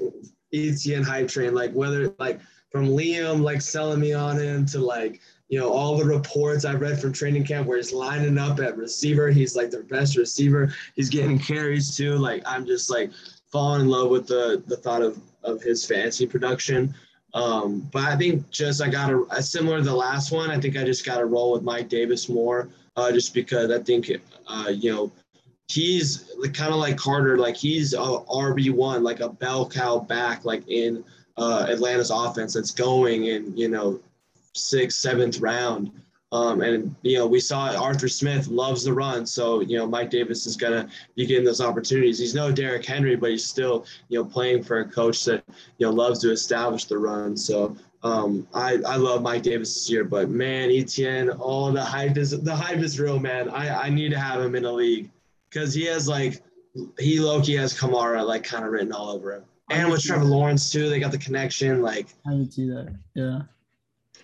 Etienne 0.51 1.03
hype 1.03 1.27
train. 1.27 1.53
Like 1.53 1.71
whether 1.73 2.15
like 2.17 2.39
from 2.71 2.87
Liam 2.87 3.41
like 3.41 3.61
selling 3.61 3.99
me 3.99 4.13
on 4.13 4.39
him 4.39 4.65
to 4.67 4.79
like 4.79 5.21
you 5.49 5.59
know 5.59 5.69
all 5.69 5.95
the 5.95 6.05
reports 6.05 6.65
I've 6.65 6.81
read 6.81 6.99
from 6.99 7.13
training 7.13 7.45
camp 7.45 7.67
where 7.67 7.77
he's 7.77 7.93
lining 7.93 8.39
up 8.39 8.59
at 8.59 8.75
receiver. 8.75 9.29
He's 9.29 9.55
like 9.55 9.69
the 9.69 9.83
best 9.83 10.17
receiver. 10.17 10.73
He's 10.95 11.09
getting 11.09 11.37
carries 11.37 11.95
too. 11.95 12.15
Like 12.15 12.41
I'm 12.47 12.65
just 12.65 12.89
like 12.89 13.11
falling 13.51 13.81
in 13.81 13.89
love 13.89 14.09
with 14.09 14.25
the 14.25 14.63
the 14.65 14.77
thought 14.77 15.03
of 15.03 15.19
of 15.43 15.61
his 15.61 15.85
fantasy 15.85 16.25
production. 16.25 16.95
Um, 17.33 17.87
but 17.91 18.03
I 18.03 18.15
think 18.15 18.49
just 18.49 18.81
I 18.81 18.89
got 18.89 19.13
a 19.31 19.43
similar 19.43 19.77
to 19.77 19.83
the 19.83 19.95
last 19.95 20.31
one. 20.31 20.49
I 20.49 20.59
think 20.59 20.77
I 20.77 20.83
just 20.83 21.05
got 21.05 21.19
to 21.19 21.25
roll 21.25 21.51
with 21.51 21.61
Mike 21.61 21.89
Davis 21.89 22.27
more, 22.27 22.69
uh, 22.95 23.11
just 23.11 23.33
because 23.33 23.71
I 23.71 23.79
think 23.79 24.11
uh, 24.47 24.69
you 24.69 24.91
know 24.91 25.11
he's 25.67 26.31
kind 26.53 26.73
of 26.73 26.79
like 26.79 26.97
Carter, 26.97 27.37
like 27.37 27.55
he's 27.55 27.93
a 27.93 27.97
RB 27.97 28.71
one, 28.71 29.03
like 29.03 29.19
a 29.19 29.29
bell 29.29 29.69
cow 29.69 29.99
back, 29.99 30.43
like 30.43 30.67
in 30.67 31.03
uh, 31.37 31.67
Atlanta's 31.69 32.09
offense 32.09 32.53
that's 32.53 32.71
going 32.71 33.25
in 33.25 33.55
you 33.55 33.69
know 33.69 33.99
sixth, 34.53 34.99
seventh 34.99 35.39
round. 35.39 35.91
Um, 36.31 36.61
and 36.61 36.95
you 37.01 37.17
know, 37.17 37.25
we 37.25 37.39
saw 37.39 37.75
Arthur 37.75 38.07
Smith 38.07 38.47
loves 38.47 38.83
the 38.83 38.93
run, 38.93 39.25
so 39.25 39.61
you 39.61 39.77
know 39.77 39.87
Mike 39.87 40.11
Davis 40.11 40.45
is 40.45 40.55
gonna 40.55 40.87
be 41.15 41.25
getting 41.25 41.43
those 41.43 41.61
opportunities. 41.61 42.19
He's 42.19 42.35
no 42.35 42.51
Derrick 42.51 42.85
Henry, 42.85 43.15
but 43.15 43.31
he's 43.31 43.45
still 43.45 43.85
you 44.09 44.19
know 44.19 44.25
playing 44.25 44.63
for 44.63 44.79
a 44.79 44.85
coach 44.87 45.25
that 45.25 45.43
you 45.79 45.87
know 45.87 45.91
loves 45.91 46.19
to 46.19 46.31
establish 46.31 46.85
the 46.85 46.97
run. 46.97 47.35
So 47.35 47.75
um, 48.03 48.47
I 48.53 48.77
I 48.85 48.95
love 48.97 49.23
Mike 49.23 49.41
Davis 49.41 49.73
this 49.73 49.89
year, 49.89 50.03
but 50.03 50.29
man, 50.29 50.69
Etienne, 50.69 51.31
all 51.31 51.71
the 51.71 51.83
hype 51.83 52.15
is 52.15 52.29
the 52.29 52.55
hype 52.55 52.77
is 52.77 52.99
real, 52.99 53.19
man. 53.19 53.49
I 53.49 53.85
I 53.85 53.89
need 53.89 54.09
to 54.09 54.19
have 54.19 54.39
him 54.39 54.53
in 54.53 54.65
a 54.65 54.71
league 54.71 55.09
because 55.49 55.73
he 55.73 55.85
has 55.85 56.07
like 56.07 56.43
he 56.99 57.19
Loki 57.19 57.55
has 57.55 57.77
Kamara 57.77 58.23
like 58.25 58.43
kind 58.43 58.63
of 58.63 58.71
written 58.71 58.93
all 58.93 59.09
over 59.09 59.33
him, 59.33 59.43
and 59.71 59.89
with 59.89 60.03
Trevor 60.03 60.25
Lawrence 60.25 60.71
too, 60.71 60.89
they 60.89 60.99
got 60.99 61.11
the 61.11 61.17
connection. 61.17 61.81
Like 61.81 62.09
I 62.27 62.29
can 62.29 62.51
see 62.51 62.69
that, 62.69 62.95
yeah. 63.15 63.41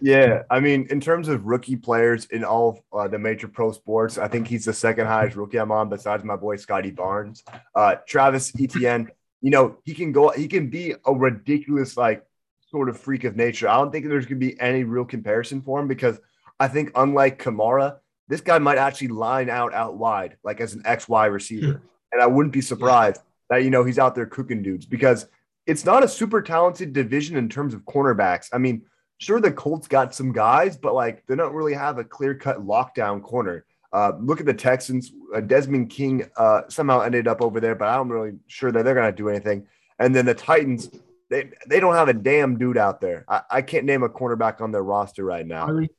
Yeah, 0.01 0.43
I 0.49 0.59
mean, 0.59 0.87
in 0.89 0.99
terms 0.99 1.27
of 1.27 1.45
rookie 1.45 1.75
players 1.75 2.25
in 2.25 2.43
all 2.43 2.83
uh, 2.93 3.07
the 3.07 3.19
major 3.19 3.47
pro 3.47 3.71
sports, 3.71 4.17
I 4.17 4.27
think 4.27 4.47
he's 4.47 4.65
the 4.65 4.73
second 4.73 5.07
highest 5.07 5.35
rookie 5.35 5.57
I'm 5.57 5.71
on, 5.71 5.89
besides 5.89 6.23
my 6.23 6.35
boy 6.35 6.57
Scottie 6.57 6.91
Barnes. 6.91 7.43
Uh, 7.73 7.95
Travis 8.07 8.51
Etienne, 8.59 9.09
you 9.41 9.51
know, 9.51 9.77
he 9.83 9.93
can 9.93 10.11
go, 10.11 10.29
he 10.29 10.47
can 10.47 10.69
be 10.69 10.95
a 11.05 11.13
ridiculous 11.13 11.97
like 11.97 12.25
sort 12.69 12.89
of 12.89 12.99
freak 12.99 13.23
of 13.23 13.35
nature. 13.35 13.69
I 13.69 13.77
don't 13.77 13.91
think 13.91 14.07
there's 14.07 14.25
going 14.25 14.39
to 14.39 14.45
be 14.45 14.59
any 14.59 14.83
real 14.83 15.05
comparison 15.05 15.61
for 15.61 15.79
him 15.79 15.87
because 15.87 16.19
I 16.59 16.67
think 16.67 16.91
unlike 16.95 17.41
Kamara, 17.41 17.97
this 18.27 18.41
guy 18.41 18.57
might 18.59 18.77
actually 18.77 19.09
line 19.09 19.49
out 19.49 19.73
out 19.73 19.97
wide, 19.97 20.37
like 20.43 20.59
as 20.59 20.73
an 20.73 20.83
XY 20.83 21.31
receiver, 21.31 21.73
hmm. 21.73 21.87
and 22.11 22.21
I 22.21 22.27
wouldn't 22.27 22.53
be 22.53 22.61
surprised 22.61 23.21
that 23.49 23.63
you 23.63 23.69
know 23.69 23.83
he's 23.83 23.99
out 23.99 24.15
there 24.15 24.25
cooking 24.25 24.63
dudes 24.63 24.85
because 24.85 25.27
it's 25.67 25.85
not 25.85 26.03
a 26.03 26.07
super 26.07 26.41
talented 26.41 26.93
division 26.93 27.37
in 27.37 27.49
terms 27.49 27.73
of 27.73 27.81
cornerbacks. 27.81 28.49
I 28.51 28.57
mean 28.57 28.83
sure 29.17 29.39
the 29.39 29.51
Colts 29.51 29.87
got 29.87 30.13
some 30.13 30.31
guys, 30.31 30.77
but 30.77 30.93
like 30.93 31.25
they 31.27 31.35
don't 31.35 31.53
really 31.53 31.73
have 31.73 31.97
a 31.97 32.03
clear 32.03 32.35
cut 32.35 32.65
lockdown 32.65 33.21
corner. 33.21 33.65
Uh, 33.93 34.11
look 34.19 34.39
at 34.39 34.45
the 34.45 34.53
Texans. 34.53 35.13
Uh, 35.33 35.41
Desmond 35.41 35.89
King 35.89 36.25
uh, 36.37 36.63
somehow 36.67 37.01
ended 37.01 37.27
up 37.27 37.41
over 37.41 37.59
there, 37.59 37.75
but 37.75 37.87
I'm 37.87 38.11
really 38.11 38.33
sure 38.47 38.71
that 38.71 38.83
they're 38.83 38.93
going 38.93 39.11
to 39.11 39.15
do 39.15 39.29
anything. 39.29 39.67
And 39.99 40.13
then 40.13 40.25
the 40.25 40.33
Titans, 40.33 40.89
they 41.29 41.49
they 41.67 41.79
don't 41.79 41.93
have 41.93 42.09
a 42.09 42.13
damn 42.13 42.57
dude 42.57 42.77
out 42.77 42.99
there. 42.99 43.25
I, 43.29 43.41
I 43.49 43.61
can't 43.61 43.85
name 43.85 44.03
a 44.03 44.09
cornerback 44.09 44.59
on 44.59 44.71
their 44.71 44.83
roster 44.83 45.23
right 45.23 45.47
now. 45.47 45.67
Farley, 45.67 45.89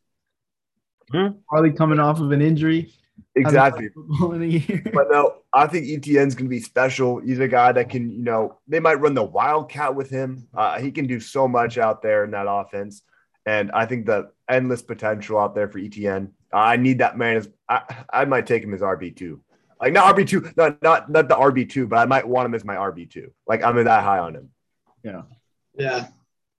hmm? 1.11 1.27
Farley 1.49 1.73
coming 1.73 1.99
off 1.99 2.21
of 2.21 2.33
an 2.33 2.43
injury. 2.43 2.93
Exactly. 3.37 3.91
but 4.95 5.09
no, 5.11 5.37
I 5.53 5.67
think 5.67 5.87
Etienne's 5.87 6.35
going 6.35 6.47
to 6.47 6.51
be 6.51 6.61
special. 6.61 7.19
He's 7.19 7.39
a 7.39 7.47
guy 7.47 7.71
that 7.73 7.91
can, 7.91 8.11
you 8.11 8.23
know, 8.23 8.59
they 8.67 8.81
might 8.81 8.95
run 8.95 9.13
the 9.13 9.23
wildcat 9.23 9.95
with 9.95 10.09
him. 10.09 10.49
Uh, 10.55 10.79
he 10.81 10.91
can 10.91 11.07
do 11.07 11.21
so 11.21 11.47
much 11.47 11.77
out 11.77 12.01
there 12.01 12.25
in 12.25 12.31
that 12.31 12.47
offense. 12.49 13.03
And 13.45 13.71
I 13.73 13.85
think 13.85 14.07
the 14.07 14.31
endless 14.49 14.81
potential 14.81 15.39
out 15.39 15.55
there 15.55 15.69
for 15.69 15.79
Etienne. 15.79 16.33
I 16.53 16.77
need 16.79 16.99
that 16.99 17.19
man. 17.19 17.37
As, 17.37 17.49
I, 17.69 17.83
I 18.11 18.25
might 18.25 18.47
take 18.47 18.65
him 18.65 18.73
as 18.73 18.81
RB2. 18.81 19.39
Like, 19.81 19.93
not 19.93 20.17
RB2, 20.17 20.57
not, 20.57 20.83
not, 20.83 21.11
not 21.11 21.29
the 21.29 21.37
RB2, 21.37 21.91
but 21.91 21.99
I 21.99 22.07
might 22.07 22.27
want 22.27 22.47
him 22.47 22.55
as 22.55 22.65
my 22.65 22.77
RB2. 22.77 23.31
Like, 23.47 23.63
I'm 23.63 23.77
that 23.85 24.03
high 24.03 24.19
on 24.19 24.35
him. 24.35 24.49
Yeah. 25.05 25.23
Yeah. 25.79 26.07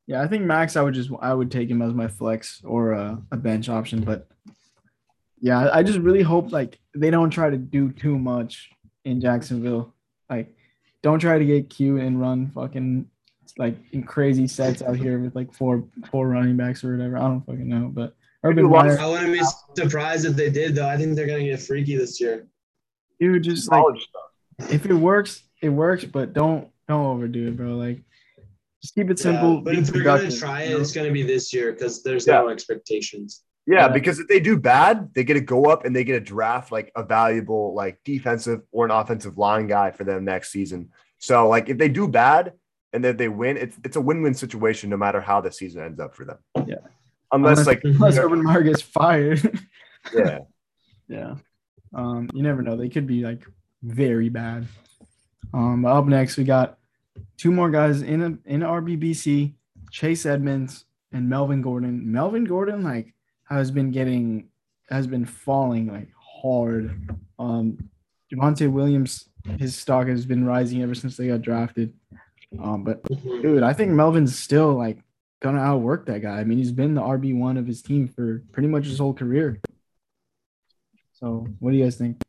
Yeah. 0.06 0.22
I 0.22 0.28
think 0.28 0.46
Max, 0.46 0.76
I 0.76 0.84
would 0.84 0.94
just, 0.94 1.10
I 1.20 1.34
would 1.34 1.50
take 1.50 1.70
him 1.70 1.82
as 1.82 1.94
my 1.96 2.08
flex 2.08 2.62
or 2.64 2.92
a, 2.92 3.20
a 3.32 3.38
bench 3.38 3.68
option. 3.68 4.02
But 4.02 4.28
yeah, 5.40 5.70
I 5.72 5.84
just 5.84 6.00
really 6.00 6.24
hope 6.24 6.52
like 6.52 6.80
they 6.96 7.10
don't 7.10 7.30
try 7.30 7.50
to 7.50 7.58
do 7.58 7.92
too 7.92 8.18
much 8.18 8.70
in 9.06 9.22
Jacksonville. 9.22 9.94
Like, 10.30 10.56
don't 11.04 11.20
try 11.20 11.38
to 11.38 11.46
get 11.46 11.70
cute 11.70 12.02
and 12.02 12.20
run 12.20 12.52
fucking 12.54 13.10
like 13.58 13.76
in 13.92 14.04
crazy 14.04 14.48
sets 14.48 14.82
out 14.82 14.98
here 14.98 15.20
with 15.20 15.36
like 15.36 15.54
four 15.54 15.84
four 16.12 16.28
running 16.28 16.58
backs 16.58 16.84
or 16.84 16.96
whatever. 16.96 17.18
I 17.18 17.22
don't 17.22 17.46
fucking 17.46 17.68
know, 17.68 17.90
but 17.94 18.16
Urban 18.44 18.70
Meyer. 18.70 19.00
I 19.00 19.08
wouldn't 19.08 19.34
be 19.34 19.44
surprised 19.76 20.26
if 20.26 20.36
they 20.36 20.50
did 20.50 20.76
though. 20.76 20.88
I 20.88 20.98
think 20.98 21.16
they're 21.16 21.28
gonna 21.28 21.44
get 21.44 21.62
freaky 21.62 21.96
this 21.96 22.20
year. 22.20 22.48
Dude, 23.20 23.44
just 23.44 23.72
like 23.72 23.84
if 24.70 24.86
it 24.86 24.94
works, 24.94 25.44
it 25.62 25.70
works, 25.70 26.06
but 26.06 26.34
don't 26.34 26.70
don't 26.88 27.06
overdo 27.06 27.48
it, 27.48 27.58
bro. 27.58 27.76
Like 27.76 28.02
just 28.82 28.96
keep 28.96 29.10
it 29.10 29.20
simple. 29.20 29.56
Yeah, 29.56 29.62
but 29.64 29.76
if 29.76 29.88
they're 29.88 30.04
gonna 30.04 30.32
try 30.32 30.64
it, 30.64 30.80
it's 30.80 30.92
gonna 30.92 31.12
be 31.12 31.24
this 31.24 31.54
year 31.54 31.74
because 31.74 32.04
there's 32.04 32.28
yeah. 32.28 32.36
no 32.36 32.50
expectations. 32.50 33.44
Yeah, 33.68 33.90
because 33.90 34.18
if 34.18 34.30
they 34.30 34.40
do 34.40 34.58
bad, 34.58 35.14
they 35.14 35.26
get 35.26 35.34
to 35.34 35.42
go 35.42 35.66
up 35.66 35.84
and 35.84 35.94
they 35.94 36.06
get 36.06 36.16
a 36.16 36.22
draft 36.22 36.72
like 36.72 36.90
a 36.96 37.04
valuable 37.04 37.76
like 37.76 38.00
defensive 38.06 38.62
or 38.72 38.86
an 38.86 38.92
offensive 38.92 39.38
line 39.38 39.68
guy 39.68 39.92
for 39.92 40.06
them 40.06 40.24
next 40.24 40.52
season. 40.52 40.90
So 41.18 41.50
like 41.50 41.68
if 41.68 41.78
they 41.78 41.90
do 41.90 42.08
bad 42.08 42.54
and 42.94 43.04
then 43.04 43.18
they 43.18 43.28
win, 43.28 43.58
it's 43.58 43.78
it's 43.84 43.98
a 43.98 44.02
win-win 44.02 44.36
situation 44.36 44.90
no 44.90 44.96
matter 44.96 45.20
how 45.20 45.42
the 45.42 45.52
season 45.52 45.84
ends 45.84 46.00
up 46.00 46.16
for 46.16 46.24
them. 46.24 46.38
Yeah. 46.66 46.76
Unless, 47.34 47.60
unless 47.60 47.68
like 47.68 47.82
unless 47.84 48.18
Urban 48.18 48.42
Meyer 48.42 48.64
gets 48.64 48.82
fired. 48.82 49.60
yeah. 50.16 50.40
Yeah. 51.10 51.36
Um, 51.94 52.30
you 52.34 52.44
never 52.44 52.62
know. 52.62 52.78
They 52.78 52.90
could 52.90 53.06
be 53.06 53.24
like 53.24 53.46
very 53.84 54.30
bad. 54.30 54.66
Um, 55.54 55.86
up 55.86 56.06
next 56.06 56.38
we 56.38 56.46
got 56.46 56.78
two 57.36 57.52
more 57.52 57.70
guys 57.70 58.02
in 58.02 58.22
a 58.22 58.50
in 58.50 58.62
RBBC, 58.62 59.56
Chase 59.92 60.26
Edmonds 60.26 60.86
and 61.12 61.28
Melvin 61.28 61.62
Gordon. 61.62 62.10
Melvin 62.10 62.46
Gordon, 62.46 62.84
like 62.84 63.14
has 63.50 63.72
been 63.72 63.92
getting 63.92 64.50
has 64.90 65.08
been 65.08 65.26
falling 65.26 65.88
like 65.88 66.10
hard. 66.42 67.18
Um, 67.40 67.90
Javonte 68.32 68.72
Williams, 68.72 69.30
his 69.58 69.76
stock 69.76 70.08
has 70.08 70.26
been 70.26 70.46
rising 70.46 70.82
ever 70.82 70.96
since 70.96 71.18
they 71.18 71.28
got 71.28 71.42
drafted. 71.42 71.94
Um, 72.62 72.84
but 72.84 73.04
dude, 73.04 73.64
I 73.64 73.74
think 73.74 73.92
Melvin's 73.92 74.38
still 74.38 74.74
like 74.74 75.00
gonna 75.42 75.60
outwork 75.60 76.06
that 76.08 76.22
guy. 76.22 76.40
I 76.40 76.44
mean, 76.44 76.58
he's 76.58 76.72
been 76.72 76.96
the 76.96 77.02
RB 77.02 77.38
one 77.38 77.58
of 77.58 77.68
his 77.68 77.82
team 77.82 78.08
for 78.08 78.44
pretty 78.52 78.68
much 78.68 78.86
his 78.86 79.00
whole 79.00 79.14
career. 79.14 79.60
So, 81.14 81.48
what 81.60 81.72
do 81.72 81.78
you 81.78 81.84
guys 81.84 81.96
think? 81.96 82.22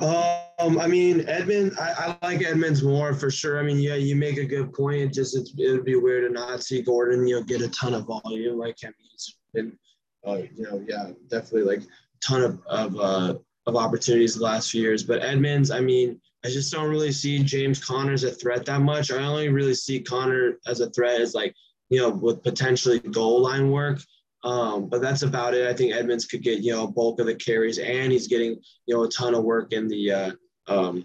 Um, 0.00 0.78
I 0.78 0.86
mean, 0.86 1.28
Edmund, 1.28 1.72
I, 1.78 2.16
I, 2.22 2.26
like 2.26 2.42
Edmonds 2.42 2.82
more 2.82 3.14
for 3.14 3.30
sure. 3.30 3.58
I 3.58 3.62
mean, 3.62 3.78
yeah, 3.78 3.96
you 3.96 4.16
make 4.16 4.36
a 4.36 4.44
good 4.44 4.72
point. 4.72 5.12
Just 5.12 5.36
it 5.36 5.72
would 5.72 5.84
be 5.84 5.96
weird 5.96 6.28
to 6.28 6.32
not 6.32 6.62
see 6.62 6.82
Gordon, 6.82 7.26
you 7.26 7.36
know, 7.36 7.42
get 7.42 7.62
a 7.62 7.68
ton 7.68 7.94
of 7.94 8.06
volume. 8.06 8.58
Like, 8.58 8.76
I 8.84 8.88
mean, 8.88 8.94
he's 9.10 9.36
been, 9.52 9.78
uh, 10.26 10.42
you 10.54 10.62
know, 10.62 10.84
yeah, 10.88 11.10
definitely 11.28 11.62
like 11.62 11.82
a 11.82 11.86
ton 12.20 12.42
of 12.42 12.60
of, 12.66 12.96
uh, 12.96 13.34
of 13.66 13.76
opportunities 13.76 14.34
the 14.34 14.42
last 14.42 14.70
few 14.70 14.82
years. 14.82 15.02
But 15.02 15.22
Edmonds, 15.22 15.70
I 15.70 15.80
mean, 15.80 16.20
I 16.44 16.48
just 16.48 16.72
don't 16.72 16.90
really 16.90 17.12
see 17.12 17.42
James 17.42 17.82
Conner 17.84 18.12
as 18.12 18.24
a 18.24 18.30
threat 18.30 18.64
that 18.66 18.80
much. 18.80 19.10
I 19.10 19.22
only 19.22 19.48
really 19.48 19.74
see 19.74 20.00
Connor 20.00 20.58
as 20.66 20.80
a 20.80 20.90
threat 20.90 21.20
as 21.20 21.34
like, 21.34 21.54
you 21.88 21.98
know, 21.98 22.10
with 22.10 22.42
potentially 22.42 22.98
goal 22.98 23.42
line 23.42 23.70
work. 23.70 24.00
Um, 24.44 24.88
but 24.88 25.00
that's 25.00 25.22
about 25.22 25.54
it. 25.54 25.68
I 25.68 25.74
think 25.74 25.94
Edmonds 25.94 26.26
could 26.26 26.42
get 26.42 26.60
you 26.60 26.72
know 26.72 26.86
bulk 26.86 27.20
of 27.20 27.26
the 27.26 27.34
carries, 27.34 27.78
and 27.78 28.10
he's 28.10 28.28
getting 28.28 28.60
you 28.86 28.94
know 28.94 29.04
a 29.04 29.08
ton 29.08 29.34
of 29.34 29.44
work 29.44 29.72
in 29.72 29.88
the 29.88 30.12
uh, 30.12 30.32
um, 30.68 31.04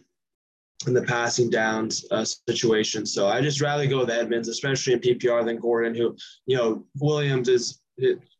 in 0.85 0.93
the 0.93 1.03
passing 1.03 1.49
downs 1.49 2.05
uh, 2.11 2.25
situation. 2.25 3.05
So 3.05 3.27
I 3.27 3.41
just 3.41 3.61
rather 3.61 3.85
go 3.85 3.99
with 3.99 4.09
Edmonds, 4.09 4.47
especially 4.47 4.93
in 4.93 4.99
PPR, 4.99 5.45
than 5.45 5.59
Gordon, 5.59 5.95
who 5.95 6.15
you 6.45 6.57
know 6.57 6.85
Williams 6.99 7.49
is 7.49 7.81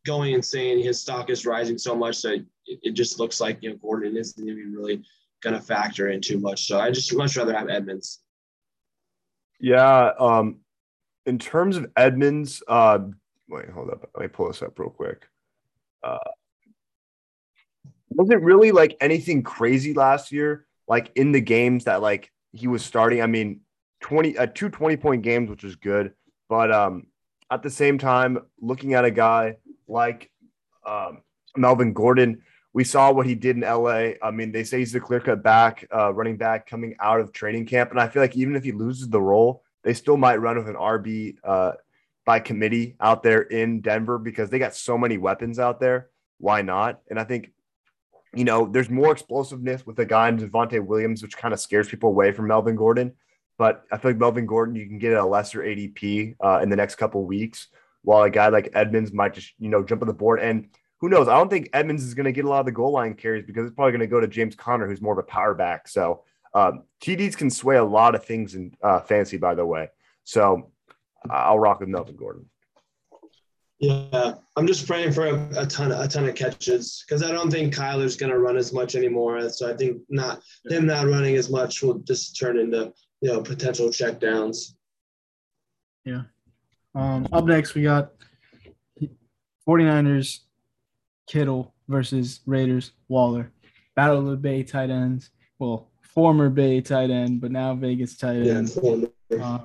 going 0.06 0.34
insane. 0.34 0.82
His 0.82 1.00
stock 1.00 1.30
is 1.30 1.46
rising 1.46 1.78
so 1.78 1.94
much 1.94 2.22
that 2.22 2.44
it, 2.66 2.92
just 2.92 3.18
looks 3.18 3.40
like 3.40 3.58
you 3.60 3.70
know 3.70 3.76
Gordon 3.76 4.16
isn't 4.16 4.48
even 4.48 4.72
really 4.72 5.02
going 5.42 5.54
to 5.54 5.62
factor 5.62 6.08
in 6.08 6.20
too 6.20 6.38
much. 6.38 6.66
So 6.66 6.80
I 6.80 6.90
just 6.90 7.14
much 7.16 7.36
rather 7.36 7.56
have 7.56 7.68
Edmonds. 7.68 8.20
Yeah. 9.60 10.12
Um, 10.18 10.58
in 11.26 11.38
terms 11.38 11.76
of 11.76 11.86
Edmonds, 11.96 12.62
uh, 12.68 13.00
wait, 13.48 13.68
hold 13.70 13.90
up. 13.90 14.08
Let 14.14 14.22
me 14.22 14.28
pull 14.28 14.48
this 14.48 14.62
up 14.62 14.78
real 14.78 14.90
quick. 14.90 15.26
Uh, 16.02 16.18
wasn't 18.10 18.42
really 18.42 18.72
like 18.72 18.96
anything 19.00 19.42
crazy 19.42 19.94
last 19.94 20.32
year, 20.32 20.66
like 20.86 21.12
in 21.14 21.32
the 21.32 21.40
games 21.40 21.84
that 21.84 22.02
like 22.02 22.32
he 22.52 22.66
was 22.66 22.84
starting. 22.84 23.22
I 23.22 23.26
mean, 23.26 23.60
20 24.00 24.38
uh, 24.38 24.46
two 24.46 24.68
20 24.68 24.96
point 24.96 25.22
games, 25.22 25.50
which 25.50 25.64
is 25.64 25.76
good. 25.76 26.12
But 26.48 26.72
um, 26.72 27.06
at 27.50 27.62
the 27.62 27.70
same 27.70 27.98
time, 27.98 28.38
looking 28.60 28.94
at 28.94 29.04
a 29.04 29.10
guy 29.10 29.56
like 29.86 30.30
um, 30.86 31.22
Melvin 31.56 31.92
Gordon, 31.92 32.42
we 32.72 32.84
saw 32.84 33.12
what 33.12 33.26
he 33.26 33.34
did 33.34 33.56
in 33.56 33.62
LA. 33.62 34.12
I 34.22 34.30
mean, 34.32 34.52
they 34.52 34.64
say 34.64 34.78
he's 34.78 34.92
the 34.92 35.00
clear 35.00 35.20
cut 35.20 35.42
back, 35.42 35.86
uh, 35.94 36.12
running 36.12 36.36
back 36.36 36.68
coming 36.68 36.96
out 37.00 37.20
of 37.20 37.32
training 37.32 37.66
camp. 37.66 37.90
And 37.90 38.00
I 38.00 38.08
feel 38.08 38.22
like 38.22 38.36
even 38.36 38.56
if 38.56 38.64
he 38.64 38.72
loses 38.72 39.08
the 39.08 39.20
role, 39.20 39.62
they 39.82 39.94
still 39.94 40.16
might 40.16 40.36
run 40.36 40.56
with 40.56 40.68
an 40.68 40.74
RB 40.74 41.36
uh, 41.44 41.72
by 42.28 42.38
committee 42.38 42.94
out 43.00 43.22
there 43.22 43.40
in 43.40 43.80
Denver 43.80 44.18
because 44.18 44.50
they 44.50 44.58
got 44.58 44.74
so 44.74 44.98
many 44.98 45.16
weapons 45.16 45.58
out 45.58 45.80
there. 45.80 46.10
Why 46.36 46.60
not? 46.60 47.00
And 47.08 47.18
I 47.18 47.24
think, 47.24 47.52
you 48.34 48.44
know, 48.44 48.66
there's 48.66 48.90
more 48.90 49.12
explosiveness 49.12 49.86
with 49.86 49.98
a 49.98 50.04
guy 50.04 50.28
in 50.28 50.36
Javonte 50.36 50.84
Williams, 50.84 51.22
which 51.22 51.38
kind 51.38 51.54
of 51.54 51.58
scares 51.58 51.88
people 51.88 52.10
away 52.10 52.32
from 52.32 52.48
Melvin 52.48 52.76
Gordon. 52.76 53.14
But 53.56 53.84
I 53.90 53.96
feel 53.96 54.10
like 54.10 54.20
Melvin 54.20 54.44
Gordon, 54.44 54.74
you 54.74 54.86
can 54.86 54.98
get 54.98 55.14
a 55.14 55.24
lesser 55.24 55.60
ADP 55.60 56.36
uh, 56.44 56.60
in 56.62 56.68
the 56.68 56.76
next 56.76 56.96
couple 56.96 57.24
weeks, 57.24 57.68
while 58.02 58.24
a 58.24 58.28
guy 58.28 58.48
like 58.48 58.72
Edmonds 58.74 59.10
might 59.10 59.32
just, 59.32 59.54
you 59.58 59.70
know, 59.70 59.82
jump 59.82 60.02
on 60.02 60.08
the 60.08 60.12
board. 60.12 60.40
And 60.40 60.68
who 61.00 61.08
knows? 61.08 61.28
I 61.28 61.38
don't 61.38 61.48
think 61.48 61.70
Edmonds 61.72 62.04
is 62.04 62.12
going 62.12 62.26
to 62.26 62.32
get 62.32 62.44
a 62.44 62.48
lot 62.50 62.60
of 62.60 62.66
the 62.66 62.72
goal 62.72 62.92
line 62.92 63.14
carries 63.14 63.46
because 63.46 63.64
it's 63.64 63.74
probably 63.74 63.92
going 63.92 64.00
to 64.00 64.06
go 64.06 64.20
to 64.20 64.28
James 64.28 64.54
Conner, 64.54 64.86
who's 64.86 65.00
more 65.00 65.14
of 65.14 65.18
a 65.18 65.22
power 65.22 65.54
back. 65.54 65.88
So 65.88 66.24
um, 66.52 66.82
TDs 67.00 67.38
can 67.38 67.48
sway 67.48 67.76
a 67.76 67.84
lot 67.84 68.14
of 68.14 68.22
things 68.22 68.54
in 68.54 68.74
uh, 68.82 69.00
fantasy, 69.00 69.38
by 69.38 69.54
the 69.54 69.64
way. 69.64 69.88
So 70.24 70.72
I'll 71.30 71.58
rock 71.58 71.80
with 71.80 71.88
Melvin 71.88 72.16
Gordon. 72.16 72.46
Yeah, 73.80 74.34
I'm 74.56 74.66
just 74.66 74.88
praying 74.88 75.12
for 75.12 75.26
a, 75.26 75.48
a 75.56 75.66
ton, 75.66 75.92
of, 75.92 76.00
a 76.00 76.08
ton 76.08 76.28
of 76.28 76.34
catches 76.34 77.04
because 77.06 77.22
I 77.22 77.30
don't 77.30 77.50
think 77.50 77.72
Kyler's 77.72 78.16
going 78.16 78.32
to 78.32 78.38
run 78.38 78.56
as 78.56 78.72
much 78.72 78.96
anymore. 78.96 79.48
So 79.50 79.70
I 79.72 79.76
think 79.76 80.02
not 80.08 80.42
him 80.68 80.86
not 80.86 81.06
running 81.06 81.36
as 81.36 81.48
much 81.48 81.80
will 81.82 81.98
just 82.00 82.38
turn 82.38 82.58
into 82.58 82.92
you 83.20 83.32
know 83.32 83.40
potential 83.40 83.88
checkdowns. 83.88 84.74
Yeah. 86.04 86.22
Um, 86.94 87.28
up 87.32 87.44
next, 87.44 87.74
we 87.74 87.82
got 87.82 88.12
49ers, 89.68 90.40
Kittle 91.28 91.74
versus 91.86 92.40
Raiders, 92.46 92.92
Waller. 93.08 93.52
Battle 93.94 94.18
of 94.18 94.26
the 94.26 94.36
Bay 94.36 94.64
tight 94.64 94.90
ends. 94.90 95.30
Well, 95.60 95.90
former 96.02 96.48
Bay 96.48 96.80
tight 96.80 97.10
end, 97.10 97.40
but 97.40 97.52
now 97.52 97.74
Vegas 97.74 98.16
tight 98.16 98.46
end. 98.46 98.72
Yeah, 99.30 99.44
uh, 99.44 99.58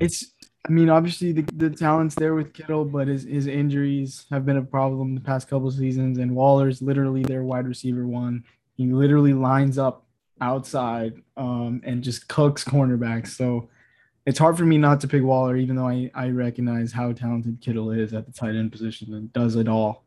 it's, 0.00 0.32
I 0.66 0.70
mean, 0.70 0.90
obviously 0.90 1.32
the, 1.32 1.42
the 1.54 1.70
talent's 1.70 2.14
there 2.14 2.34
with 2.34 2.52
Kittle, 2.52 2.84
but 2.84 3.08
his, 3.08 3.24
his 3.24 3.46
injuries 3.46 4.26
have 4.30 4.44
been 4.44 4.56
a 4.56 4.62
problem 4.62 5.14
the 5.14 5.20
past 5.20 5.48
couple 5.48 5.70
seasons. 5.70 6.18
And 6.18 6.34
Waller's 6.34 6.82
literally 6.82 7.22
their 7.22 7.44
wide 7.44 7.66
receiver 7.66 8.06
one. 8.06 8.44
He 8.74 8.86
literally 8.86 9.32
lines 9.32 9.78
up 9.78 10.04
outside 10.40 11.22
um, 11.36 11.80
and 11.84 12.02
just 12.02 12.28
cooks 12.28 12.64
cornerbacks. 12.64 13.28
So 13.28 13.68
it's 14.26 14.38
hard 14.38 14.58
for 14.58 14.64
me 14.64 14.76
not 14.76 15.00
to 15.00 15.08
pick 15.08 15.22
Waller, 15.22 15.56
even 15.56 15.76
though 15.76 15.88
I, 15.88 16.10
I 16.14 16.28
recognize 16.30 16.92
how 16.92 17.12
talented 17.12 17.60
Kittle 17.60 17.92
is 17.92 18.12
at 18.12 18.26
the 18.26 18.32
tight 18.32 18.56
end 18.56 18.72
position 18.72 19.14
and 19.14 19.32
does 19.32 19.54
it 19.54 19.68
all. 19.68 20.04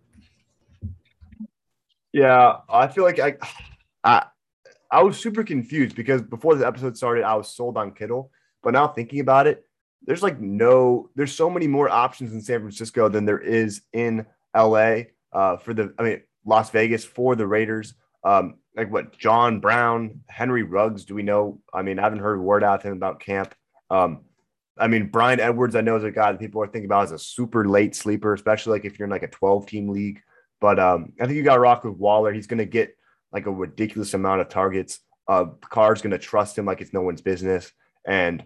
Yeah, 2.12 2.58
I 2.68 2.88
feel 2.88 3.06
like 3.06 3.20
I, 3.20 3.38
I, 4.04 4.26
I 4.92 5.04
was 5.04 5.18
super 5.18 5.44
confused 5.44 5.96
because 5.96 6.22
before 6.22 6.56
the 6.56 6.68
episode 6.68 6.98
started, 6.98 7.24
I 7.24 7.36
was 7.36 7.48
sold 7.48 7.78
on 7.78 7.92
Kittle, 7.92 8.32
but 8.62 8.74
now 8.74 8.88
thinking 8.88 9.22
about 9.22 9.48
it, 9.48 9.66
there's 10.06 10.24
like 10.24 10.39
no, 10.39 11.10
there's 11.16 11.34
so 11.34 11.50
many 11.50 11.68
more 11.68 11.89
options 11.89 12.34
in 12.34 12.41
San 12.41 12.60
Francisco 12.60 13.10
than 13.10 13.26
there 13.26 13.39
is 13.39 13.82
in 13.93 14.26
LA 14.56 15.02
uh, 15.34 15.58
for 15.58 15.74
the, 15.74 15.93
I 16.00 16.04
mean, 16.04 16.22
Las 16.45 16.70
Vegas 16.72 17.06
for 17.06 17.36
the 17.36 17.47
Raiders. 17.47 17.93
Um, 18.24 18.56
like 18.76 18.91
what 18.91 19.18
John 19.18 19.60
Brown, 19.60 20.22
Henry 20.28 20.64
Ruggs, 20.64 21.06
do 21.06 21.16
we 21.16 21.24
know? 21.24 21.62
I 21.74 21.82
mean, 21.82 22.00
I 22.00 22.04
haven't 22.04 22.20
heard 22.20 22.41
word 22.41 22.64
out 22.64 22.80
of 22.80 22.84
him 22.84 22.93
about 22.93 23.20
camp. 23.20 23.54
Um, 23.89 24.22
I 24.78 24.88
mean, 24.88 25.08
Bryan 25.08 25.39
Edwards, 25.39 25.76
I 25.76 25.82
know 25.82 25.97
is 25.97 26.04
a 26.04 26.12
guy 26.12 26.32
that 26.32 26.39
people 26.39 26.62
are 26.62 26.68
thinking 26.68 26.86
about 26.86 27.04
as 27.04 27.12
a 27.12 27.20
super 27.20 27.68
late 27.68 27.95
sleeper, 27.95 28.34
especially 28.34 28.74
like 28.74 28.86
if 28.86 28.97
you're 28.97 29.06
in 29.06 29.12
like 29.12 29.24
a 29.24 29.28
12 29.28 29.66
team 29.66 29.89
league. 29.89 30.22
But 30.62 30.80
um, 30.80 31.14
I 31.20 31.26
think 31.26 31.36
you 31.36 31.43
got 31.43 31.56
to 31.56 31.62
rock 31.62 31.84
with 31.84 31.95
Waller. 31.95 32.32
He's 32.32 32.47
going 32.47 32.60
to 32.60 32.66
get 32.66 32.97
like 33.32 33.45
a 33.45 33.52
ridiculous 33.52 34.14
amount 34.14 34.41
of 34.41 34.50
targets. 34.50 35.00
Uh, 35.28 35.45
Carr's 35.62 36.02
going 36.02 36.12
to 36.12 36.18
trust 36.18 36.58
him 36.58 36.66
like 36.66 36.82
it's 36.82 36.93
no 36.93 37.02
one's 37.02 37.22
business. 37.22 37.72
And 38.06 38.43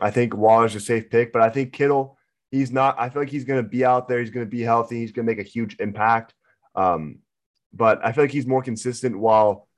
I 0.00 0.10
think 0.10 0.34
Waller's 0.34 0.74
a 0.74 0.80
safe 0.80 1.10
pick, 1.10 1.32
but 1.32 1.42
I 1.42 1.50
think 1.50 1.72
Kittle, 1.72 2.18
he's 2.50 2.70
not. 2.70 2.98
I 2.98 3.08
feel 3.08 3.22
like 3.22 3.30
he's 3.30 3.44
going 3.44 3.62
to 3.62 3.68
be 3.68 3.84
out 3.84 4.08
there. 4.08 4.20
He's 4.20 4.30
going 4.30 4.46
to 4.46 4.50
be 4.50 4.62
healthy. 4.62 5.00
He's 5.00 5.12
going 5.12 5.26
to 5.26 5.32
make 5.32 5.44
a 5.44 5.48
huge 5.48 5.76
impact. 5.80 6.34
Um, 6.74 7.18
but 7.72 8.04
I 8.04 8.12
feel 8.12 8.24
like 8.24 8.32
he's 8.32 8.46
more 8.46 8.62
consistent 8.62 9.18
while 9.18 9.68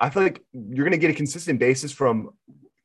I 0.00 0.10
feel 0.10 0.22
like 0.22 0.42
you're 0.52 0.84
going 0.84 0.92
to 0.92 0.98
get 0.98 1.10
a 1.10 1.14
consistent 1.14 1.58
basis 1.58 1.92
from 1.92 2.30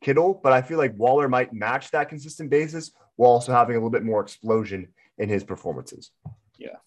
Kittle, 0.02 0.40
but 0.42 0.54
I 0.54 0.62
feel 0.62 0.78
like 0.78 0.98
Waller 0.98 1.28
might 1.28 1.54
match 1.54 1.92
that 1.92 2.10
consistent 2.10 2.50
basis 2.50 2.92
while 3.16 3.32
also 3.32 3.52
having 3.52 3.76
a 3.76 3.80
little 3.80 3.90
bit 3.90 4.04
more 4.04 4.22
explosion 4.22 4.90
in 5.18 5.30
his 5.30 5.44
performances. 5.44 6.12
Yeah. 6.58 6.78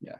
Yeah. 0.00 0.16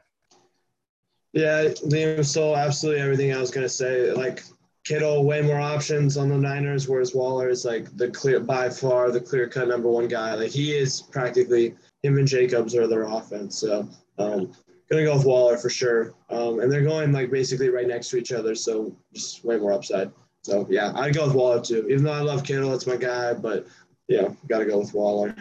Yeah, 1.33 1.63
Liam 1.85 2.25
So 2.25 2.55
absolutely 2.55 3.01
everything 3.01 3.33
I 3.33 3.39
was 3.39 3.51
gonna 3.51 3.69
say. 3.69 4.11
Like 4.11 4.43
Kittle, 4.87 5.25
way 5.25 5.41
more 5.41 5.59
options 5.59 6.15
on 6.15 6.29
the 6.29 6.37
Niners, 6.37 6.87
whereas 6.87 7.13
Waller 7.13 7.49
is 7.49 7.65
like 7.65 7.95
the 7.97 8.09
clear 8.09 8.39
by 8.39 8.69
far 8.69 9.11
the 9.11 9.19
clear 9.19 9.49
cut 9.49 9.67
number 9.67 9.89
one 9.89 10.07
guy. 10.07 10.33
Like 10.35 10.51
he 10.51 10.73
is 10.73 11.01
practically 11.01 11.75
him 12.03 12.17
and 12.17 12.25
Jacobs 12.25 12.73
are 12.73 12.87
their 12.87 13.03
offense. 13.03 13.57
So 13.57 13.85
um, 14.17 14.53
gonna 14.89 15.03
go 15.03 15.17
with 15.17 15.25
Waller 15.25 15.57
for 15.57 15.69
sure. 15.69 16.13
Um, 16.29 16.61
and 16.61 16.71
they're 16.71 16.83
going 16.83 17.11
like 17.11 17.29
basically 17.29 17.67
right 17.67 17.85
next 17.85 18.11
to 18.11 18.17
each 18.17 18.31
other, 18.31 18.55
so 18.55 18.95
just 19.13 19.43
way 19.43 19.57
more 19.57 19.73
upside. 19.73 20.09
So 20.43 20.65
yeah, 20.69 20.93
I'd 20.95 21.13
go 21.13 21.25
with 21.25 21.35
Waller 21.35 21.61
too. 21.61 21.85
Even 21.89 22.05
though 22.05 22.13
I 22.13 22.21
love 22.21 22.45
Kittle, 22.45 22.73
it's 22.73 22.87
my 22.87 22.95
guy, 22.95 23.33
but 23.33 23.67
yeah, 24.07 24.29
got 24.47 24.59
to 24.59 24.65
go 24.65 24.79
with 24.79 24.93
Waller. 24.93 25.35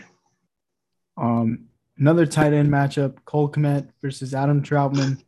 Um, 1.17 1.69
another 1.99 2.27
tight 2.27 2.53
end 2.53 2.69
matchup: 2.69 3.19
Cole 3.25 3.49
Kmet 3.49 3.91
versus 4.03 4.35
Adam 4.35 4.61
Trautman. 4.61 5.23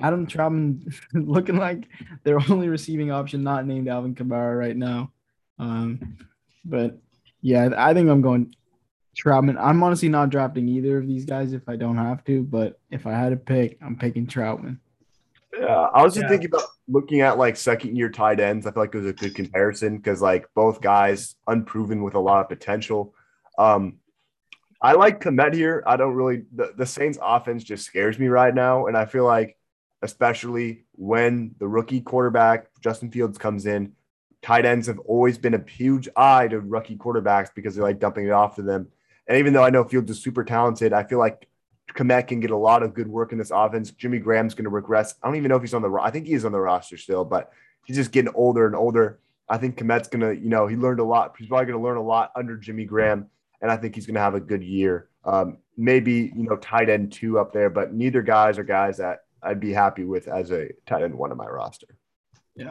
Adam 0.00 0.26
Trautman 0.26 0.92
looking 1.14 1.56
like 1.56 1.88
their 2.24 2.38
only 2.50 2.68
receiving 2.68 3.10
option, 3.10 3.42
not 3.42 3.66
named 3.66 3.88
Alvin 3.88 4.14
Kamara 4.14 4.58
right 4.58 4.76
now. 4.76 5.12
Um, 5.58 6.16
but 6.64 6.98
yeah, 7.42 7.70
I 7.76 7.94
think 7.94 8.08
I'm 8.08 8.22
going 8.22 8.54
Trautman. 9.16 9.56
I'm 9.58 9.82
honestly 9.82 10.08
not 10.08 10.30
drafting 10.30 10.68
either 10.68 10.98
of 10.98 11.06
these 11.06 11.24
guys 11.24 11.52
if 11.52 11.68
I 11.68 11.76
don't 11.76 11.96
have 11.96 12.24
to, 12.24 12.42
but 12.42 12.78
if 12.90 13.06
I 13.06 13.12
had 13.12 13.30
to 13.30 13.36
pick, 13.36 13.78
I'm 13.82 13.96
picking 13.96 14.26
Trautman. 14.26 14.78
Yeah, 15.58 15.66
I 15.66 16.02
was 16.02 16.14
just 16.14 16.24
yeah. 16.24 16.28
thinking 16.28 16.46
about 16.46 16.68
looking 16.86 17.22
at 17.22 17.36
like 17.36 17.56
second 17.56 17.96
year 17.96 18.08
tight 18.08 18.40
ends, 18.40 18.66
I 18.66 18.72
feel 18.72 18.82
like 18.82 18.94
it 18.94 18.98
was 18.98 19.08
a 19.08 19.12
good 19.12 19.34
comparison 19.34 19.96
because 19.96 20.22
like 20.22 20.46
both 20.54 20.80
guys 20.80 21.34
unproven 21.46 22.02
with 22.02 22.14
a 22.14 22.20
lot 22.20 22.40
of 22.40 22.48
potential. 22.48 23.14
Um, 23.58 23.98
I 24.80 24.92
like 24.92 25.20
Kmet 25.20 25.54
here. 25.54 25.82
I 25.86 25.96
don't 25.96 26.14
really 26.14 26.44
the, 26.54 26.72
the 26.76 26.86
Saints 26.86 27.18
offense 27.20 27.64
just 27.64 27.84
scares 27.84 28.18
me 28.18 28.28
right 28.28 28.54
now. 28.54 28.86
And 28.86 28.96
I 28.96 29.04
feel 29.04 29.24
like 29.24 29.58
especially 30.02 30.84
when 30.92 31.54
the 31.58 31.68
rookie 31.68 32.00
quarterback 32.00 32.68
Justin 32.80 33.10
Fields 33.10 33.38
comes 33.38 33.66
in, 33.66 33.92
tight 34.42 34.64
ends 34.64 34.86
have 34.86 34.98
always 35.00 35.38
been 35.38 35.54
a 35.54 35.64
huge 35.68 36.08
eye 36.16 36.48
to 36.48 36.60
rookie 36.60 36.96
quarterbacks 36.96 37.50
because 37.54 37.74
they 37.74 37.82
like 37.82 37.98
dumping 37.98 38.26
it 38.26 38.30
off 38.30 38.56
to 38.56 38.62
them. 38.62 38.88
And 39.26 39.38
even 39.38 39.52
though 39.52 39.62
I 39.62 39.70
know 39.70 39.84
Fields 39.84 40.10
is 40.10 40.22
super 40.22 40.44
talented, 40.44 40.92
I 40.92 41.04
feel 41.04 41.18
like 41.18 41.46
Kmet 41.94 42.28
can 42.28 42.40
get 42.40 42.50
a 42.50 42.56
lot 42.56 42.82
of 42.82 42.94
good 42.94 43.08
work 43.08 43.32
in 43.32 43.38
this 43.38 43.50
offense. 43.50 43.90
Jimmy 43.90 44.18
Graham's 44.18 44.54
going 44.54 44.64
to 44.64 44.70
regress. 44.70 45.14
I 45.22 45.26
don't 45.26 45.36
even 45.36 45.48
know 45.48 45.56
if 45.56 45.62
he's 45.62 45.74
on 45.74 45.82
the. 45.82 45.90
I 46.00 46.10
think 46.10 46.26
he 46.26 46.32
is 46.32 46.44
on 46.44 46.52
the 46.52 46.60
roster 46.60 46.96
still, 46.96 47.24
but 47.24 47.52
he's 47.84 47.96
just 47.96 48.12
getting 48.12 48.32
older 48.34 48.66
and 48.66 48.74
older. 48.74 49.20
I 49.48 49.58
think 49.58 49.76
Kmet's 49.76 50.08
going 50.08 50.20
to, 50.20 50.40
you 50.40 50.48
know, 50.48 50.66
he 50.66 50.76
learned 50.76 51.00
a 51.00 51.04
lot. 51.04 51.34
He's 51.36 51.48
probably 51.48 51.66
going 51.66 51.78
to 51.78 51.84
learn 51.84 51.96
a 51.96 52.02
lot 52.02 52.30
under 52.36 52.56
Jimmy 52.56 52.84
Graham, 52.84 53.26
and 53.60 53.70
I 53.70 53.76
think 53.76 53.94
he's 53.94 54.06
going 54.06 54.14
to 54.14 54.20
have 54.20 54.34
a 54.34 54.40
good 54.40 54.62
year. 54.62 55.08
Um, 55.24 55.58
maybe 55.76 56.32
you 56.34 56.44
know, 56.44 56.56
tight 56.56 56.88
end 56.88 57.12
two 57.12 57.38
up 57.38 57.52
there, 57.52 57.68
but 57.68 57.92
neither 57.92 58.22
guys 58.22 58.58
are 58.58 58.64
guys 58.64 58.98
that 58.98 59.24
I'd 59.42 59.60
be 59.60 59.72
happy 59.72 60.04
with 60.04 60.28
as 60.28 60.50
a 60.50 60.68
tight 60.86 61.02
end 61.02 61.14
one 61.14 61.32
of 61.32 61.38
my 61.38 61.46
roster. 61.46 61.96
Yeah. 62.54 62.70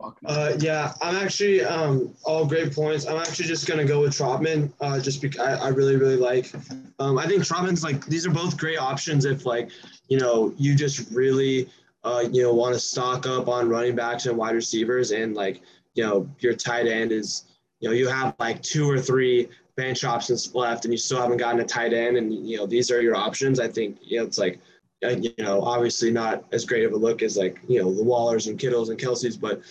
Fuck. 0.00 0.22
no. 0.22 0.30
Uh, 0.30 0.56
yeah, 0.58 0.94
I'm 1.02 1.16
actually 1.16 1.62
um, 1.62 2.14
all 2.24 2.46
great 2.46 2.74
points. 2.74 3.06
I'm 3.06 3.18
actually 3.18 3.46
just 3.46 3.66
gonna 3.66 3.84
go 3.84 4.00
with 4.00 4.12
Trautman, 4.12 4.72
uh, 4.80 4.98
just 5.00 5.20
because 5.20 5.40
I, 5.40 5.66
I 5.66 5.68
really 5.68 5.96
really 5.96 6.16
like. 6.16 6.52
Um, 6.98 7.18
I 7.18 7.26
think 7.26 7.42
Trautman's 7.42 7.84
like 7.84 8.06
these 8.06 8.26
are 8.26 8.30
both 8.30 8.56
great 8.56 8.78
options 8.78 9.24
if 9.24 9.44
like 9.44 9.70
you 10.08 10.18
know 10.18 10.54
you 10.56 10.74
just 10.74 11.10
really 11.10 11.68
uh, 12.04 12.24
you 12.30 12.42
know 12.42 12.54
want 12.54 12.74
to 12.74 12.80
stock 12.80 13.26
up 13.26 13.48
on 13.48 13.68
running 13.68 13.94
backs 13.94 14.26
and 14.26 14.36
wide 14.36 14.54
receivers 14.54 15.10
and 15.10 15.34
like 15.34 15.60
you 15.94 16.04
know 16.04 16.28
your 16.38 16.54
tight 16.54 16.86
end 16.86 17.12
is 17.12 17.44
you 17.80 17.88
know 17.88 17.94
you 17.94 18.08
have 18.08 18.34
like 18.38 18.62
two 18.62 18.88
or 18.90 18.98
three 18.98 19.48
bench 19.76 20.04
options 20.04 20.54
left 20.54 20.84
and 20.84 20.92
you 20.92 20.98
still 20.98 21.20
haven't 21.20 21.38
gotten 21.38 21.60
a 21.60 21.64
tight 21.64 21.92
end 21.92 22.16
and 22.16 22.32
you 22.48 22.56
know 22.56 22.66
these 22.66 22.90
are 22.90 23.02
your 23.02 23.16
options. 23.16 23.60
I 23.60 23.68
think 23.68 23.98
you 24.00 24.18
know 24.18 24.24
it's 24.24 24.38
like 24.38 24.60
you 25.02 25.32
know 25.38 25.62
obviously 25.62 26.10
not 26.10 26.44
as 26.52 26.64
great 26.64 26.84
of 26.84 26.92
a 26.92 26.96
look 26.96 27.22
as 27.22 27.36
like 27.36 27.58
you 27.68 27.80
know 27.80 27.92
the 27.94 28.04
Wallers 28.04 28.46
and 28.48 28.58
Kittles 28.58 28.90
and 28.90 28.98
Kelce's, 28.98 29.36
but 29.36 29.62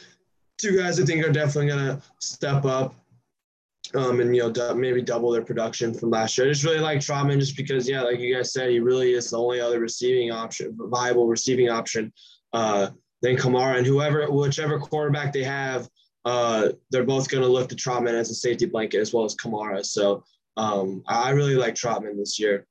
two 0.57 0.77
guys 0.77 0.99
I 0.99 1.05
think 1.05 1.25
are 1.25 1.31
definitely 1.31 1.67
gonna 1.67 2.01
step 2.19 2.65
up 2.65 2.95
um, 3.95 4.19
and 4.19 4.35
you 4.35 4.51
know 4.51 4.73
maybe 4.75 5.01
double 5.01 5.31
their 5.31 5.43
production 5.43 5.93
from 5.93 6.11
last 6.11 6.37
year. 6.37 6.47
I 6.47 6.51
just 6.51 6.63
really 6.63 6.79
like 6.79 6.99
Trautman 6.99 7.39
just 7.39 7.57
because 7.57 7.87
yeah, 7.87 8.01
like 8.01 8.19
you 8.19 8.35
guys 8.35 8.53
said, 8.53 8.69
he 8.69 8.79
really 8.79 9.13
is 9.13 9.29
the 9.29 9.39
only 9.39 9.59
other 9.59 9.79
receiving 9.79 10.31
option, 10.31 10.77
viable 10.77 11.27
receiving 11.27 11.69
option 11.69 12.13
uh, 12.53 12.89
than 13.21 13.35
Kamara 13.35 13.77
and 13.77 13.87
whoever 13.87 14.29
whichever 14.31 14.79
quarterback 14.79 15.33
they 15.33 15.43
have. 15.43 15.87
Uh, 16.25 16.69
they're 16.91 17.05
both 17.05 17.29
going 17.29 17.43
to 17.43 17.49
look 17.49 17.69
to 17.69 17.75
Trautman 17.75 18.13
as 18.13 18.29
a 18.29 18.35
safety 18.35 18.65
blanket 18.65 18.99
as 18.99 19.13
well 19.13 19.25
as 19.25 19.35
Kamara. 19.35 19.83
So 19.85 20.23
um, 20.57 21.01
I 21.07 21.31
really 21.31 21.55
like 21.55 21.75
Trautman 21.75 22.17
this 22.17 22.39
year. 22.39 22.67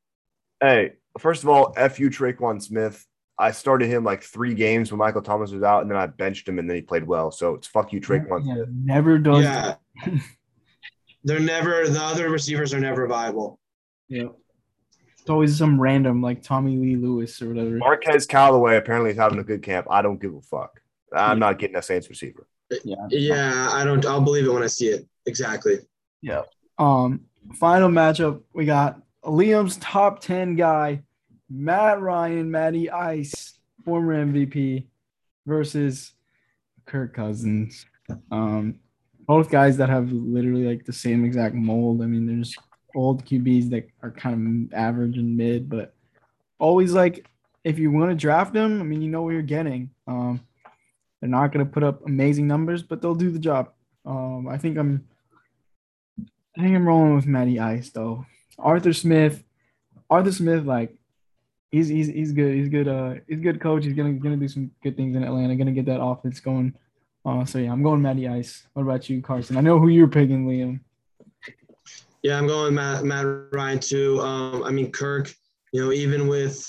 Hey, 0.60 0.92
first 1.18 1.42
of 1.42 1.48
all, 1.48 1.72
F 1.76 1.98
you, 2.00 2.10
Tre'Quan 2.10 2.60
Smith. 2.62 3.04
I 3.40 3.52
started 3.52 3.88
him 3.88 4.02
like 4.02 4.22
three 4.24 4.52
games 4.54 4.90
when 4.90 4.98
Michael 4.98 5.22
Thomas 5.22 5.52
was 5.52 5.62
out, 5.62 5.82
and 5.82 5.90
then 5.90 5.96
I 5.98 6.06
benched 6.06 6.48
him, 6.48 6.58
and 6.58 6.68
then 6.68 6.74
he 6.76 6.82
played 6.82 7.06
well. 7.06 7.30
So 7.30 7.54
it's 7.54 7.68
fuck 7.68 7.92
you, 7.92 8.00
Tre'Quan 8.00 8.44
Yeah, 8.44 8.54
Smith. 8.54 8.68
never 8.84 9.18
does. 9.18 9.44
Yeah, 9.44 9.74
they're 11.24 11.40
never 11.40 11.88
the 11.88 12.00
other 12.02 12.30
receivers 12.30 12.72
are 12.74 12.80
never 12.80 13.06
viable. 13.06 13.58
Yeah. 14.08 14.28
It's 15.20 15.30
always 15.30 15.56
some 15.58 15.80
random 15.80 16.22
like 16.22 16.42
Tommylee 16.42 17.00
Lewis 17.00 17.40
or 17.42 17.48
whatever. 17.48 17.76
Marquez 17.76 18.26
Callaway 18.26 18.76
apparently 18.76 19.10
is 19.10 19.16
having 19.18 19.38
a 19.38 19.44
good 19.44 19.62
camp. 19.62 19.86
I 19.90 20.00
don't 20.02 20.20
give 20.20 20.34
a 20.34 20.40
fuck. 20.40 20.80
I'm 21.12 21.36
Yeah. 21.36 21.46
not 21.46 21.58
getting 21.58 21.76
a 21.76 21.82
Saints 21.82 22.08
receiver. 22.08 22.46
Yeah. 22.84 22.96
Yeah, 23.10 23.68
I 23.72 23.84
don't. 23.84 24.04
I'll 24.06 24.20
believe 24.22 24.46
it 24.46 24.50
when 24.52 24.62
I 24.62 24.68
see 24.68 24.88
it. 24.88 25.06
Exactly. 25.26 25.78
Yeah. 26.22 26.42
Um, 26.78 27.22
final 27.54 27.88
matchup 27.88 28.42
we 28.54 28.64
got 28.64 29.00
Liam's 29.24 29.76
top 29.78 30.20
ten 30.20 30.56
guy, 30.56 31.02
Matt 31.50 32.00
Ryan, 32.00 32.50
Matty 32.50 32.90
Ice, 32.90 33.58
former 33.84 34.24
MVP, 34.24 34.86
versus 35.46 36.12
Kirk 36.86 37.14
Cousins. 37.14 37.86
Um, 38.30 38.80
both 39.26 39.50
guys 39.50 39.76
that 39.76 39.90
have 39.90 40.10
literally 40.10 40.64
like 40.64 40.84
the 40.84 40.92
same 40.92 41.24
exact 41.24 41.54
mold. 41.54 42.02
I 42.02 42.06
mean, 42.06 42.26
there's 42.26 42.56
old 42.94 43.24
QBs 43.24 43.70
that 43.70 43.88
are 44.02 44.10
kind 44.10 44.68
of 44.72 44.78
average 44.78 45.18
and 45.18 45.36
mid, 45.36 45.68
but 45.68 45.94
always 46.58 46.92
like 46.92 47.28
if 47.64 47.78
you 47.78 47.90
want 47.90 48.10
to 48.10 48.14
draft 48.14 48.54
them, 48.54 48.80
I 48.80 48.84
mean, 48.84 49.02
you 49.02 49.10
know 49.10 49.22
what 49.22 49.34
you're 49.34 49.42
getting. 49.42 49.90
Um, 50.06 50.40
they're 51.20 51.28
not 51.28 51.52
going 51.52 51.64
to 51.64 51.70
put 51.70 51.82
up 51.82 52.06
amazing 52.06 52.46
numbers, 52.46 52.82
but 52.82 53.02
they'll 53.02 53.14
do 53.14 53.30
the 53.30 53.38
job. 53.38 53.72
Um, 54.06 54.48
I 54.48 54.56
think 54.56 54.78
I'm 54.78 55.06
I 56.56 56.62
think 56.62 56.74
I'm 56.74 56.88
rolling 56.88 57.14
with 57.14 57.26
Matty 57.26 57.60
Ice 57.60 57.90
though. 57.90 58.24
Arthur 58.58 58.92
Smith, 58.92 59.42
Arthur 60.10 60.32
Smith, 60.32 60.64
like 60.64 60.96
he's 61.70 61.88
he's 61.88 62.08
he's 62.08 62.32
good. 62.32 62.54
He's 62.54 62.68
good. 62.68 62.88
Uh, 62.88 63.14
he's 63.28 63.40
good 63.40 63.60
coach. 63.60 63.84
He's 63.84 63.94
gonna 63.94 64.14
gonna 64.14 64.36
do 64.36 64.48
some 64.48 64.70
good 64.82 64.96
things 64.96 65.16
in 65.16 65.24
Atlanta. 65.24 65.56
Gonna 65.56 65.72
get 65.72 65.86
that 65.86 66.02
offense 66.02 66.40
going. 66.40 66.74
Uh, 67.24 67.44
so 67.44 67.58
yeah, 67.58 67.72
I'm 67.72 67.82
going 67.82 68.00
Matty 68.00 68.28
Ice. 68.28 68.66
What 68.72 68.82
about 68.82 69.08
you, 69.08 69.20
Carson? 69.20 69.56
I 69.56 69.60
know 69.60 69.78
who 69.78 69.88
you're 69.88 70.08
picking, 70.08 70.46
Liam. 70.46 70.80
Yeah, 72.22 72.36
I'm 72.36 72.46
going 72.46 72.74
Matt, 72.74 73.04
Matt 73.04 73.26
Ryan 73.52 73.78
too. 73.78 74.20
Um, 74.20 74.62
I 74.64 74.70
mean 74.70 74.90
Kirk. 74.90 75.32
You 75.72 75.84
know, 75.84 75.92
even 75.92 76.26
with 76.26 76.68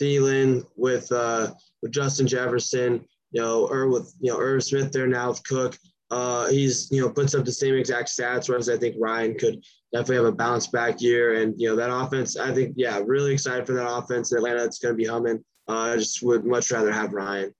Thielen, 0.00 0.66
with 0.76 1.10
uh, 1.12 1.52
with 1.82 1.92
Justin 1.92 2.26
Jefferson, 2.26 3.04
you 3.30 3.42
know, 3.42 3.68
or 3.68 3.88
with 3.88 4.14
you 4.20 4.32
know 4.32 4.38
Irv 4.38 4.64
Smith 4.64 4.92
there 4.92 5.06
now 5.06 5.30
with 5.30 5.44
Cook. 5.44 5.76
Uh, 6.10 6.48
he's 6.48 6.90
you 6.90 7.02
know 7.02 7.10
puts 7.10 7.34
up 7.34 7.44
the 7.44 7.52
same 7.52 7.74
exact 7.74 8.08
stats. 8.08 8.48
Whereas 8.48 8.68
I 8.68 8.78
think 8.78 8.96
Ryan 8.98 9.38
could 9.38 9.62
definitely 9.92 10.16
have 10.16 10.24
a 10.26 10.32
bounce 10.32 10.66
back 10.66 11.00
year. 11.00 11.42
And 11.42 11.54
you 11.58 11.68
know 11.68 11.76
that 11.76 11.94
offense. 11.94 12.36
I 12.36 12.52
think 12.52 12.74
yeah, 12.76 13.00
really 13.04 13.32
excited 13.32 13.66
for 13.66 13.74
that 13.74 13.90
offense 13.90 14.32
in 14.32 14.38
Atlanta. 14.38 14.64
It's 14.64 14.78
going 14.78 14.94
to 14.94 15.02
be 15.02 15.08
humming. 15.08 15.44
Uh, 15.68 15.92
I 15.92 15.96
just 15.96 16.22
would 16.22 16.44
much 16.44 16.70
rather 16.70 16.92
have 16.92 17.12
Ryan. 17.12 17.54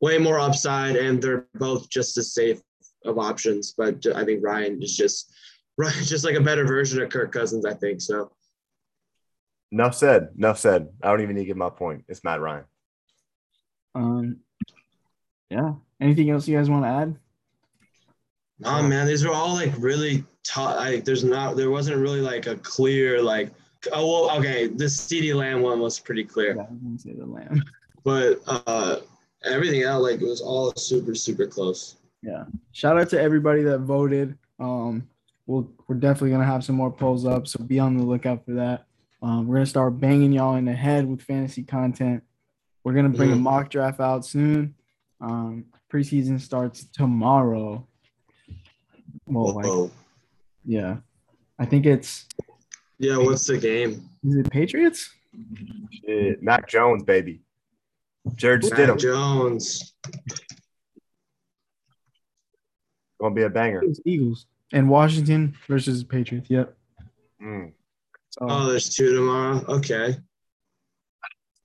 Way 0.00 0.18
more 0.18 0.38
upside, 0.38 0.96
and 0.96 1.22
they're 1.22 1.46
both 1.54 1.90
just 1.90 2.16
as 2.16 2.32
safe 2.32 2.60
of 3.04 3.18
options. 3.18 3.74
But 3.76 4.06
I 4.14 4.24
think 4.24 4.42
Ryan 4.42 4.82
is 4.82 4.96
just 4.96 5.32
Right, 5.80 5.94
just 5.94 6.26
like 6.26 6.34
a 6.34 6.42
better 6.42 6.66
version 6.66 7.00
of 7.00 7.08
Kirk 7.08 7.32
Cousins, 7.32 7.64
I 7.64 7.72
think. 7.72 8.02
So 8.02 8.32
Enough 9.72 9.94
said. 9.94 10.28
Enough 10.36 10.58
said. 10.58 10.88
I 11.02 11.08
don't 11.08 11.22
even 11.22 11.36
need 11.36 11.42
to 11.42 11.46
get 11.46 11.56
my 11.56 11.70
point. 11.70 12.04
It's 12.06 12.22
Matt 12.22 12.42
Ryan. 12.42 12.64
Um, 13.94 14.40
yeah. 15.48 15.72
Anything 15.98 16.28
else 16.28 16.46
you 16.46 16.58
guys 16.58 16.68
want 16.68 16.84
to 16.84 16.88
add? 16.88 17.16
Oh 18.62 18.82
man, 18.82 19.06
these 19.06 19.24
are 19.24 19.32
all 19.32 19.54
like 19.54 19.72
really 19.78 20.22
tough. 20.44 20.76
Like, 20.76 21.04
there's 21.04 21.24
not, 21.24 21.56
there 21.56 21.70
wasn't 21.70 21.98
really 21.98 22.20
like 22.20 22.46
a 22.46 22.56
clear 22.56 23.22
like. 23.22 23.50
Oh 23.92 24.26
well, 24.26 24.38
okay. 24.38 24.66
The 24.66 24.84
CeeDee 24.84 25.34
Lamb 25.34 25.62
one 25.62 25.80
was 25.80 25.98
pretty 25.98 26.22
clear, 26.24 26.54
Yeah, 26.54 26.62
I 26.62 26.70
was 26.70 26.80
gonna 26.82 26.98
say 26.98 27.12
the 27.14 27.24
Lamb. 27.24 27.62
but 28.04 28.40
uh 28.46 28.96
everything 29.44 29.82
else 29.82 30.02
like 30.02 30.20
it 30.20 30.26
was 30.26 30.42
all 30.42 30.70
super 30.76 31.14
super 31.14 31.46
close. 31.46 31.96
Yeah. 32.22 32.44
Shout 32.72 33.00
out 33.00 33.08
to 33.10 33.20
everybody 33.20 33.62
that 33.62 33.78
voted. 33.78 34.36
Um, 34.58 35.08
we'll, 35.46 35.70
we're 35.88 35.96
definitely 35.96 36.30
gonna 36.32 36.44
have 36.44 36.62
some 36.62 36.76
more 36.76 36.90
polls 36.92 37.24
up, 37.24 37.48
so 37.48 37.62
be 37.64 37.78
on 37.78 37.96
the 37.96 38.04
lookout 38.04 38.44
for 38.44 38.52
that. 38.52 38.84
Um, 39.22 39.46
we're 39.46 39.56
gonna 39.56 39.64
start 39.66 39.98
banging 39.98 40.32
y'all 40.32 40.56
in 40.56 40.66
the 40.66 40.74
head 40.74 41.06
with 41.08 41.22
fantasy 41.22 41.62
content. 41.62 42.22
We're 42.84 42.92
gonna 42.92 43.08
bring 43.08 43.32
a 43.32 43.36
Mhm. 43.36 43.40
mock 43.40 43.70
draft 43.70 44.00
out 44.00 44.26
soon. 44.26 44.74
Um, 45.22 45.64
preseason 45.90 46.38
starts 46.38 46.84
tomorrow. 46.84 47.86
Well, 49.26 49.54
like. 49.54 49.90
Yeah, 50.64 50.98
I 51.58 51.66
think 51.66 51.86
it's 51.86 52.26
Yeah, 52.98 53.16
what's 53.18 53.46
the 53.46 53.58
game? 53.58 54.08
is 54.24 54.36
it 54.36 54.50
Patriots? 54.50 55.10
Shit. 56.04 56.42
Mac 56.42 56.68
Jones, 56.68 57.02
baby. 57.04 57.40
Jarrett 58.36 58.64
Mac 58.64 58.72
Stidham. 58.72 58.98
Jones. 58.98 59.94
Gonna 63.20 63.34
be 63.34 63.42
a 63.42 63.48
banger. 63.50 63.82
It's 63.84 64.00
Eagles 64.04 64.46
and 64.72 64.88
Washington 64.88 65.54
versus 65.66 66.02
Patriots. 66.04 66.48
Yep. 66.50 66.76
Mm. 67.42 67.72
So, 68.30 68.46
Oh, 68.48 68.66
there's 68.70 68.94
two 68.94 69.14
tomorrow. 69.14 69.64
Okay. 69.68 70.16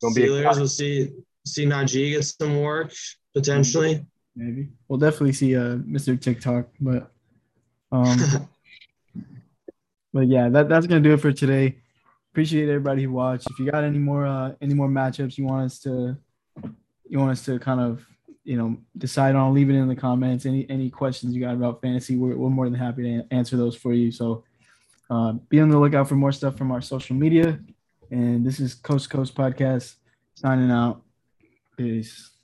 Gonna 0.02 0.14
be 0.16 0.24
a 0.24 0.28
Steelers 0.28 0.60
will 0.60 0.68
see 0.68 1.12
see 1.46 1.66
Najee 1.66 2.12
get 2.12 2.24
some 2.26 2.62
work 2.62 2.92
potentially. 3.34 4.06
maybe 4.36 4.70
we'll 4.88 5.00
definitely 5.00 5.34
see 5.34 5.56
uh 5.56 5.78
Mr. 5.78 6.20
TikTok, 6.20 6.68
but 6.80 7.12
um. 7.92 8.18
But 10.16 10.30
yeah, 10.30 10.48
that, 10.48 10.70
that's 10.70 10.88
gonna 10.88 11.02
do 11.02 11.12
it 11.12 11.20
for 11.20 11.34
today. 11.34 11.76
Appreciate 12.32 12.70
everybody 12.70 13.04
who 13.04 13.12
watched. 13.12 13.50
If 13.52 13.60
you 13.60 13.70
got 13.70 13.84
any 13.84 13.98
more 13.98 14.26
uh 14.26 14.54
any 14.62 14.74
more 14.74 14.88
matchups 14.88 15.38
you 15.38 15.44
want 15.44 15.66
us 15.66 15.78
to 15.80 16.16
you 17.10 17.20
want 17.20 17.32
us 17.32 17.44
to 17.46 17.60
kind 17.60 17.82
of 17.82 18.06
you 18.46 18.56
know 18.56 18.78
decide 18.98 19.36
on, 19.36 19.54
leave 19.54 19.70
it 19.70 19.74
in 19.74 19.90
the 19.90 19.96
comments. 19.96 20.46
Any 20.46 20.66
any 20.70 20.90
questions 20.90 21.36
you 21.36 21.42
got 21.42 21.54
about 21.54 21.82
fantasy, 21.82 22.16
we're, 22.16 22.38
we're 22.38 22.50
more 22.50 22.70
than 22.70 22.80
happy 22.80 23.04
to 23.04 23.28
answer 23.30 23.58
those 23.58 23.76
for 23.76 23.92
you. 23.92 24.10
So 24.10 24.46
uh, 25.10 25.34
be 25.50 25.60
on 25.60 25.68
the 25.68 25.78
lookout 25.78 26.08
for 26.08 26.16
more 26.16 26.32
stuff 26.32 26.58
from 26.58 26.72
our 26.72 26.82
social 26.82 27.18
media. 27.18 27.60
And 28.10 28.46
this 28.46 28.62
is 28.62 28.74
Coast 28.74 29.10
Coast 29.10 29.36
Podcast 29.36 29.96
signing 30.34 30.72
out. 30.72 31.02
Peace. 31.76 32.35